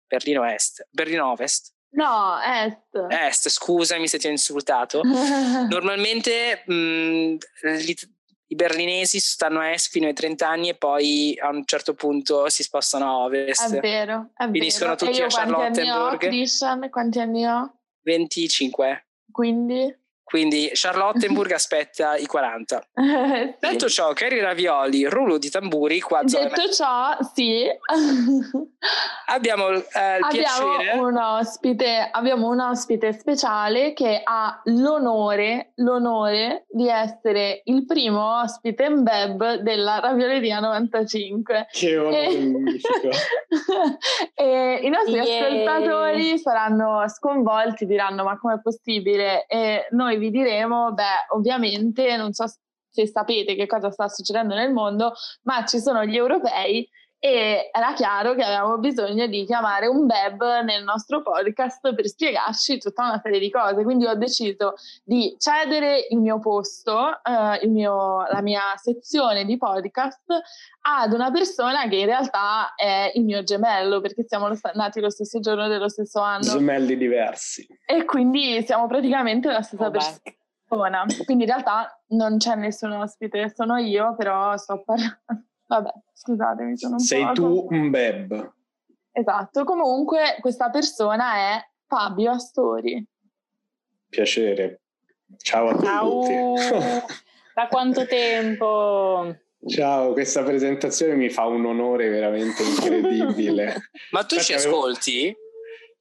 Berlino 0.07 0.43
Est, 0.45 0.88
Berlino 0.89 1.31
Ovest. 1.31 1.71
No, 1.95 2.39
Est. 2.41 3.05
Est, 3.09 3.49
scusami 3.49 4.07
se 4.07 4.17
ti 4.17 4.27
ho 4.27 4.31
insultato. 4.31 5.01
Normalmente 5.69 6.63
mh, 6.65 7.38
i 8.47 8.55
berlinesi 8.55 9.19
stanno 9.19 9.59
a 9.59 9.71
est 9.71 9.89
fino 9.89 10.07
ai 10.07 10.13
30 10.13 10.47
anni 10.47 10.69
e 10.69 10.75
poi 10.75 11.38
a 11.39 11.49
un 11.49 11.63
certo 11.65 11.93
punto 11.93 12.49
si 12.49 12.63
spostano 12.63 13.05
a 13.05 13.17
ovest. 13.25 13.75
È 13.75 13.79
vero, 13.79 14.31
è 14.36 14.47
Quindi 14.47 14.71
vero. 14.77 14.95
tutti 14.95 15.21
a 15.21 15.27
quanti 15.27 15.39
anni 15.39 15.51
ho, 15.51 15.57
Charlottenburg. 16.17 16.89
Quanti 16.89 17.19
anni 17.19 17.45
ho? 17.45 17.73
25. 18.01 19.07
Quindi? 19.31 20.01
Quindi 20.24 20.69
Charlottenburg 20.74 21.51
aspetta 21.53 22.15
i 22.17 22.26
40. 22.26 22.84
Sì. 23.63 23.67
Detto 23.69 23.89
ciò, 23.89 24.13
cari 24.13 24.39
ravioli, 24.39 25.05
rullo 25.05 25.38
di 25.38 25.49
tamburi, 25.49 25.99
qua 25.99 26.21
Detto 26.24 26.69
ciò, 26.71 27.15
sì, 27.34 27.65
abbiamo 29.28 29.69
eh, 29.69 29.76
il 29.78 30.24
abbiamo 30.24 30.30
piacere. 30.30 30.97
un, 30.99 31.17
ospite, 31.17 32.09
abbiamo 32.11 32.47
un 32.49 32.59
ospite 32.59 33.13
speciale 33.13 33.93
che 33.93 34.21
ha 34.24 34.59
l'onore, 34.65 35.71
l'onore 35.76 36.65
di 36.69 36.88
essere 36.89 37.61
il 37.65 37.86
primo 37.86 38.41
ospite 38.41 38.84
in 38.86 39.03
web 39.05 39.55
della 39.55 39.99
Ravioleria 39.99 40.59
95. 40.59 41.67
Che 41.71 41.97
onore 41.97 42.28
E- 42.28 42.63
e 44.36 44.80
i 44.84 44.89
nostri 44.89 45.13
Yay. 45.15 45.39
ascoltatori 45.65 46.38
saranno 46.38 47.03
sconvolti, 47.07 47.86
diranno 47.86 48.24
ma 48.24 48.38
com'è 48.38 48.59
possibile? 48.61 49.45
E 49.47 49.88
noi 49.91 50.12
vi 50.18 50.30
diremo, 50.32 50.93
beh, 50.93 51.28
ovviamente 51.36 52.16
non 52.18 52.34
so 52.34 52.45
se 52.89 53.07
sapete 53.07 53.55
che 53.55 53.66
cosa 53.66 53.89
sta 53.91 54.07
succedendo 54.07 54.53
nel 54.53 54.72
mondo, 54.72 55.14
ma 55.43 55.66
ci 55.66 55.80
sono 55.80 56.05
gli 56.05 56.16
europei 56.16 56.88
e 57.26 57.69
era 57.71 57.93
chiaro 57.93 58.34
che 58.36 58.43
avevamo 58.43 58.78
bisogno 58.80 59.28
di 59.28 59.45
chiamare 59.45 59.88
un 59.88 59.99
web 60.05 60.43
nel 60.65 60.84
nostro 60.84 61.21
podcast 61.21 61.95
per 61.95 62.05
spiegarci 62.05 62.80
tutta 62.80 63.03
una 63.05 63.21
serie 63.24 63.39
di 63.39 63.49
cose. 63.49 63.82
Quindi 63.86 64.05
ho 64.05 64.15
deciso 64.15 64.74
di 65.05 65.34
cedere 65.39 66.05
il 66.09 66.17
mio 66.17 66.39
posto, 66.39 67.11
eh, 67.24 67.63
il 67.63 67.69
mio- 67.71 68.26
la 68.30 68.41
mia 68.41 68.76
sezione 68.76 69.45
di 69.45 69.55
podcast 69.55 70.21
ad 70.82 71.13
una 71.13 71.32
persona 71.32 71.88
che 71.88 71.95
in 71.95 72.07
realtà 72.07 72.74
è 72.76 73.09
il 73.13 73.24
mio 73.24 73.41
gemello, 73.41 74.01
perché 74.01 74.26
siamo 74.28 74.49
nati 74.74 74.99
lo 74.99 75.09
stesso 75.09 75.39
giorno 75.39 75.69
dello 75.69 75.88
stesso 75.88 76.19
anno 76.19 76.43
Gemelli 76.43 76.97
diversi. 76.97 77.65
e 77.86 78.03
quindi 78.03 78.61
siamo 78.65 78.86
praticamente 78.88 79.49
la 79.49 79.61
stessa 79.61 79.84
Vabbè. 79.89 79.97
persona. 80.67 81.05
Quindi 81.24 81.45
in 81.45 81.49
realtà 81.49 82.03
non 82.07 82.36
c'è 82.36 82.55
nessun 82.55 82.91
ospite, 82.91 83.49
sono 83.55 83.78
io, 83.78 84.13
però 84.17 84.57
sto 84.57 84.84
parlando. 84.84 85.45
Vabbè, 85.66 85.91
scusatemi, 86.14 86.78
sono 86.78 86.93
un 86.93 86.99
Sei 86.99 87.26
po'... 87.26 87.32
tu 87.34 87.68
un 87.70 87.89
beb. 87.89 88.53
Esatto, 89.11 89.64
comunque 89.64 90.38
questa 90.41 90.70
persona 90.70 91.36
è 91.36 91.64
Fabio 91.88 92.32
Astori. 92.32 93.05
Piacere. 94.09 94.82
Ciao 95.38 95.70
a 95.70 95.82
Ciao. 95.82 96.09
tutti. 96.22 97.22
Da 97.53 97.68
quanto 97.68 98.07
tempo? 98.07 99.36
Ciao, 99.68 100.14
questa 100.14 100.41
presentazione 100.41 101.14
mi 101.14 101.30
fa 101.30 101.45
un 101.45 101.64
onore 101.66 102.09
veramente 102.09 102.64
incredibile. 102.64 103.76
Ma 104.09 104.24
tu 104.24 104.38
ci 104.39 104.51
Infatti 104.53 104.53
avevo- 104.53 104.78
ascolti? 104.80 105.36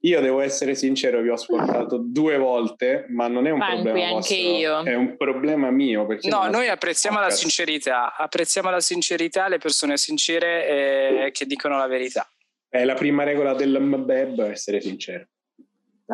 Io 0.04 0.20
devo 0.20 0.40
essere 0.40 0.74
sincero, 0.74 1.20
vi 1.20 1.28
ho 1.28 1.34
ascoltato 1.34 1.96
due 1.96 2.36
volte, 2.36 3.06
ma 3.10 3.28
non 3.28 3.46
è 3.46 3.50
un 3.50 3.58
Franqui, 3.60 3.82
problema 3.82 4.06
anche 4.16 4.18
vostro, 4.18 4.36
io. 4.58 4.82
è 4.82 4.94
un 4.94 5.16
problema 5.16 5.70
mio. 5.70 6.06
Perché 6.06 6.28
No, 6.28 6.48
noi 6.48 6.68
apprezziamo 6.68 7.16
la 7.18 7.22
podcast. 7.26 7.40
sincerità, 7.42 8.16
apprezziamo 8.16 8.68
la 8.70 8.80
sincerità, 8.80 9.46
le 9.48 9.58
persone 9.58 9.96
sincere 9.96 11.26
eh, 11.26 11.30
che 11.32 11.46
dicono 11.46 11.78
la 11.78 11.86
verità. 11.86 12.28
È 12.68 12.84
la 12.84 12.94
prima 12.94 13.22
regola 13.22 13.54
del 13.54 13.80
mbeb, 13.80 14.40
essere 14.50 14.80
sincero. 14.80 15.26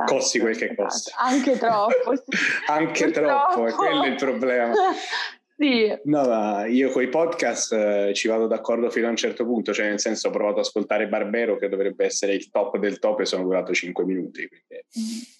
Costi 0.04 0.38
quel 0.38 0.56
che 0.56 0.74
costa. 0.74 1.10
Esatto, 1.10 1.24
Anche 1.34 1.58
troppo. 1.58 2.22
Anche 2.68 3.10
troppo, 3.10 3.66
è 3.66 3.72
quello 3.72 4.04
il 4.04 4.14
problema. 4.16 4.72
sì, 5.58 5.98
No, 6.04 6.24
ma 6.24 6.66
io 6.66 6.88
con 6.90 7.02
i 7.02 7.08
podcast 7.08 7.72
eh, 7.72 8.12
ci 8.14 8.28
vado 8.28 8.46
d'accordo 8.46 8.90
fino 8.90 9.08
a 9.08 9.10
un 9.10 9.16
certo 9.16 9.44
punto, 9.44 9.72
cioè 9.72 9.88
nel 9.88 9.98
senso 9.98 10.28
ho 10.28 10.30
provato 10.30 10.60
ad 10.60 10.64
ascoltare 10.64 11.08
Barbero 11.08 11.56
che 11.56 11.68
dovrebbe 11.68 12.04
essere 12.04 12.34
il 12.34 12.48
top 12.48 12.78
del 12.78 13.00
top 13.00 13.20
e 13.20 13.26
sono 13.26 13.42
durato 13.42 13.74
5 13.74 14.04
minuti, 14.04 14.46
quindi 14.46 15.36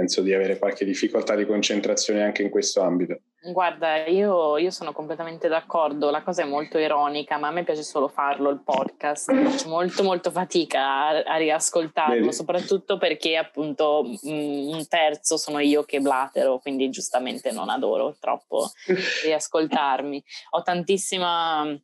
penso 0.00 0.22
di 0.22 0.32
avere 0.32 0.58
qualche 0.58 0.86
difficoltà 0.86 1.34
di 1.34 1.44
concentrazione 1.44 2.22
anche 2.22 2.40
in 2.40 2.48
questo 2.48 2.80
ambito. 2.80 3.20
Guarda, 3.52 4.06
io, 4.06 4.56
io 4.56 4.70
sono 4.70 4.92
completamente 4.92 5.46
d'accordo, 5.46 6.08
la 6.08 6.22
cosa 6.22 6.42
è 6.42 6.46
molto 6.46 6.78
ironica, 6.78 7.36
ma 7.36 7.48
a 7.48 7.50
me 7.50 7.64
piace 7.64 7.82
solo 7.82 8.08
farlo 8.08 8.48
il 8.48 8.62
podcast, 8.64 9.30
faccio 9.30 9.68
molto 9.68 10.02
molto 10.02 10.30
fatica 10.30 10.80
a, 10.80 11.08
a 11.22 11.36
riascoltarlo, 11.36 12.14
Vedi? 12.14 12.32
soprattutto 12.32 12.96
perché 12.96 13.36
appunto 13.36 14.04
mm, 14.04 14.72
un 14.72 14.88
terzo 14.88 15.36
sono 15.36 15.58
io 15.58 15.82
che 15.82 16.00
blatero, 16.00 16.60
quindi 16.60 16.88
giustamente 16.88 17.50
non 17.50 17.68
adoro 17.68 18.16
troppo 18.18 18.70
riascoltarmi. 19.24 20.24
Ho 20.50 20.62
tantissima... 20.62 21.78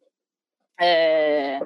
eh, 0.74 1.58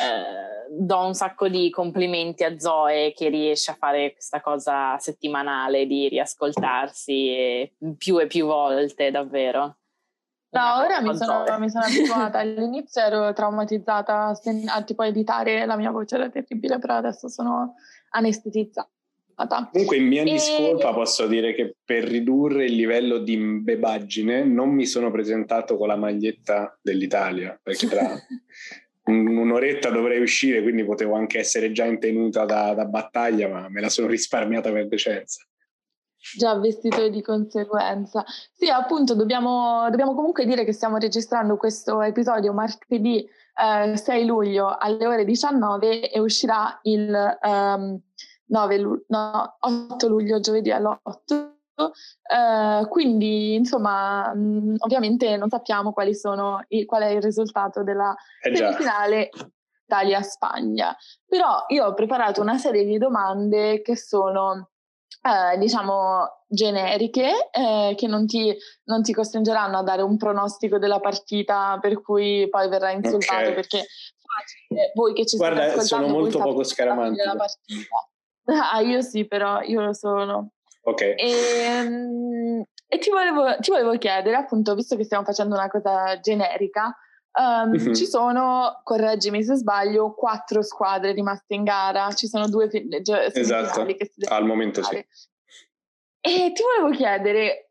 eh, 0.00 0.70
do 0.70 1.04
un 1.04 1.14
sacco 1.14 1.48
di 1.48 1.68
complimenti 1.70 2.44
a 2.44 2.58
Zoe 2.58 3.12
che 3.12 3.28
riesce 3.28 3.70
a 3.72 3.74
fare 3.74 4.12
questa 4.12 4.40
cosa 4.40 4.96
settimanale 4.98 5.86
di 5.86 6.08
riascoltarsi 6.08 7.28
e 7.28 7.74
più 7.98 8.18
e 8.18 8.26
più 8.26 8.46
volte, 8.46 9.10
davvero. 9.10 9.76
No, 10.52 10.76
ora 10.84 11.00
mi 11.00 11.16
sono, 11.16 11.44
mi 11.58 11.70
sono 11.70 11.84
abituata. 11.84 12.38
All'inizio 12.40 13.00
ero 13.00 13.32
traumatizzata 13.32 14.34
a, 14.66 14.82
tipo 14.82 15.02
editare 15.02 15.64
la 15.64 15.76
mia 15.76 15.90
voce 15.90 16.16
era 16.16 16.28
terribile, 16.28 16.78
però 16.78 16.96
adesso 16.96 17.28
sono 17.28 17.74
anestetizzata. 18.10 18.88
Comunque 19.72 19.96
in 19.96 20.06
mia 20.06 20.22
E- 20.22 20.30
discolpa 20.30 20.92
posso 20.92 21.26
dire 21.26 21.54
che 21.54 21.76
per 21.82 22.04
ridurre 22.04 22.66
il 22.66 22.74
livello 22.74 23.18
di 23.18 23.32
imbebaggine 23.32 24.44
non 24.44 24.68
mi 24.68 24.84
sono 24.84 25.10
presentato 25.10 25.78
con 25.78 25.88
la 25.88 25.96
maglietta 25.96 26.78
dell'Italia, 26.82 27.58
perché 27.60 27.88
tra 27.88 28.02
un- 28.02 28.20
un'oretta 29.04 29.90
dovrei 29.90 30.20
uscire, 30.20 30.62
quindi 30.62 30.84
potevo 30.84 31.14
anche 31.14 31.38
essere 31.38 31.72
già 31.72 31.84
in 31.84 31.98
tenuta 31.98 32.44
da, 32.44 32.74
da 32.74 32.84
battaglia, 32.84 33.48
ma 33.48 33.68
me 33.68 33.80
la 33.80 33.88
sono 33.88 34.06
risparmiata 34.06 34.70
per 34.70 34.88
decenza. 34.88 35.44
Già 36.36 36.56
vestito 36.56 37.08
di 37.08 37.20
conseguenza. 37.20 38.24
Sì, 38.52 38.68
appunto, 38.68 39.16
dobbiamo, 39.16 39.88
dobbiamo 39.90 40.14
comunque 40.14 40.46
dire 40.46 40.64
che 40.64 40.72
stiamo 40.72 40.98
registrando 40.98 41.56
questo 41.56 42.00
episodio 42.00 42.52
martedì 42.52 43.26
eh, 43.54 43.96
6 43.96 44.24
luglio 44.24 44.76
alle 44.78 45.06
ore 45.06 45.24
19 45.24 46.10
e 46.10 46.20
uscirà 46.20 46.78
il 46.82 47.38
ehm, 47.42 48.00
9 48.46 48.78
lu- 48.78 49.04
no, 49.08 49.56
8 49.58 50.08
luglio, 50.08 50.38
giovedì 50.38 50.70
all'8. 50.70 51.61
Eh, 51.90 52.86
quindi, 52.88 53.54
insomma, 53.54 54.32
mh, 54.34 54.76
ovviamente 54.78 55.36
non 55.36 55.48
sappiamo 55.48 55.92
quali 55.92 56.14
sono 56.14 56.62
i- 56.68 56.84
qual 56.84 57.02
è 57.02 57.08
il 57.08 57.22
risultato 57.22 57.82
della 57.82 58.14
Eh 58.42 58.54
semifinale 58.54 59.30
Italia-Spagna. 59.84 60.96
Però 61.26 61.64
io 61.68 61.86
ho 61.86 61.94
preparato 61.94 62.40
una 62.40 62.56
serie 62.58 62.84
di 62.84 62.98
domande 62.98 63.82
che 63.82 63.96
sono, 63.96 64.70
eh, 65.22 65.58
diciamo, 65.58 66.44
generiche, 66.48 67.50
eh, 67.50 67.94
che 67.96 68.06
non 68.06 68.26
ti, 68.26 68.54
non 68.84 69.02
ti 69.02 69.12
costringeranno 69.12 69.78
a 69.78 69.82
dare 69.82 70.02
un 70.02 70.16
pronostico 70.16 70.78
della 70.78 71.00
partita 71.00 71.78
per 71.80 72.00
cui 72.02 72.48
poi 72.48 72.68
verrà 72.68 72.90
insultato 72.90 73.48
Ok. 73.48 73.54
perché 73.54 73.84
facile, 74.24 74.92
voi 74.94 75.12
che 75.14 75.26
ci 75.26 75.36
Guarda, 75.36 75.68
state 75.68 75.80
sono 75.84 76.04
ascoltando 76.04 76.18
molto 76.20 76.38
voi 76.38 76.48
poco 76.48 76.64
sapete 76.64 76.84
la 76.84 76.94
fine 76.94 77.16
scaramantico. 77.16 77.44
Ah, 78.44 78.80
io 78.80 79.02
sì, 79.02 79.24
però 79.26 79.60
io 79.60 79.80
lo 79.82 79.92
sono. 79.92 80.50
Ok. 80.82 81.00
E, 81.16 81.82
mm, 81.82 82.60
e 82.86 82.98
ti, 82.98 83.10
volevo, 83.10 83.56
ti 83.60 83.70
volevo 83.70 83.96
chiedere, 83.98 84.36
appunto, 84.36 84.74
visto 84.74 84.96
che 84.96 85.04
stiamo 85.04 85.24
facendo 85.24 85.54
una 85.54 85.68
cosa 85.68 86.18
generica, 86.20 86.94
ehm, 87.32 87.70
Mhm. 87.70 87.94
ci 87.94 88.06
sono, 88.06 88.80
correggimi 88.84 89.42
se 89.42 89.54
sbaglio, 89.54 90.14
quattro 90.14 90.62
squadre 90.62 91.12
rimaste 91.12 91.54
in 91.54 91.64
gara, 91.64 92.12
ci 92.12 92.26
sono 92.26 92.48
due 92.48 92.68
fi- 92.68 92.86
Esatto, 93.32 93.86
che 93.86 94.10
si 94.12 94.24
al 94.26 94.44
momento 94.44 94.82
sì. 94.82 94.88
fare. 94.88 95.06
E 96.20 96.52
ti 96.52 96.62
volevo 96.62 96.94
chiedere, 96.94 97.70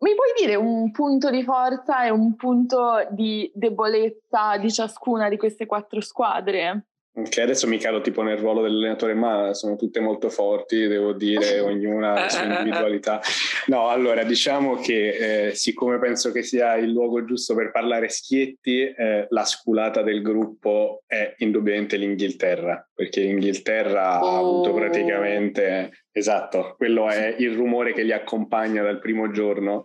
mi 0.00 0.14
puoi 0.14 0.32
dire 0.38 0.54
un 0.54 0.90
punto 0.90 1.30
di 1.30 1.42
forza 1.42 2.04
e 2.04 2.10
un 2.10 2.36
punto 2.36 3.06
di 3.10 3.50
debolezza 3.54 4.56
di 4.58 4.70
ciascuna 4.70 5.28
di 5.28 5.36
queste 5.36 5.66
quattro 5.66 6.00
squadre? 6.00 6.87
Ok, 7.18 7.38
adesso 7.38 7.66
mi 7.66 7.78
calo 7.78 8.00
tipo 8.00 8.22
nel 8.22 8.36
ruolo 8.36 8.62
dell'allenatore, 8.62 9.12
ma 9.14 9.52
sono 9.52 9.74
tutte 9.74 9.98
molto 9.98 10.30
forti, 10.30 10.86
devo 10.86 11.12
dire, 11.12 11.58
ognuna 11.58 12.12
ha 12.12 12.20
la 12.20 12.28
sua 12.28 12.44
individualità. 12.58 13.20
No, 13.66 13.88
allora 13.88 14.22
diciamo 14.22 14.76
che 14.76 15.48
eh, 15.48 15.54
siccome 15.54 15.98
penso 15.98 16.30
che 16.30 16.44
sia 16.44 16.76
il 16.76 16.92
luogo 16.92 17.24
giusto 17.24 17.56
per 17.56 17.72
parlare 17.72 18.08
schietti, 18.08 18.82
eh, 18.82 19.26
la 19.30 19.44
sculata 19.44 20.02
del 20.02 20.22
gruppo 20.22 21.02
è 21.06 21.34
indubbiamente 21.38 21.96
l'Inghilterra, 21.96 22.88
perché 22.94 23.22
l'Inghilterra 23.22 24.20
ha 24.20 24.36
avuto 24.36 24.70
Oh. 24.70 24.74
praticamente, 24.74 26.04
esatto, 26.12 26.74
quello 26.76 27.08
è 27.08 27.34
il 27.38 27.52
rumore 27.54 27.92
che 27.92 28.02
li 28.02 28.12
accompagna 28.12 28.82
dal 28.82 29.00
primo 29.00 29.30
giorno, 29.30 29.84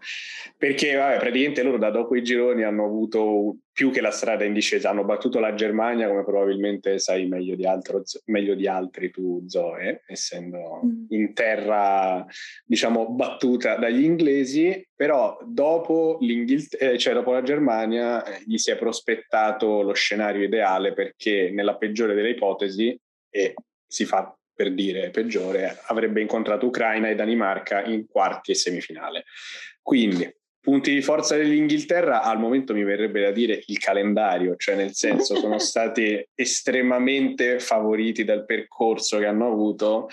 perché 0.58 0.96
vabbè, 0.96 1.18
praticamente 1.18 1.64
loro 1.64 1.78
da 1.78 1.90
dopo 1.90 2.16
i 2.16 2.24
gironi 2.24 2.64
hanno 2.64 2.86
avuto 2.86 3.58
più 3.74 3.90
che 3.90 4.02
la 4.02 4.12
strada 4.12 4.46
in 4.46 4.54
discesa. 4.54 4.90
Hanno 4.90 5.04
battuto 5.04 5.40
la 5.40 5.56
Germania, 5.56 6.08
come 6.08 6.24
probabilmente 6.24 7.00
sai 7.00 7.28
meglio 7.28 7.56
di, 7.56 7.66
altro, 7.66 8.04
meglio 8.26 8.54
di 8.54 8.68
altri 8.68 9.10
tu, 9.10 9.44
Zoe, 9.48 10.04
essendo 10.06 10.82
mm. 10.86 11.06
in 11.10 11.34
terra, 11.34 12.26
diciamo, 12.64 13.10
battuta 13.10 13.76
dagli 13.76 14.04
inglesi, 14.04 14.88
però 14.96 15.38
dopo, 15.44 16.20
eh, 16.22 16.98
cioè 16.98 17.14
dopo 17.14 17.34
la 17.34 17.42
Germania 17.42 18.24
eh, 18.24 18.44
gli 18.46 18.58
si 18.58 18.70
è 18.70 18.78
prospettato 18.78 19.82
lo 19.82 19.94
scenario 19.94 20.44
ideale 20.44 20.94
perché 20.94 21.50
nella 21.52 21.76
peggiore 21.76 22.14
delle 22.14 22.30
ipotesi, 22.30 22.98
e 23.30 23.56
si 23.86 24.06
fa 24.06 24.36
per 24.56 24.72
dire 24.74 25.10
peggiore, 25.10 25.80
avrebbe 25.88 26.22
incontrato 26.22 26.68
Ucraina 26.68 27.10
e 27.10 27.16
Danimarca 27.16 27.84
in 27.84 28.06
quarti 28.06 28.52
e 28.52 28.56
semifinale. 28.56 29.24
Quindi 29.82 30.32
punti 30.64 30.94
di 30.94 31.02
forza 31.02 31.36
dell'Inghilterra 31.36 32.24
al 32.24 32.40
momento 32.40 32.74
mi 32.74 32.86
verrebbe 32.86 33.20
da 33.20 33.32
dire 33.32 33.62
il 33.66 33.78
calendario, 33.80 34.56
cioè 34.56 34.76
nel 34.76 34.94
senso 34.94 35.36
sono 35.36 35.60
stati 35.60 36.26
estremamente 36.34 37.60
favoriti 37.60 38.24
dal 38.24 38.46
percorso 38.46 39.20
che 39.20 39.26
hanno 39.26 39.52
avuto 39.52 40.08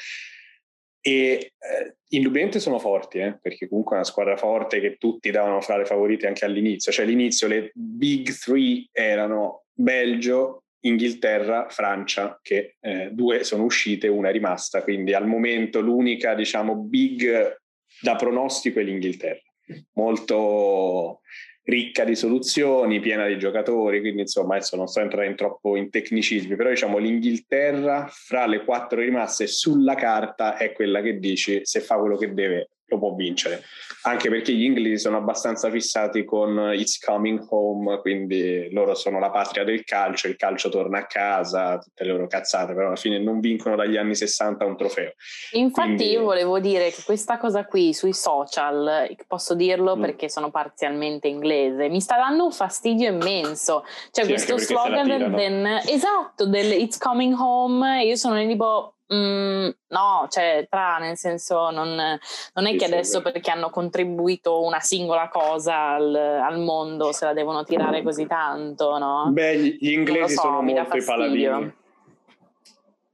e 1.01 1.53
eh, 1.57 1.95
indubbiamente 2.09 2.59
sono 2.59 2.81
forti, 2.81 3.19
eh, 3.19 3.39
perché 3.41 3.69
comunque 3.69 3.95
è 3.95 3.99
una 4.01 4.09
squadra 4.09 4.37
forte 4.37 4.81
che 4.81 4.97
tutti 4.97 5.31
davano 5.31 5.61
fra 5.61 5.77
le 5.77 5.85
favorite 5.85 6.27
anche 6.27 6.45
all'inizio, 6.45 6.91
cioè 6.91 7.05
all'inizio 7.05 7.47
le 7.47 7.71
big 7.73 8.37
three 8.37 8.89
erano 8.91 9.67
Belgio, 9.73 10.65
Inghilterra, 10.81 11.69
Francia, 11.69 12.41
che 12.43 12.75
eh, 12.81 13.11
due 13.13 13.45
sono 13.45 13.63
uscite, 13.63 14.09
una 14.09 14.31
è 14.31 14.33
rimasta, 14.33 14.83
quindi 14.83 15.15
al 15.15 15.29
momento 15.29 15.81
l'unica 15.81 16.35
diciamo 16.35 16.75
big 16.75 17.57
da 18.01 18.17
pronostico 18.17 18.81
è 18.81 18.83
l'Inghilterra 18.83 19.50
molto 19.95 21.21
ricca 21.62 22.05
di 22.05 22.16
soluzioni, 22.16 23.01
piena 23.01 23.27
di 23.27 23.39
giocatori, 23.39 24.01
quindi 24.01 24.23
insomma 24.23 24.57
adesso 24.57 24.77
non 24.77 24.89
sto 24.89 25.01
entrando 25.01 25.31
in 25.31 25.37
troppo 25.37 25.77
in 25.77 25.91
tecnicismi, 25.91 26.57
però 26.57 26.71
diciamo 26.71 26.99
l'Inghilterra 26.99 28.09
fra 28.11 28.47
le 28.47 28.64
quattro 28.64 29.01
rimaste 29.01 29.47
sulla 29.47 29.95
carta 29.95 30.57
è 30.57 30.73
quella 30.73 31.01
che 31.01 31.18
dici 31.18 31.61
se 31.62 31.81
fa 31.81 31.97
quello 31.99 32.16
che 32.16 32.35
deve 32.35 32.71
lo 32.91 32.99
può 32.99 33.14
vincere, 33.14 33.62
anche 34.03 34.28
perché 34.28 34.53
gli 34.53 34.64
inglesi 34.64 34.99
sono 34.99 35.16
abbastanza 35.16 35.70
fissati 35.70 36.24
con 36.24 36.72
It's 36.74 36.99
Coming 36.99 37.47
Home, 37.49 38.01
quindi 38.01 38.68
loro 38.72 38.95
sono 38.95 39.18
la 39.18 39.30
patria 39.30 39.64
del 39.64 39.84
calcio, 39.84 40.28
il 40.28 40.36
calcio 40.36 40.68
torna 40.68 40.99
a 40.99 41.07
casa, 41.07 41.78
tutte 41.78 42.05
le 42.05 42.11
loro 42.11 42.26
cazzate, 42.26 42.74
però 42.74 42.88
alla 42.88 42.97
fine 42.97 43.18
non 43.18 43.41
vincono 43.41 43.76
dagli 43.76 43.97
anni 43.97 44.14
60 44.14 44.64
un 44.64 44.76
trofeo. 44.76 45.12
Infatti 45.53 45.95
quindi... 45.95 46.11
io 46.11 46.22
volevo 46.22 46.59
dire 46.59 46.91
che 46.91 47.03
questa 47.05 47.38
cosa 47.38 47.64
qui 47.64 47.95
sui 47.95 48.12
social, 48.12 49.09
posso 49.26 49.55
dirlo 49.55 49.97
mm. 49.97 50.01
perché 50.01 50.28
sono 50.28 50.51
parzialmente 50.51 51.28
inglese, 51.28 51.88
mi 51.88 52.01
sta 52.01 52.16
dando 52.16 52.45
un 52.45 52.53
fastidio 52.53 53.11
immenso, 53.11 53.84
cioè 54.11 54.24
sì, 54.24 54.30
questo 54.32 54.59
slogan 54.59 55.07
del, 55.07 55.80
esatto, 55.86 56.47
del 56.47 56.72
It's 56.72 56.99
Coming 56.99 57.34
Home, 57.38 58.05
io 58.05 58.16
sono 58.16 58.45
tipo 58.47 58.95
Mm, 59.13 59.69
no, 59.89 60.27
cioè 60.29 60.67
tra 60.71 60.99
nel 60.99 61.17
senso 61.17 61.71
non, 61.71 61.97
non 61.97 62.67
è 62.67 62.71
sì, 62.71 62.77
che 62.77 62.85
adesso 62.85 63.17
sì, 63.17 63.23
perché 63.23 63.51
hanno 63.51 63.69
contribuito 63.69 64.63
una 64.63 64.79
singola 64.79 65.29
cosa 65.29 65.95
al, 65.95 66.15
al, 66.15 66.61
mondo 66.61 67.11
se 67.11 67.25
la 67.25 67.33
devono 67.33 67.65
tirare 67.65 68.03
così 68.03 68.27
tanto, 68.29 68.99
no? 68.99 69.29
Beh, 69.33 69.59
gli 69.59 69.91
inglesi 69.91 70.35
so, 70.35 70.43
sono 70.43 70.63
molto 70.63 70.97
i 70.97 71.03
paladini 71.03 71.79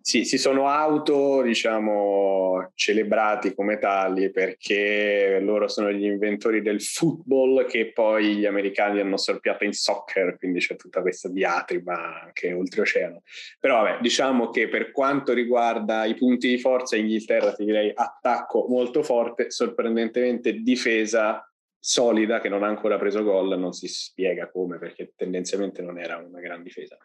sì, 0.09 0.25
si 0.25 0.39
sono 0.39 0.69
auto, 0.69 1.43
diciamo, 1.43 2.71
celebrati 2.77 3.53
come 3.55 3.77
tali 3.81 4.31
perché 4.31 5.41
loro 5.43 5.67
sono 5.67 5.91
gli 5.91 6.05
inventori 6.05 6.63
del 6.63 6.81
football 6.81 7.67
che 7.67 7.91
poi 7.91 8.37
gli 8.37 8.47
americani 8.47 9.01
hanno 9.01 9.17
sorpiato 9.17 9.65
in 9.65 9.73
soccer, 9.73 10.39
quindi 10.39 10.61
c'è 10.61 10.77
tutta 10.77 11.01
questa 11.01 11.29
diatriba 11.29 12.23
anche 12.23 12.53
oltreoceano. 12.53 13.23
Però 13.59 13.83
vabbè, 13.83 14.01
diciamo 14.01 14.51
che 14.51 14.69
per 14.69 14.93
quanto 14.93 15.33
riguarda 15.33 16.05
i 16.05 16.15
punti 16.15 16.51
di 16.51 16.61
forza, 16.61 16.95
Inghilterra 16.95 17.53
ti 17.53 17.65
direi 17.65 17.91
attacco 17.93 18.67
molto 18.69 19.03
forte, 19.03 19.51
sorprendentemente 19.51 20.53
difesa 20.53 21.53
solida 21.81 22.41
che 22.41 22.49
non 22.49 22.63
ha 22.63 22.69
ancora 22.69 22.97
preso 22.97 23.25
gol, 23.25 23.59
non 23.59 23.73
si 23.73 23.89
spiega 23.89 24.49
come 24.53 24.79
perché 24.79 25.15
tendenzialmente 25.17 25.83
non 25.83 25.99
era 25.99 26.17
una 26.19 26.39
gran 26.39 26.63
difesa 26.63 26.97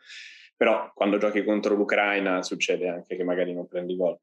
però 0.61 0.91
quando 0.93 1.17
giochi 1.17 1.43
contro 1.43 1.73
l'Ucraina 1.73 2.43
succede 2.43 2.87
anche 2.87 3.15
che 3.15 3.23
magari 3.23 3.51
non 3.51 3.65
prendi 3.65 3.95
gol. 3.95 4.19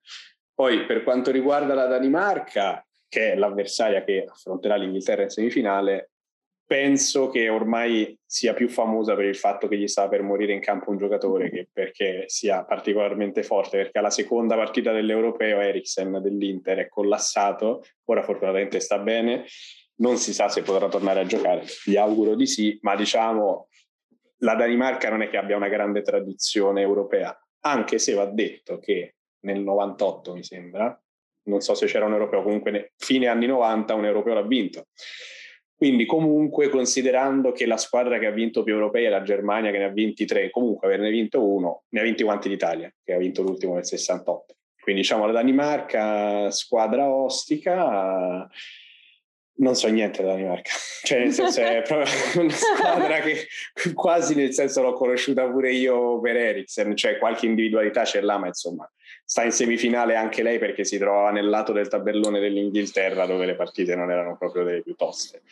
Poi 0.54 0.86
per 0.86 1.02
quanto 1.02 1.32
riguarda 1.32 1.74
la 1.74 1.86
Danimarca, 1.86 2.86
che 3.08 3.32
è 3.32 3.34
l'avversaria 3.34 4.04
che 4.04 4.24
affronterà 4.24 4.76
l'Inghilterra 4.76 5.22
in 5.22 5.30
semifinale, 5.30 6.12
penso 6.64 7.28
che 7.28 7.48
ormai 7.48 8.16
sia 8.24 8.54
più 8.54 8.68
famosa 8.68 9.16
per 9.16 9.24
il 9.24 9.34
fatto 9.34 9.66
che 9.66 9.76
gli 9.76 9.88
sta 9.88 10.06
per 10.06 10.22
morire 10.22 10.52
in 10.52 10.60
campo 10.60 10.90
un 10.90 10.98
giocatore 10.98 11.50
che 11.50 11.68
perché 11.72 12.26
sia 12.28 12.62
particolarmente 12.64 13.42
forte, 13.42 13.78
perché 13.78 13.98
alla 13.98 14.10
seconda 14.10 14.54
partita 14.54 14.92
dell'Europeo 14.92 15.58
Eriksen 15.58 16.20
dell'Inter 16.22 16.78
è 16.78 16.88
collassato, 16.88 17.82
ora 18.04 18.22
fortunatamente 18.22 18.78
sta 18.78 19.00
bene, 19.00 19.44
non 19.96 20.18
si 20.18 20.32
sa 20.32 20.48
se 20.48 20.62
potrà 20.62 20.86
tornare 20.86 21.18
a 21.18 21.26
giocare, 21.26 21.64
gli 21.84 21.96
auguro 21.96 22.36
di 22.36 22.46
sì, 22.46 22.78
ma 22.82 22.94
diciamo 22.94 23.67
la 24.38 24.54
Danimarca 24.54 25.08
non 25.10 25.22
è 25.22 25.28
che 25.28 25.36
abbia 25.36 25.56
una 25.56 25.68
grande 25.68 26.02
tradizione 26.02 26.80
europea, 26.80 27.36
anche 27.60 27.98
se 27.98 28.14
va 28.14 28.26
detto 28.26 28.78
che 28.78 29.14
nel 29.40 29.60
98 29.60 30.34
mi 30.34 30.42
sembra, 30.42 31.00
non 31.44 31.60
so 31.60 31.74
se 31.74 31.86
c'era 31.86 32.04
un 32.04 32.12
europeo, 32.12 32.42
comunque 32.42 32.92
fine 32.96 33.26
anni 33.26 33.46
90 33.46 33.94
un 33.94 34.04
europeo 34.04 34.34
l'ha 34.34 34.42
vinto. 34.42 34.86
Quindi 35.74 36.06
comunque 36.06 36.68
considerando 36.68 37.52
che 37.52 37.64
la 37.64 37.76
squadra 37.76 38.18
che 38.18 38.26
ha 38.26 38.32
vinto 38.32 38.64
più 38.64 38.74
europei 38.74 39.04
è 39.04 39.08
la 39.08 39.22
Germania 39.22 39.70
che 39.70 39.78
ne 39.78 39.84
ha 39.84 39.90
vinti 39.90 40.24
tre, 40.24 40.50
comunque 40.50 40.88
averne 40.88 41.08
vinto 41.08 41.46
uno, 41.46 41.84
ne 41.90 42.00
ha 42.00 42.02
vinti 42.02 42.24
quanti 42.24 42.48
l'Italia 42.48 42.92
che 43.02 43.12
ha 43.14 43.18
vinto 43.18 43.42
l'ultimo 43.42 43.74
nel 43.74 43.86
68. 43.86 44.56
Quindi 44.80 45.02
diciamo 45.02 45.26
la 45.26 45.32
Danimarca 45.32 46.50
squadra 46.50 47.08
ostica 47.08 48.48
non 49.58 49.74
so 49.74 49.88
niente 49.88 50.22
della 50.22 50.34
Danimarca, 50.34 50.70
cioè 51.04 51.20
nel 51.20 51.32
senso 51.32 51.60
è 51.60 51.82
proprio 51.82 52.12
una 52.42 52.50
squadra 52.50 53.20
che 53.20 53.46
quasi 53.94 54.34
nel 54.34 54.52
senso 54.52 54.82
l'ho 54.82 54.92
conosciuta 54.92 55.48
pure 55.48 55.72
io 55.72 56.20
per 56.20 56.36
Eriksen, 56.36 56.96
cioè 56.96 57.18
qualche 57.18 57.46
individualità 57.46 58.02
c'è 58.02 58.20
là, 58.20 58.38
ma 58.38 58.46
insomma 58.48 58.90
sta 59.24 59.44
in 59.44 59.52
semifinale 59.52 60.16
anche 60.16 60.42
lei 60.42 60.58
perché 60.58 60.84
si 60.84 60.96
trova 60.96 61.30
nel 61.30 61.48
lato 61.48 61.72
del 61.72 61.88
tabellone 61.88 62.40
dell'Inghilterra 62.40 63.26
dove 63.26 63.44
le 63.44 63.56
partite 63.56 63.94
non 63.94 64.10
erano 64.10 64.36
proprio 64.36 64.64
delle 64.64 64.82
più 64.82 64.94
toste. 64.94 65.42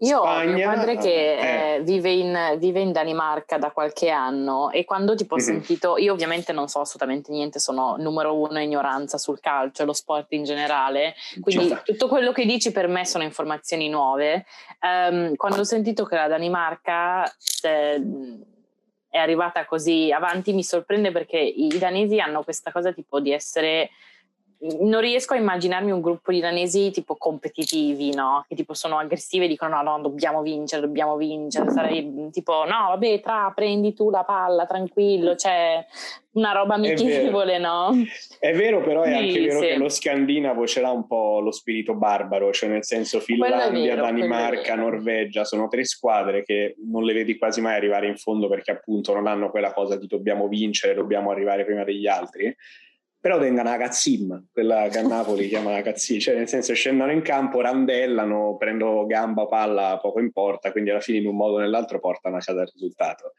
Io 0.00 0.20
Spagna, 0.20 0.50
ho 0.50 0.54
mio 0.54 0.68
padre 0.68 0.96
che 0.96 1.38
eh. 1.38 1.74
Eh, 1.74 1.82
vive, 1.82 2.10
in, 2.10 2.56
vive, 2.58 2.80
in, 2.80 2.92
Danimarca 2.92 3.58
da 3.58 3.72
qualche 3.72 4.10
anno 4.10 4.70
e 4.70 4.84
quando 4.84 5.16
tipo 5.16 5.34
ho 5.34 5.38
mm-hmm. 5.38 5.46
sentito, 5.46 5.96
io 5.96 6.12
ovviamente 6.12 6.52
non 6.52 6.68
so 6.68 6.80
assolutamente 6.80 7.32
niente, 7.32 7.58
sono 7.58 7.96
numero 7.98 8.36
uno 8.36 8.60
ignoranza 8.60 9.18
sul 9.18 9.40
calcio 9.40 9.82
e 9.82 9.86
lo 9.86 9.92
sport 9.92 10.32
in 10.34 10.44
generale, 10.44 11.14
quindi 11.40 11.68
Giusto. 11.68 11.82
tutto 11.84 12.06
quello 12.06 12.30
che 12.30 12.44
dici 12.44 12.70
per 12.70 12.86
me 12.86 13.04
sono 13.04 13.24
informazioni 13.24 13.88
nuove. 13.88 14.46
Um, 14.80 15.34
quando 15.34 15.60
ho 15.60 15.64
sentito 15.64 16.04
che 16.04 16.14
la 16.14 16.28
Danimarca 16.28 17.24
eh, 17.62 18.00
è 19.08 19.18
arrivata 19.18 19.64
così 19.64 20.12
avanti 20.12 20.52
mi 20.52 20.62
sorprende 20.62 21.10
perché 21.10 21.38
i 21.38 21.76
danesi 21.76 22.20
hanno 22.20 22.44
questa 22.44 22.70
cosa 22.70 22.92
tipo 22.92 23.18
di 23.18 23.32
essere 23.32 23.90
non 24.60 25.00
riesco 25.00 25.34
a 25.34 25.36
immaginarmi 25.36 25.92
un 25.92 26.00
gruppo 26.00 26.32
di 26.32 26.40
danesi 26.40 26.90
tipo 26.90 27.14
competitivi, 27.14 28.12
no? 28.12 28.44
Che 28.48 28.56
tipo 28.56 28.74
sono 28.74 28.98
aggressivi 28.98 29.44
e 29.44 29.48
dicono 29.48 29.80
no, 29.80 29.96
no, 29.96 30.00
dobbiamo 30.00 30.42
vincere, 30.42 30.82
dobbiamo 30.82 31.16
vincere. 31.16 31.70
Sarei 31.70 32.30
tipo 32.32 32.64
no, 32.64 32.88
vabbè, 32.88 33.20
tra, 33.20 33.52
prendi 33.54 33.94
tu 33.94 34.10
la 34.10 34.24
palla, 34.24 34.66
tranquillo, 34.66 35.36
cioè 35.36 35.84
una 36.32 36.52
roba 36.52 36.74
amichevole, 36.74 37.58
no? 37.58 37.92
È 38.38 38.52
vero, 38.52 38.82
però 38.82 39.02
è 39.02 39.10
sì, 39.10 39.14
anche 39.14 39.40
vero 39.46 39.60
sì. 39.60 39.66
che 39.66 39.76
lo 39.76 39.88
scandinavo 39.88 40.66
ce 40.66 40.80
l'ha 40.80 40.90
un 40.90 41.06
po' 41.06 41.40
lo 41.40 41.52
spirito 41.52 41.94
barbaro, 41.94 42.52
cioè 42.52 42.68
nel 42.68 42.84
senso 42.84 43.20
Finlandia, 43.20 43.94
vero, 43.94 44.06
Danimarca, 44.06 44.74
Norvegia, 44.74 45.44
sono 45.44 45.68
tre 45.68 45.84
squadre 45.84 46.42
che 46.42 46.74
non 46.84 47.04
le 47.04 47.12
vedi 47.12 47.38
quasi 47.38 47.60
mai 47.60 47.76
arrivare 47.76 48.08
in 48.08 48.16
fondo 48.16 48.48
perché 48.48 48.72
appunto 48.72 49.14
non 49.14 49.28
hanno 49.28 49.50
quella 49.50 49.72
cosa 49.72 49.96
di 49.96 50.06
dobbiamo 50.08 50.48
vincere, 50.48 50.94
dobbiamo 50.94 51.30
arrivare 51.30 51.64
prima 51.64 51.84
degli 51.84 52.08
altri 52.08 52.54
però 53.20 53.38
vengono 53.38 53.70
a 53.70 53.76
cazzim, 53.76 54.46
quella 54.52 54.88
che 54.88 54.98
a 54.98 55.02
Napoli 55.02 55.48
chiama 55.48 55.80
cazzim, 55.82 56.20
cioè 56.20 56.36
nel 56.36 56.48
senso 56.48 56.72
scendono 56.74 57.10
in 57.10 57.22
campo, 57.22 57.60
randellano, 57.60 58.56
prendono 58.56 59.06
gamba, 59.06 59.46
palla, 59.46 59.98
poco 60.00 60.20
importa, 60.20 60.70
quindi 60.70 60.90
alla 60.90 61.00
fine 61.00 61.18
in 61.18 61.26
un 61.26 61.36
modo 61.36 61.56
o 61.56 61.58
nell'altro 61.58 61.98
portano 61.98 62.36
a 62.36 62.40
casa 62.40 62.62
il 62.62 62.70
risultato. 62.72 63.32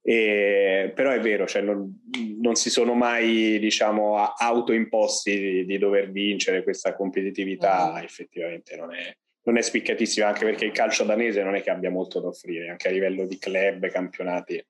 E, 0.00 0.92
però 0.94 1.10
è 1.10 1.20
vero, 1.20 1.46
cioè 1.46 1.60
non, 1.60 2.00
non, 2.40 2.54
si 2.54 2.70
sono 2.70 2.94
mai 2.94 3.58
diciamo, 3.58 4.16
autoimposti 4.16 5.38
di, 5.38 5.64
di 5.66 5.76
dover 5.76 6.10
vincere 6.10 6.62
questa 6.62 6.94
competitività, 6.94 7.92
mm. 7.92 7.96
effettivamente 8.04 8.76
non 8.76 8.94
è, 8.94 9.14
non 9.42 9.58
è 9.58 9.60
spiccatissima, 9.60 10.28
anche 10.28 10.46
perché 10.46 10.64
il 10.64 10.72
calcio 10.72 11.04
danese 11.04 11.42
non 11.42 11.54
è 11.54 11.62
che 11.62 11.68
abbia 11.68 11.90
molto 11.90 12.20
da 12.20 12.28
offrire, 12.28 12.70
anche 12.70 12.88
a 12.88 12.92
livello 12.92 13.26
di 13.26 13.36
club, 13.36 13.88
campionati 13.88 14.64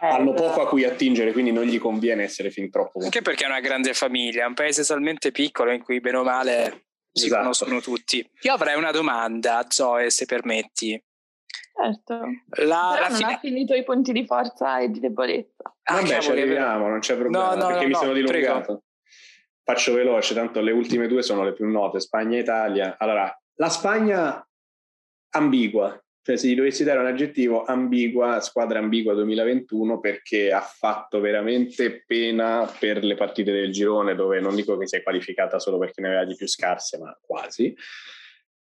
eh, 0.00 0.06
hanno 0.06 0.32
poco 0.32 0.62
a 0.62 0.68
cui 0.68 0.84
attingere, 0.84 1.32
quindi 1.32 1.52
non 1.52 1.64
gli 1.64 1.78
conviene 1.78 2.24
essere 2.24 2.50
fin 2.50 2.70
troppo. 2.70 3.00
Anche 3.00 3.22
perché 3.22 3.44
è 3.44 3.48
una 3.48 3.60
grande 3.60 3.94
famiglia, 3.94 4.44
è 4.44 4.46
un 4.46 4.54
paese 4.54 4.84
talmente 4.84 5.30
piccolo 5.30 5.72
in 5.72 5.82
cui 5.82 6.00
bene 6.00 6.16
o 6.18 6.22
male 6.24 6.84
si 7.12 7.26
esatto. 7.26 7.42
conoscono 7.42 7.80
tutti. 7.80 8.28
Io 8.42 8.52
avrei 8.52 8.76
una 8.76 8.90
domanda, 8.90 9.64
Zoe, 9.68 10.10
se 10.10 10.24
permetti. 10.24 11.02
Certo, 11.74 12.20
la, 12.64 12.98
la 13.00 13.08
non 13.08 13.16
fine... 13.16 13.32
ha 13.32 13.38
finito 13.38 13.74
i 13.74 13.82
punti 13.82 14.12
di 14.12 14.26
forza 14.26 14.78
e 14.80 14.90
di 14.90 15.00
debolezza. 15.00 15.74
Ah, 15.84 15.94
Vabbè, 15.94 16.20
ci 16.20 16.30
arriviamo, 16.30 16.86
non 16.88 17.00
c'è 17.00 17.16
problema, 17.16 17.54
no, 17.54 17.62
no, 17.62 17.66
perché 17.68 17.82
no, 17.82 17.88
mi 17.88 17.94
sono 17.94 18.12
dilungato. 18.12 18.62
Prego. 18.62 18.82
Faccio 19.64 19.94
veloce, 19.94 20.34
tanto 20.34 20.60
le 20.60 20.72
ultime 20.72 21.06
due 21.06 21.22
sono 21.22 21.44
le 21.44 21.54
più 21.54 21.66
note, 21.68 22.00
Spagna 22.00 22.36
e 22.36 22.40
Italia. 22.40 22.96
Allora, 22.98 23.34
la 23.54 23.68
Spagna 23.68 24.46
ambigua, 25.30 25.98
cioè 26.24 26.36
se 26.36 26.48
gli 26.48 26.54
dovessi 26.54 26.84
dare 26.84 27.00
un 27.00 27.06
aggettivo, 27.06 27.64
ambigua, 27.64 28.40
squadra 28.40 28.78
ambigua 28.78 29.12
2021 29.14 29.98
perché 29.98 30.52
ha 30.52 30.60
fatto 30.60 31.18
veramente 31.18 32.04
pena 32.06 32.72
per 32.78 33.02
le 33.02 33.16
partite 33.16 33.50
del 33.50 33.72
girone 33.72 34.14
dove 34.14 34.38
non 34.40 34.54
dico 34.54 34.76
che 34.76 34.86
si 34.86 34.94
è 34.96 35.02
qualificata 35.02 35.58
solo 35.58 35.78
perché 35.78 36.00
ne 36.00 36.08
aveva 36.08 36.24
di 36.24 36.36
più 36.36 36.46
scarse, 36.46 36.98
ma 36.98 37.16
quasi. 37.20 37.74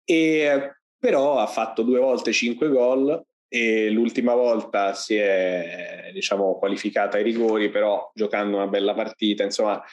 E 0.06 0.76
però 0.98 1.40
ha 1.40 1.48
fatto 1.48 1.82
due 1.82 2.00
volte 2.00 2.32
cinque 2.32 2.70
gol 2.70 3.22
e 3.50 3.90
l'ultima 3.90 4.34
volta 4.34 4.94
si 4.94 5.16
è 5.16 6.10
diciamo 6.14 6.58
qualificata 6.58 7.18
ai 7.18 7.24
rigori, 7.24 7.70
però 7.70 8.12
giocando 8.14 8.56
una 8.56 8.68
bella 8.68 8.94
partita, 8.94 9.44
insomma 9.44 9.84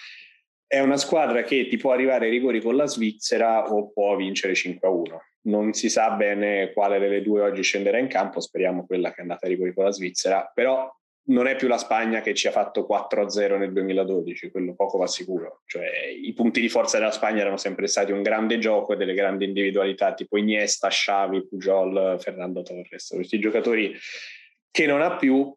è 0.65 0.79
una 0.79 0.97
squadra 0.97 1.43
che 1.43 1.67
ti 1.67 1.77
può 1.77 1.93
arrivare 1.93 2.27
ai 2.27 2.31
rigori 2.31 2.61
con 2.61 2.77
la 2.77 2.87
Svizzera 2.87 3.73
o 3.73 3.91
può 3.91 4.15
vincere 4.15 4.53
5-1 4.53 5.17
non 5.49 5.73
si 5.73 5.89
sa 5.89 6.11
bene 6.11 6.73
quale 6.73 6.99
delle 6.99 7.23
due 7.23 7.43
oggi 7.43 7.63
scenderà 7.63 7.99
in 7.99 8.07
campo, 8.07 8.41
speriamo 8.41 8.87
quella 8.87 9.11
che 9.11 9.17
è 9.17 9.23
andata 9.23 9.47
a 9.47 9.49
rigori 9.49 9.75
con 9.75 9.85
la 9.85 9.91
Svizzera, 9.91 10.51
però 10.55 10.91
non 11.29 11.47
è 11.47 11.57
più 11.57 11.69
la 11.69 11.77
Spagna 11.77 12.21
che 12.21 12.33
ci 12.35 12.47
ha 12.47 12.51
fatto 12.51 12.87
4-0 12.89 13.59
nel 13.59 13.73
2012, 13.73 14.51
quello 14.51 14.75
poco 14.75 14.99
va 14.99 15.07
sicuro. 15.07 15.63
Cioè, 15.67 15.87
I 16.23 16.33
punti 16.33 16.61
di 16.61 16.69
forza 16.69 16.99
della 16.99 17.11
Spagna 17.11 17.41
erano 17.41 17.59
sempre 17.59 17.87
stati 17.87 18.13
un 18.13 18.23
grande 18.23 18.59
gioco 18.59 18.93
e 18.93 18.97
delle 18.97 19.15
grandi 19.15 19.45
individualità 19.45 20.15
tipo 20.15 20.39
Iniesta, 20.39 20.89
Xavi, 20.89 21.47
Pujol, 21.47 22.17
Fernando 22.19 22.63
Torres, 22.63 23.09
questi 23.15 23.39
giocatori 23.39 23.95
che 24.71 24.87
non 24.87 25.03
ha 25.03 25.17
più 25.17 25.55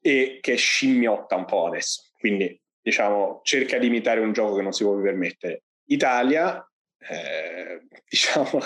e 0.00 0.38
che 0.40 0.54
scimmiotta 0.54 1.34
un 1.34 1.44
po' 1.44 1.66
adesso. 1.66 2.10
Quindi 2.18 2.60
diciamo 2.80 3.40
cerca 3.42 3.78
di 3.78 3.88
imitare 3.88 4.20
un 4.20 4.32
gioco 4.32 4.56
che 4.56 4.62
non 4.62 4.72
si 4.72 4.84
può 4.84 4.98
permettere. 5.00 5.64
Italia 5.86 6.64
eh, 7.08 7.80
diciamo, 8.08 8.60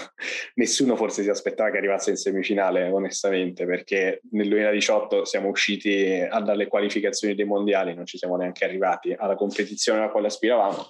nessuno 0.55 0.97
forse 0.97 1.23
si 1.23 1.31
aspettava 1.31 1.71
che 1.71 1.79
arrivasse 1.79 2.11
in 2.11 2.17
semifinale, 2.17 2.89
onestamente, 2.89 3.65
perché 3.65 4.21
nel 4.33 4.49
2018 4.49 5.25
siamo 5.25 5.49
usciti 5.49 6.27
dalle 6.43 6.67
qualificazioni 6.67 7.35
dei 7.35 7.45
mondiali, 7.45 7.95
non 7.95 8.07
ci 8.07 8.19
siamo 8.19 8.37
neanche 8.37 8.65
arrivati 8.65 9.15
alla 9.17 9.37
competizione 9.37 10.01
alla 10.01 10.11
quale 10.11 10.27
aspiravamo. 10.27 10.89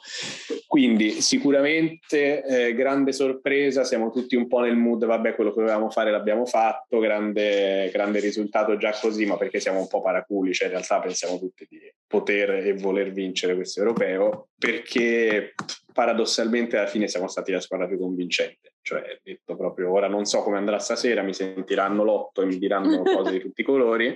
Quindi 0.67 1.21
sicuramente 1.21 2.45
eh, 2.45 2.75
grande 2.75 3.13
sorpresa, 3.13 3.85
siamo 3.85 4.11
tutti 4.11 4.37
un 4.37 4.49
po' 4.49 4.61
nel 4.61 4.77
mood, 4.77 5.05
vabbè, 5.05 5.35
quello 5.35 5.53
che 5.53 5.61
dovevamo 5.61 5.91
fare 5.91 6.11
l'abbiamo 6.11 6.47
fatto, 6.47 6.99
grande, 6.99 7.91
grande 7.93 8.21
risultato 8.21 8.77
già 8.77 8.93
così, 8.99 9.27
ma 9.27 9.37
perché 9.37 9.61
siamo 9.61 9.81
un 9.81 9.89
po' 9.89 10.01
paraculi, 10.01 10.53
cioè 10.53 10.69
in 10.69 10.75
realtà 10.75 11.01
pensiamo 11.01 11.39
tutti 11.39 11.67
di 11.69 11.81
poter 12.07 12.51
e 12.51 12.75
voler 12.75 13.13
vincere 13.13 13.55
questo 13.55 13.81
europeo, 13.81 14.49
perché 14.59 15.55
paradossalmente 15.95 16.77
alla 16.77 16.89
fine 16.89 17.07
siamo 17.07 17.29
stati 17.29 17.53
la 17.53 17.61
squadra 17.61 17.87
più 17.87 17.99
convincente. 17.99 18.75
Cioè, 18.83 19.21
detto 19.23 19.57
proprio, 19.57 19.93
ora 19.93 20.09
non 20.09 20.25
so 20.25 20.43
come 20.43 20.59
andrà 20.59 20.79
stasera, 20.81 21.23
mi 21.23 21.33
sentiranno 21.33 22.03
l'otto 22.03 22.43
e 22.43 22.47
mi 22.47 22.59
diranno 22.59 23.03
cose 23.07 23.31
di 23.31 23.41
tutti 23.41 23.61
i 23.61 23.65
colori, 23.65 24.15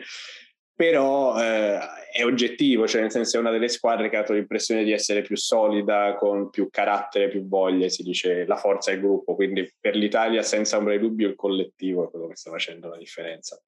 però 0.75 1.41
eh, 1.41 1.79
è 2.13 2.25
oggettivo, 2.25 2.89
cioè 2.89 3.03
nel 3.03 3.13
senso 3.13 3.37
è 3.37 3.41
una 3.41 3.53
delle 3.53 3.69
squadre 3.69 4.09
che 4.09 4.17
ha 4.17 4.21
dato 4.21 4.33
l'impressione 4.33 4.83
di 4.83 4.91
essere 4.91 5.23
più 5.23 5.37
solida, 5.37 6.17
con 6.19 6.51
più 6.51 6.69
carattere, 6.69 7.29
più 7.29 7.47
voglie, 7.47 7.91
si 7.91 8.03
dice 8.03 8.45
la 8.45 8.57
forza 8.57 8.91
del 8.91 9.01
gruppo, 9.01 9.37
quindi 9.37 9.73
per 9.79 9.95
l'Italia 9.95 10.43
senza 10.43 10.79
ombra 10.79 10.95
di 10.95 11.01
dubbio 11.01 11.29
il 11.29 11.37
collettivo 11.37 12.07
è 12.07 12.11
quello 12.11 12.27
che 12.27 12.37
sta 12.37 12.51
facendo 12.51 12.89
la 12.89 12.97
differenza. 12.97 13.61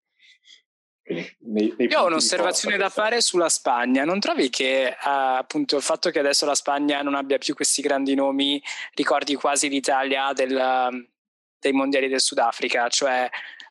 Nei, 1.11 1.75
nei 1.77 1.89
Io 1.89 2.01
ho 2.01 2.07
un'osservazione 2.07 2.77
da 2.77 2.89
fare 2.89 3.21
sulla 3.21 3.49
Spagna. 3.49 4.05
Non 4.05 4.21
trovi 4.21 4.49
che 4.49 4.95
uh, 4.97 5.09
appunto 5.09 5.77
il 5.77 5.83
fatto 5.83 6.11
che 6.11 6.21
adesso 6.21 6.47
la 6.47 6.55
Spagna 6.55 7.03
non 7.03 7.15
abbia 7.15 7.39
più 7.39 7.55
questi 7.55 7.83
grandi 7.83 8.15
nomi 8.15 8.63
ricordi 8.95 9.35
quasi 9.35 9.69
l'Italia 9.69 10.33
del, 10.33 11.09
dei 11.59 11.73
mondiali 11.73 12.09
del 12.09 12.21
Sudafrica? 12.21 12.89
Cioè 12.89 13.29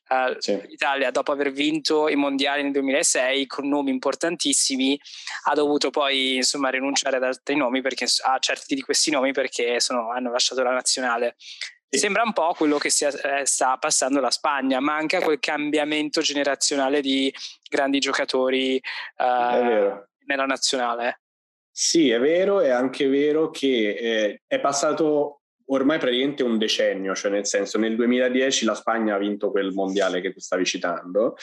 uh, 0.09 0.35
sì. 0.39 0.59
l'Italia 0.67 1.11
dopo 1.11 1.31
aver 1.31 1.51
vinto 1.51 2.09
i 2.09 2.15
mondiali 2.15 2.63
nel 2.63 2.73
2006 2.73 3.47
con 3.47 3.67
nomi 3.69 3.91
importantissimi 3.91 4.99
ha 5.45 5.53
dovuto 5.53 5.89
poi 5.89 6.35
insomma 6.35 6.69
rinunciare 6.69 7.17
ad 7.17 7.23
altri 7.23 7.55
nomi 7.55 7.81
perché, 7.81 8.05
a 8.25 8.37
certi 8.39 8.75
di 8.75 8.81
questi 8.81 9.11
nomi 9.11 9.31
perché 9.31 9.79
sono, 9.79 10.11
hanno 10.11 10.31
lasciato 10.31 10.61
la 10.61 10.71
nazionale. 10.71 11.35
Sembra 11.89 12.21
un 12.23 12.33
po' 12.33 12.53
quello 12.55 12.77
che 12.77 12.91
sia, 12.91 13.09
eh, 13.09 13.45
sta 13.45 13.77
passando 13.77 14.19
la 14.19 14.29
Spagna, 14.29 14.79
manca 14.79 15.21
quel 15.21 15.39
cambiamento 15.39 16.21
generazionale 16.21 17.01
di 17.01 17.33
grandi 17.67 17.97
giocatori 17.99 18.75
eh, 18.75 20.03
nella 20.25 20.45
nazionale. 20.45 21.21
Sì, 21.71 22.09
è 22.11 22.19
vero, 22.19 22.59
è 22.59 22.69
anche 22.69 23.07
vero 23.07 23.49
che 23.49 23.95
eh, 23.95 24.41
è 24.45 24.59
passato 24.59 25.41
ormai 25.71 25.97
praticamente 25.97 26.43
un 26.43 26.57
decennio, 26.57 27.15
cioè 27.15 27.31
nel 27.31 27.47
senso 27.47 27.79
nel 27.79 27.95
2010 27.95 28.65
la 28.65 28.75
Spagna 28.75 29.15
ha 29.15 29.19
vinto 29.19 29.49
quel 29.49 29.71
mondiale 29.71 30.21
che 30.21 30.31
tu 30.31 30.39
stavi 30.39 30.65
citando 30.65 31.37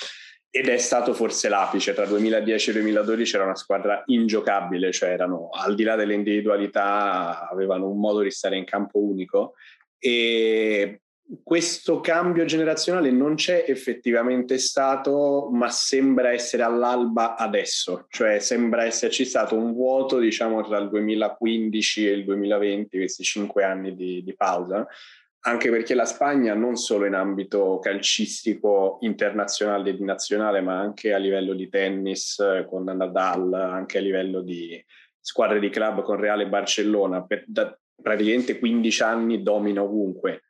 ed 0.49 0.69
è 0.69 0.79
stato 0.79 1.13
forse 1.13 1.49
l'apice, 1.49 1.93
tra 1.93 2.07
2010 2.07 2.71
e 2.71 2.73
2012 2.73 3.35
era 3.35 3.45
una 3.45 3.57
squadra 3.57 4.03
ingiocabile, 4.07 4.91
cioè 4.93 5.11
erano 5.11 5.51
al 5.53 5.75
di 5.75 5.83
là 5.83 5.97
delle 5.97 6.15
individualità, 6.15 7.49
avevano 7.49 7.89
un 7.89 7.99
modo 7.99 8.21
di 8.21 8.31
stare 8.31 8.57
in 8.57 8.65
campo 8.65 8.99
unico 8.99 9.55
e 9.99 11.01
questo 11.43 12.01
cambio 12.01 12.45
generazionale 12.45 13.11
non 13.11 13.35
c'è 13.35 13.65
effettivamente 13.67 14.59
stato, 14.59 15.49
ma 15.51 15.69
sembra 15.71 16.33
essere 16.33 16.63
all'alba 16.63 17.37
adesso, 17.37 18.07
cioè 18.11 18.39
sembra 18.39 18.85
esserci 18.85 19.25
stato 19.25 19.57
un 19.57 19.73
vuoto, 19.73 20.19
diciamo, 20.19 20.63
tra 20.63 20.79
il 20.79 20.89
2015 20.89 22.09
e 22.09 22.13
il 22.13 22.25
2020, 22.25 22.97
questi 22.97 23.25
cinque 23.25 23.65
anni 23.65 23.95
di, 23.97 24.23
di 24.23 24.35
pausa, 24.37 24.87
anche 25.41 25.71
perché 25.71 25.95
la 25.95 26.05
Spagna 26.05 26.55
non 26.55 26.77
solo 26.77 27.07
in 27.07 27.15
ambito 27.15 27.79
calcistico 27.79 28.99
internazionale 29.01 29.91
e 29.91 29.97
nazionale, 30.01 30.61
ma 30.61 30.79
anche 30.79 31.13
a 31.13 31.19
livello 31.19 31.55
di 31.55 31.69
tennis 31.69 32.43
con 32.69 32.85
Nadal, 32.85 33.53
anche 33.53 33.99
a 33.99 34.01
livello 34.01 34.43
di 34.43 34.83
squadre 35.21 35.59
di 35.59 35.71
club 35.71 36.03
con 36.03 36.17
Reale 36.17 36.45
e 36.45 36.49
Barcellona, 36.49 37.25
per, 37.25 37.45
da, 37.47 37.77
praticamente 38.01 38.59
15 38.59 39.03
anni 39.03 39.43
domina 39.43 39.83
ovunque. 39.83 40.43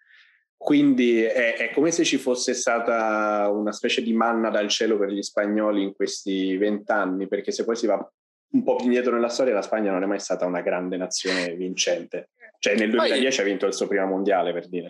Quindi 0.56 1.22
è, 1.22 1.54
è, 1.56 1.70
come 1.70 1.90
se 1.90 2.02
ci 2.02 2.16
fosse 2.16 2.54
stata 2.54 3.48
una 3.52 3.72
specie 3.72 4.02
di 4.02 4.12
manna 4.12 4.48
dal 4.50 4.68
cielo 4.68 4.98
per 4.98 5.10
gli 5.10 5.22
spagnoli 5.22 5.82
in 5.82 5.94
questi 5.94 6.56
vent'anni, 6.56 7.28
perché 7.28 7.52
se 7.52 7.64
poi 7.64 7.76
si 7.76 7.86
va 7.86 8.10
un 8.52 8.62
po' 8.62 8.76
più 8.76 8.86
indietro 8.86 9.12
nella 9.12 9.28
storia, 9.28 9.54
la 9.54 9.62
Spagna 9.62 9.92
non 9.92 10.02
è 10.02 10.06
mai 10.06 10.18
stata 10.18 10.46
una 10.46 10.62
grande 10.62 10.96
nazione 10.96 11.54
vincente. 11.54 12.30
Cioè 12.58 12.74
nel 12.74 12.90
2010 12.90 13.36
poi, 13.36 13.44
ha 13.44 13.48
vinto 13.48 13.66
il 13.66 13.74
suo 13.74 13.86
primo 13.86 14.06
mondiale, 14.06 14.52
per 14.52 14.68
dire. 14.68 14.88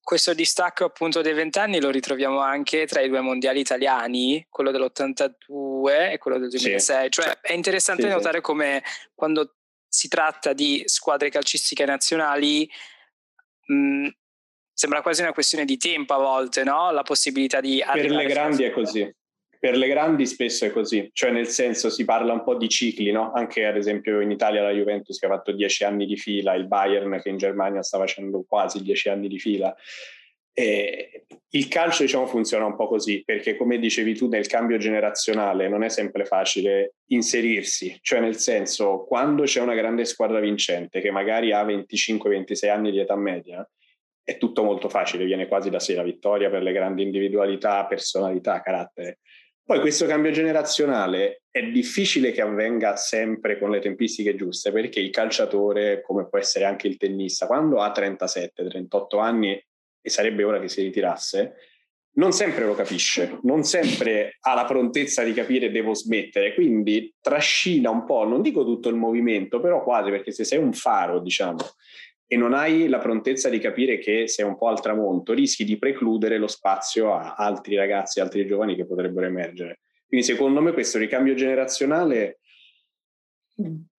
Questo 0.00 0.34
distacco 0.34 0.84
appunto 0.84 1.22
dei 1.22 1.32
vent'anni 1.32 1.80
lo 1.80 1.90
ritroviamo 1.90 2.38
anche 2.38 2.86
tra 2.86 3.00
i 3.00 3.08
due 3.08 3.20
mondiali 3.20 3.58
italiani, 3.58 4.46
quello 4.48 4.70
dell'82 4.70 6.12
e 6.12 6.18
quello 6.18 6.38
del 6.38 6.50
2006. 6.50 7.04
Sì. 7.04 7.10
Cioè 7.10 7.40
è 7.40 7.52
interessante 7.52 8.02
sì, 8.02 8.08
notare 8.08 8.36
sì. 8.36 8.42
come 8.42 8.82
quando 9.14 9.56
si 9.88 10.08
tratta 10.08 10.52
di 10.52 10.82
squadre 10.86 11.30
calcistiche 11.30 11.84
nazionali, 11.84 12.68
mh, 13.66 13.74
mm, 13.74 14.06
sembra 14.72 15.00
quasi 15.00 15.22
una 15.22 15.32
questione 15.32 15.64
di 15.64 15.78
tempo 15.78 16.14
a 16.14 16.18
volte, 16.18 16.62
no? 16.62 16.90
La 16.90 17.02
possibilità 17.02 17.60
di... 17.60 17.82
Per 17.90 18.10
le 18.10 18.26
grandi 18.26 18.64
è 18.64 18.70
così. 18.70 19.10
Per 19.58 19.74
le 19.74 19.88
grandi 19.88 20.26
spesso 20.26 20.66
è 20.66 20.70
così, 20.70 21.08
cioè 21.14 21.30
nel 21.30 21.48
senso 21.48 21.88
si 21.88 22.04
parla 22.04 22.34
un 22.34 22.44
po' 22.44 22.56
di 22.56 22.68
cicli, 22.68 23.10
no? 23.10 23.32
Anche 23.32 23.64
ad 23.64 23.76
esempio 23.76 24.20
in 24.20 24.30
Italia 24.30 24.62
la 24.62 24.70
Juventus 24.70 25.18
che 25.18 25.26
ha 25.26 25.30
fatto 25.30 25.50
dieci 25.52 25.82
anni 25.82 26.04
di 26.04 26.16
fila, 26.16 26.54
il 26.54 26.66
Bayern 26.66 27.18
che 27.22 27.30
in 27.30 27.38
Germania 27.38 27.82
sta 27.82 27.96
facendo 27.96 28.44
quasi 28.46 28.82
dieci 28.82 29.08
anni 29.08 29.28
di 29.28 29.38
fila. 29.38 29.74
E 30.58 31.26
il 31.50 31.68
calcio 31.68 32.02
diciamo, 32.02 32.26
funziona 32.26 32.64
un 32.64 32.76
po' 32.76 32.88
così, 32.88 33.22
perché 33.22 33.56
come 33.56 33.78
dicevi 33.78 34.14
tu 34.14 34.26
nel 34.26 34.46
cambio 34.46 34.78
generazionale 34.78 35.68
non 35.68 35.82
è 35.82 35.90
sempre 35.90 36.24
facile 36.24 36.94
inserirsi, 37.08 37.98
cioè 38.00 38.20
nel 38.20 38.36
senso 38.36 39.04
quando 39.04 39.42
c'è 39.42 39.60
una 39.60 39.74
grande 39.74 40.06
squadra 40.06 40.40
vincente 40.40 41.02
che 41.02 41.10
magari 41.10 41.52
ha 41.52 41.62
25-26 41.62 42.70
anni 42.70 42.90
di 42.90 43.00
età 43.00 43.16
media, 43.16 43.68
è 44.24 44.38
tutto 44.38 44.64
molto 44.64 44.88
facile, 44.88 45.26
viene 45.26 45.46
quasi 45.46 45.68
da 45.68 45.78
sé 45.78 45.94
la 45.94 46.02
vittoria 46.02 46.48
per 46.48 46.62
le 46.62 46.72
grandi 46.72 47.02
individualità, 47.02 47.84
personalità, 47.84 48.62
carattere. 48.62 49.18
Poi 49.62 49.80
questo 49.80 50.06
cambio 50.06 50.30
generazionale 50.30 51.42
è 51.50 51.62
difficile 51.64 52.32
che 52.32 52.40
avvenga 52.40 52.96
sempre 52.96 53.58
con 53.58 53.70
le 53.70 53.80
tempistiche 53.80 54.36
giuste, 54.36 54.72
perché 54.72 55.00
il 55.00 55.10
calciatore, 55.10 56.00
come 56.00 56.28
può 56.28 56.38
essere 56.38 56.64
anche 56.64 56.86
il 56.86 56.96
tennista, 56.96 57.46
quando 57.46 57.80
ha 57.80 57.92
37-38 57.94 59.20
anni 59.20 59.62
e 60.06 60.10
sarebbe 60.10 60.44
ora 60.44 60.60
che 60.60 60.68
si 60.68 60.82
ritirasse, 60.82 61.54
non 62.12 62.30
sempre 62.30 62.64
lo 62.64 62.76
capisce, 62.76 63.40
non 63.42 63.64
sempre 63.64 64.36
ha 64.38 64.54
la 64.54 64.64
prontezza 64.64 65.24
di 65.24 65.32
capire 65.32 65.72
devo 65.72 65.94
smettere, 65.94 66.54
quindi 66.54 67.12
trascina 67.20 67.90
un 67.90 68.04
po', 68.04 68.24
non 68.24 68.40
dico 68.40 68.64
tutto 68.64 68.88
il 68.88 68.94
movimento, 68.94 69.58
però 69.58 69.82
quasi 69.82 70.10
perché 70.10 70.30
se 70.30 70.44
sei 70.44 70.60
un 70.60 70.72
faro, 70.72 71.18
diciamo, 71.18 71.58
e 72.24 72.36
non 72.36 72.54
hai 72.54 72.86
la 72.86 73.00
prontezza 73.00 73.48
di 73.48 73.58
capire 73.58 73.98
che 73.98 74.28
sei 74.28 74.46
un 74.46 74.56
po' 74.56 74.68
al 74.68 74.80
tramonto, 74.80 75.32
rischi 75.32 75.64
di 75.64 75.76
precludere 75.76 76.38
lo 76.38 76.46
spazio 76.46 77.12
a 77.12 77.34
altri 77.34 77.74
ragazzi, 77.74 78.20
altri 78.20 78.46
giovani 78.46 78.76
che 78.76 78.86
potrebbero 78.86 79.26
emergere. 79.26 79.80
Quindi 80.06 80.24
secondo 80.24 80.62
me 80.62 80.72
questo 80.72 80.98
ricambio 80.98 81.34
generazionale 81.34 82.38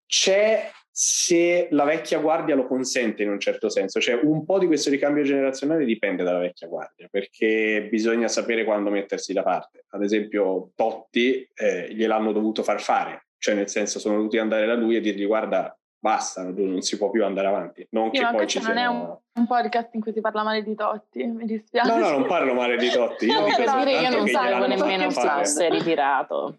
c'è 0.06 0.70
se 0.98 1.68
la 1.72 1.84
vecchia 1.84 2.20
guardia 2.20 2.54
lo 2.54 2.66
consente 2.66 3.22
in 3.22 3.28
un 3.28 3.38
certo 3.38 3.68
senso, 3.68 4.00
cioè 4.00 4.18
un 4.22 4.46
po' 4.46 4.58
di 4.58 4.64
questo 4.64 4.88
ricambio 4.88 5.24
generazionale 5.24 5.84
dipende 5.84 6.24
dalla 6.24 6.38
vecchia 6.38 6.68
guardia, 6.68 7.06
perché 7.10 7.86
bisogna 7.90 8.28
sapere 8.28 8.64
quando 8.64 8.88
mettersi 8.88 9.34
da 9.34 9.42
parte. 9.42 9.84
Ad 9.90 10.02
esempio 10.02 10.70
Totti 10.74 11.46
eh, 11.54 11.92
gliel'hanno 11.92 12.32
dovuto 12.32 12.62
far 12.62 12.80
fare, 12.80 13.26
cioè 13.36 13.54
nel 13.54 13.68
senso 13.68 13.98
sono 13.98 14.16
dovuti 14.16 14.38
andare 14.38 14.64
da 14.64 14.72
lui 14.72 14.96
e 14.96 15.00
dirgli 15.00 15.26
guarda 15.26 15.78
basta, 15.98 16.44
non 16.44 16.80
si 16.80 16.96
può 16.96 17.10
più 17.10 17.26
andare 17.26 17.48
avanti. 17.48 17.86
Non 17.90 18.08
sì, 18.10 18.18
che 18.18 18.28
poi 18.30 18.46
ci 18.46 18.58
non 18.58 18.72
siano... 18.72 18.80
è 18.80 18.86
un, 18.86 19.16
un, 19.34 19.46
podcast 19.46 19.92
in 19.92 20.00
cui 20.00 20.14
si 20.14 20.22
parla 20.22 20.44
male 20.44 20.62
di 20.62 20.74
Totti, 20.74 21.26
mi 21.26 21.44
dispiace. 21.44 21.90
No, 21.90 21.98
no, 21.98 22.10
non 22.10 22.26
parlo 22.26 22.54
male 22.54 22.78
di 22.78 22.88
Totti. 22.88 23.26
Io 23.26 23.34
no, 23.40 23.54
per 23.54 23.84
dire 23.84 24.00
io 24.00 24.16
non 24.16 24.26
sapevo 24.26 24.66
nemmeno 24.66 25.10
se 25.10 25.20
fosse 25.20 25.68
ritirato. 25.68 26.56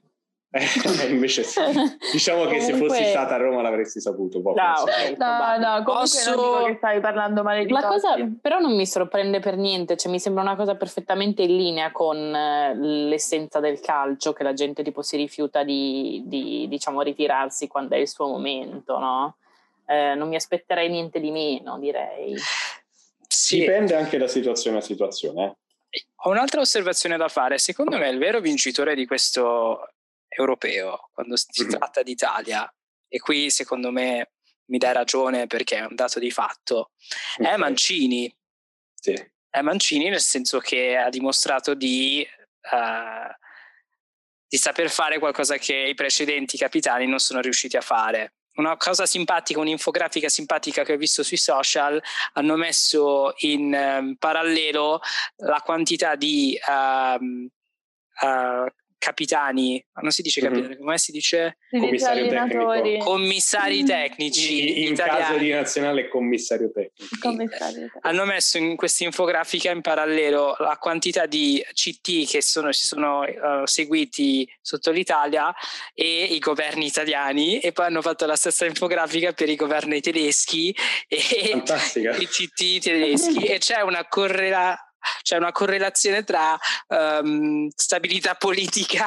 Eh, 0.49 1.09
invece 1.09 1.43
sì. 1.43 1.59
diciamo 2.13 2.45
comunque... 2.45 2.65
che 2.65 2.73
se 2.73 2.77
fossi 2.77 3.03
stata 3.03 3.35
a 3.35 3.37
Roma 3.37 3.61
l'avresti 3.61 3.99
saputo 3.99 4.39
no, 4.41 4.51
okay, 4.51 5.17
no, 5.17 5.57
no, 5.57 5.83
comunque 5.83 5.93
Posso... 5.93 6.35
non 6.35 6.37
dico 6.37 6.65
che 6.67 6.75
stai 6.77 7.01
parlando 7.01 7.43
male 7.43 7.65
di 7.65 7.71
La 7.73 7.85
cosa 7.85 8.15
però 8.39 8.59
non 8.59 8.73
mi 8.73 8.87
sorprende 8.87 9.41
per 9.41 9.57
niente, 9.57 9.97
cioè 9.97 10.09
mi 10.09 10.21
sembra 10.21 10.43
una 10.43 10.55
cosa 10.55 10.75
perfettamente 10.75 11.41
in 11.41 11.53
linea 11.53 11.91
con 11.91 12.17
eh, 12.17 12.73
l'essenza 12.75 13.59
del 13.59 13.81
calcio, 13.81 14.31
che 14.31 14.43
la 14.43 14.53
gente 14.53 14.83
tipo 14.83 15.01
si 15.01 15.17
rifiuta 15.17 15.63
di, 15.63 16.23
di 16.25 16.67
diciamo 16.69 17.01
ritirarsi 17.01 17.67
quando 17.67 17.95
è 17.95 17.97
il 17.97 18.07
suo 18.07 18.27
momento, 18.27 18.97
no? 18.99 19.35
Eh, 19.85 20.15
non 20.15 20.29
mi 20.29 20.35
aspetterei 20.35 20.89
niente 20.89 21.19
di 21.19 21.31
meno, 21.31 21.77
direi. 21.77 22.35
Sì. 23.27 23.59
Dipende 23.59 23.95
anche 23.95 24.17
da 24.17 24.27
situazione 24.27 24.77
a 24.77 24.81
situazione. 24.81 25.57
Eh. 25.89 26.05
Ho 26.23 26.29
un'altra 26.29 26.61
osservazione 26.61 27.17
da 27.17 27.27
fare. 27.27 27.57
Secondo 27.57 27.97
me 27.97 28.09
il 28.09 28.17
vero 28.17 28.39
vincitore 28.39 28.95
di 28.95 29.05
questo 29.05 29.91
europeo, 30.37 31.09
quando 31.13 31.35
si 31.35 31.67
tratta 31.67 32.03
d'Italia, 32.03 32.71
e 33.07 33.19
qui 33.19 33.49
secondo 33.49 33.91
me 33.91 34.31
mi 34.65 34.77
dai 34.77 34.93
ragione 34.93 35.47
perché 35.47 35.77
è 35.77 35.85
un 35.85 35.95
dato 35.95 36.19
di 36.19 36.31
fatto, 36.31 36.91
okay. 37.37 37.53
è 37.53 37.57
Mancini. 37.57 38.33
Sì. 38.93 39.13
È 39.49 39.61
Mancini 39.61 40.09
nel 40.09 40.21
senso 40.21 40.59
che 40.59 40.97
ha 40.97 41.09
dimostrato 41.09 41.73
di, 41.73 42.27
uh, 42.71 43.33
di 44.47 44.57
saper 44.57 44.89
fare 44.89 45.19
qualcosa 45.19 45.57
che 45.57 45.75
i 45.75 45.93
precedenti 45.93 46.57
capitani 46.57 47.07
non 47.07 47.19
sono 47.19 47.39
riusciti 47.39 47.77
a 47.77 47.81
fare 47.81 48.33
una 48.57 48.75
cosa 48.77 49.05
simpatica, 49.05 49.59
un'infografica 49.59 50.29
simpatica 50.29 50.83
che 50.83 50.93
ho 50.93 50.97
visto 50.97 51.23
sui 51.23 51.37
social, 51.37 52.01
hanno 52.33 52.55
messo 52.55 53.33
in 53.37 53.73
um, 53.73 54.15
parallelo 54.15 54.99
la 55.37 55.61
quantità 55.61 56.15
di 56.15 56.59
um, 56.67 57.47
uh, 58.21 58.65
capitani, 58.97 59.83
non 60.01 60.11
si 60.11 60.21
dice 60.21 60.41
capitani, 60.41 60.67
mm-hmm. 60.67 60.79
come 60.79 60.97
si 60.97 61.11
dice? 61.11 61.57
Commissario 61.69 62.27
tecnico. 62.27 63.03
Commissari 63.03 63.83
tecnici. 63.83 64.81
In, 64.83 64.87
in 64.89 64.95
caso 64.95 65.37
di 65.37 65.51
nazionale 65.51 66.07
commissario 66.07 66.71
tecnico. 66.71 67.15
commissario 67.19 67.81
tecnico. 67.81 67.99
Hanno 68.01 68.25
messo 68.25 68.57
in 68.57 68.75
questa 68.75 69.03
infografica 69.03 69.71
in 69.71 69.81
parallelo 69.81 70.55
la 70.59 70.77
quantità 70.77 71.25
di 71.25 71.63
CT 71.73 72.29
che 72.29 72.41
sono, 72.41 72.71
si 72.71 72.87
sono 72.87 73.21
uh, 73.21 73.65
seguiti 73.65 74.49
sotto 74.61 74.91
l'Italia 74.91 75.53
e 75.93 76.23
i 76.23 76.39
governi 76.39 76.85
italiani 76.85 77.59
e 77.59 77.71
poi 77.71 77.85
hanno 77.85 78.01
fatto 78.01 78.25
la 78.25 78.35
stessa 78.35 78.65
infografica 78.65 79.31
per 79.33 79.49
i 79.49 79.55
governi 79.55 80.01
tedeschi 80.01 80.75
e 81.07 81.49
Fantastica. 81.51 82.15
i 82.15 82.25
CT 82.25 82.79
tedeschi 82.81 83.45
e 83.45 83.57
c'è 83.59 83.81
una 83.81 84.05
correlazione 84.07 84.85
c'è 85.21 85.37
una 85.37 85.51
correlazione 85.51 86.23
tra 86.23 86.57
um, 86.87 87.67
stabilità 87.75 88.35
politica 88.35 89.05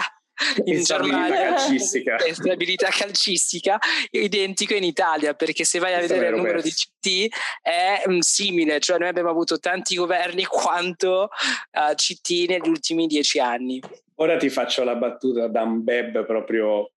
in 0.65 0.83
Germania 0.83 1.55
calcistica. 1.55 2.17
e 2.17 2.35
stabilità 2.35 2.89
calcistica 2.89 3.79
identico 4.11 4.75
in 4.75 4.85
Italia 4.85 5.35
perché 5.35 5.65
se 5.65 5.79
vai 5.79 5.95
a 5.95 6.01
vedere 6.01 6.29
il 6.29 6.35
numero 6.35 6.61
di 6.63 6.71
CT 6.71 7.29
è 7.61 8.03
um, 8.07 8.21
simile 8.21 8.81
cioè 8.81 8.99
noi 8.99 9.09
abbiamo 9.09 9.31
avuto 9.31 9.59
tanti 9.59 9.97
governi 9.97 10.45
quanto 10.45 11.29
uh, 11.73 11.95
CT 11.95 12.49
negli 12.49 12.69
ultimi 12.69 13.07
dieci 13.07 13.39
anni. 13.39 13.81
Ora 14.17 14.37
ti 14.37 14.51
faccio 14.51 14.85
la 14.85 14.97
battuta 14.97 15.49
da 15.49 15.63
un 15.63 15.83
beb 15.83 16.27
proprio 16.27 16.91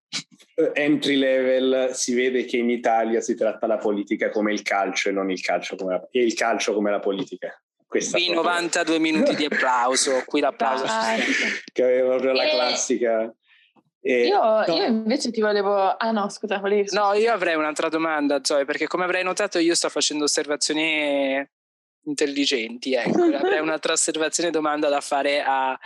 eh, 0.55 0.71
entry 0.73 1.15
level 1.15 1.89
si 1.93 2.13
vede 2.13 2.45
che 2.45 2.57
in 2.57 2.69
Italia 2.69 3.21
si 3.21 3.35
tratta 3.35 3.65
la 3.65 3.77
politica 3.77 4.29
come 4.29 4.53
il 4.53 4.61
calcio 4.61 5.09
e 5.09 5.11
non 5.11 5.31
il 5.31 5.41
calcio 5.41 5.75
come 5.75 5.93
la, 5.93 6.07
e 6.11 6.23
il 6.23 6.33
calcio 6.33 6.73
come 6.73 6.91
la 6.91 6.99
politica 6.99 7.62
questa 7.93 8.17
qui 8.17 8.33
92 8.33 8.97
minuti 8.97 9.35
di 9.35 9.45
applauso, 9.45 10.23
qui 10.25 10.39
l'applauso. 10.39 10.85
Ah, 10.87 11.15
che 11.71 11.83
aveva 11.83 12.09
proprio 12.09 12.31
la 12.33 12.49
classica. 12.49 13.31
E, 14.01 14.25
io, 14.25 14.41
no. 14.41 14.65
io, 14.65 14.83
invece 14.85 15.29
ti 15.29 15.41
volevo... 15.41 15.95
Ah 15.95 16.09
no, 16.09 16.27
scusa, 16.27 16.57
volevi... 16.57 16.89
No, 16.91 17.13
io 17.13 17.31
avrei 17.31 17.53
un'altra 17.53 17.89
domanda, 17.89 18.39
Zoe, 18.41 18.65
perché 18.65 18.87
come 18.87 19.03
avrai 19.03 19.23
notato 19.23 19.59
io 19.59 19.75
sto 19.75 19.89
facendo 19.89 20.23
osservazioni 20.23 21.47
intelligenti, 22.05 22.95
ecco. 22.95 23.21
avrei 23.37 23.59
un'altra 23.59 23.93
osservazione 23.93 24.49
domanda 24.49 24.89
da 24.89 24.99
fare 24.99 25.43
a, 25.43 25.77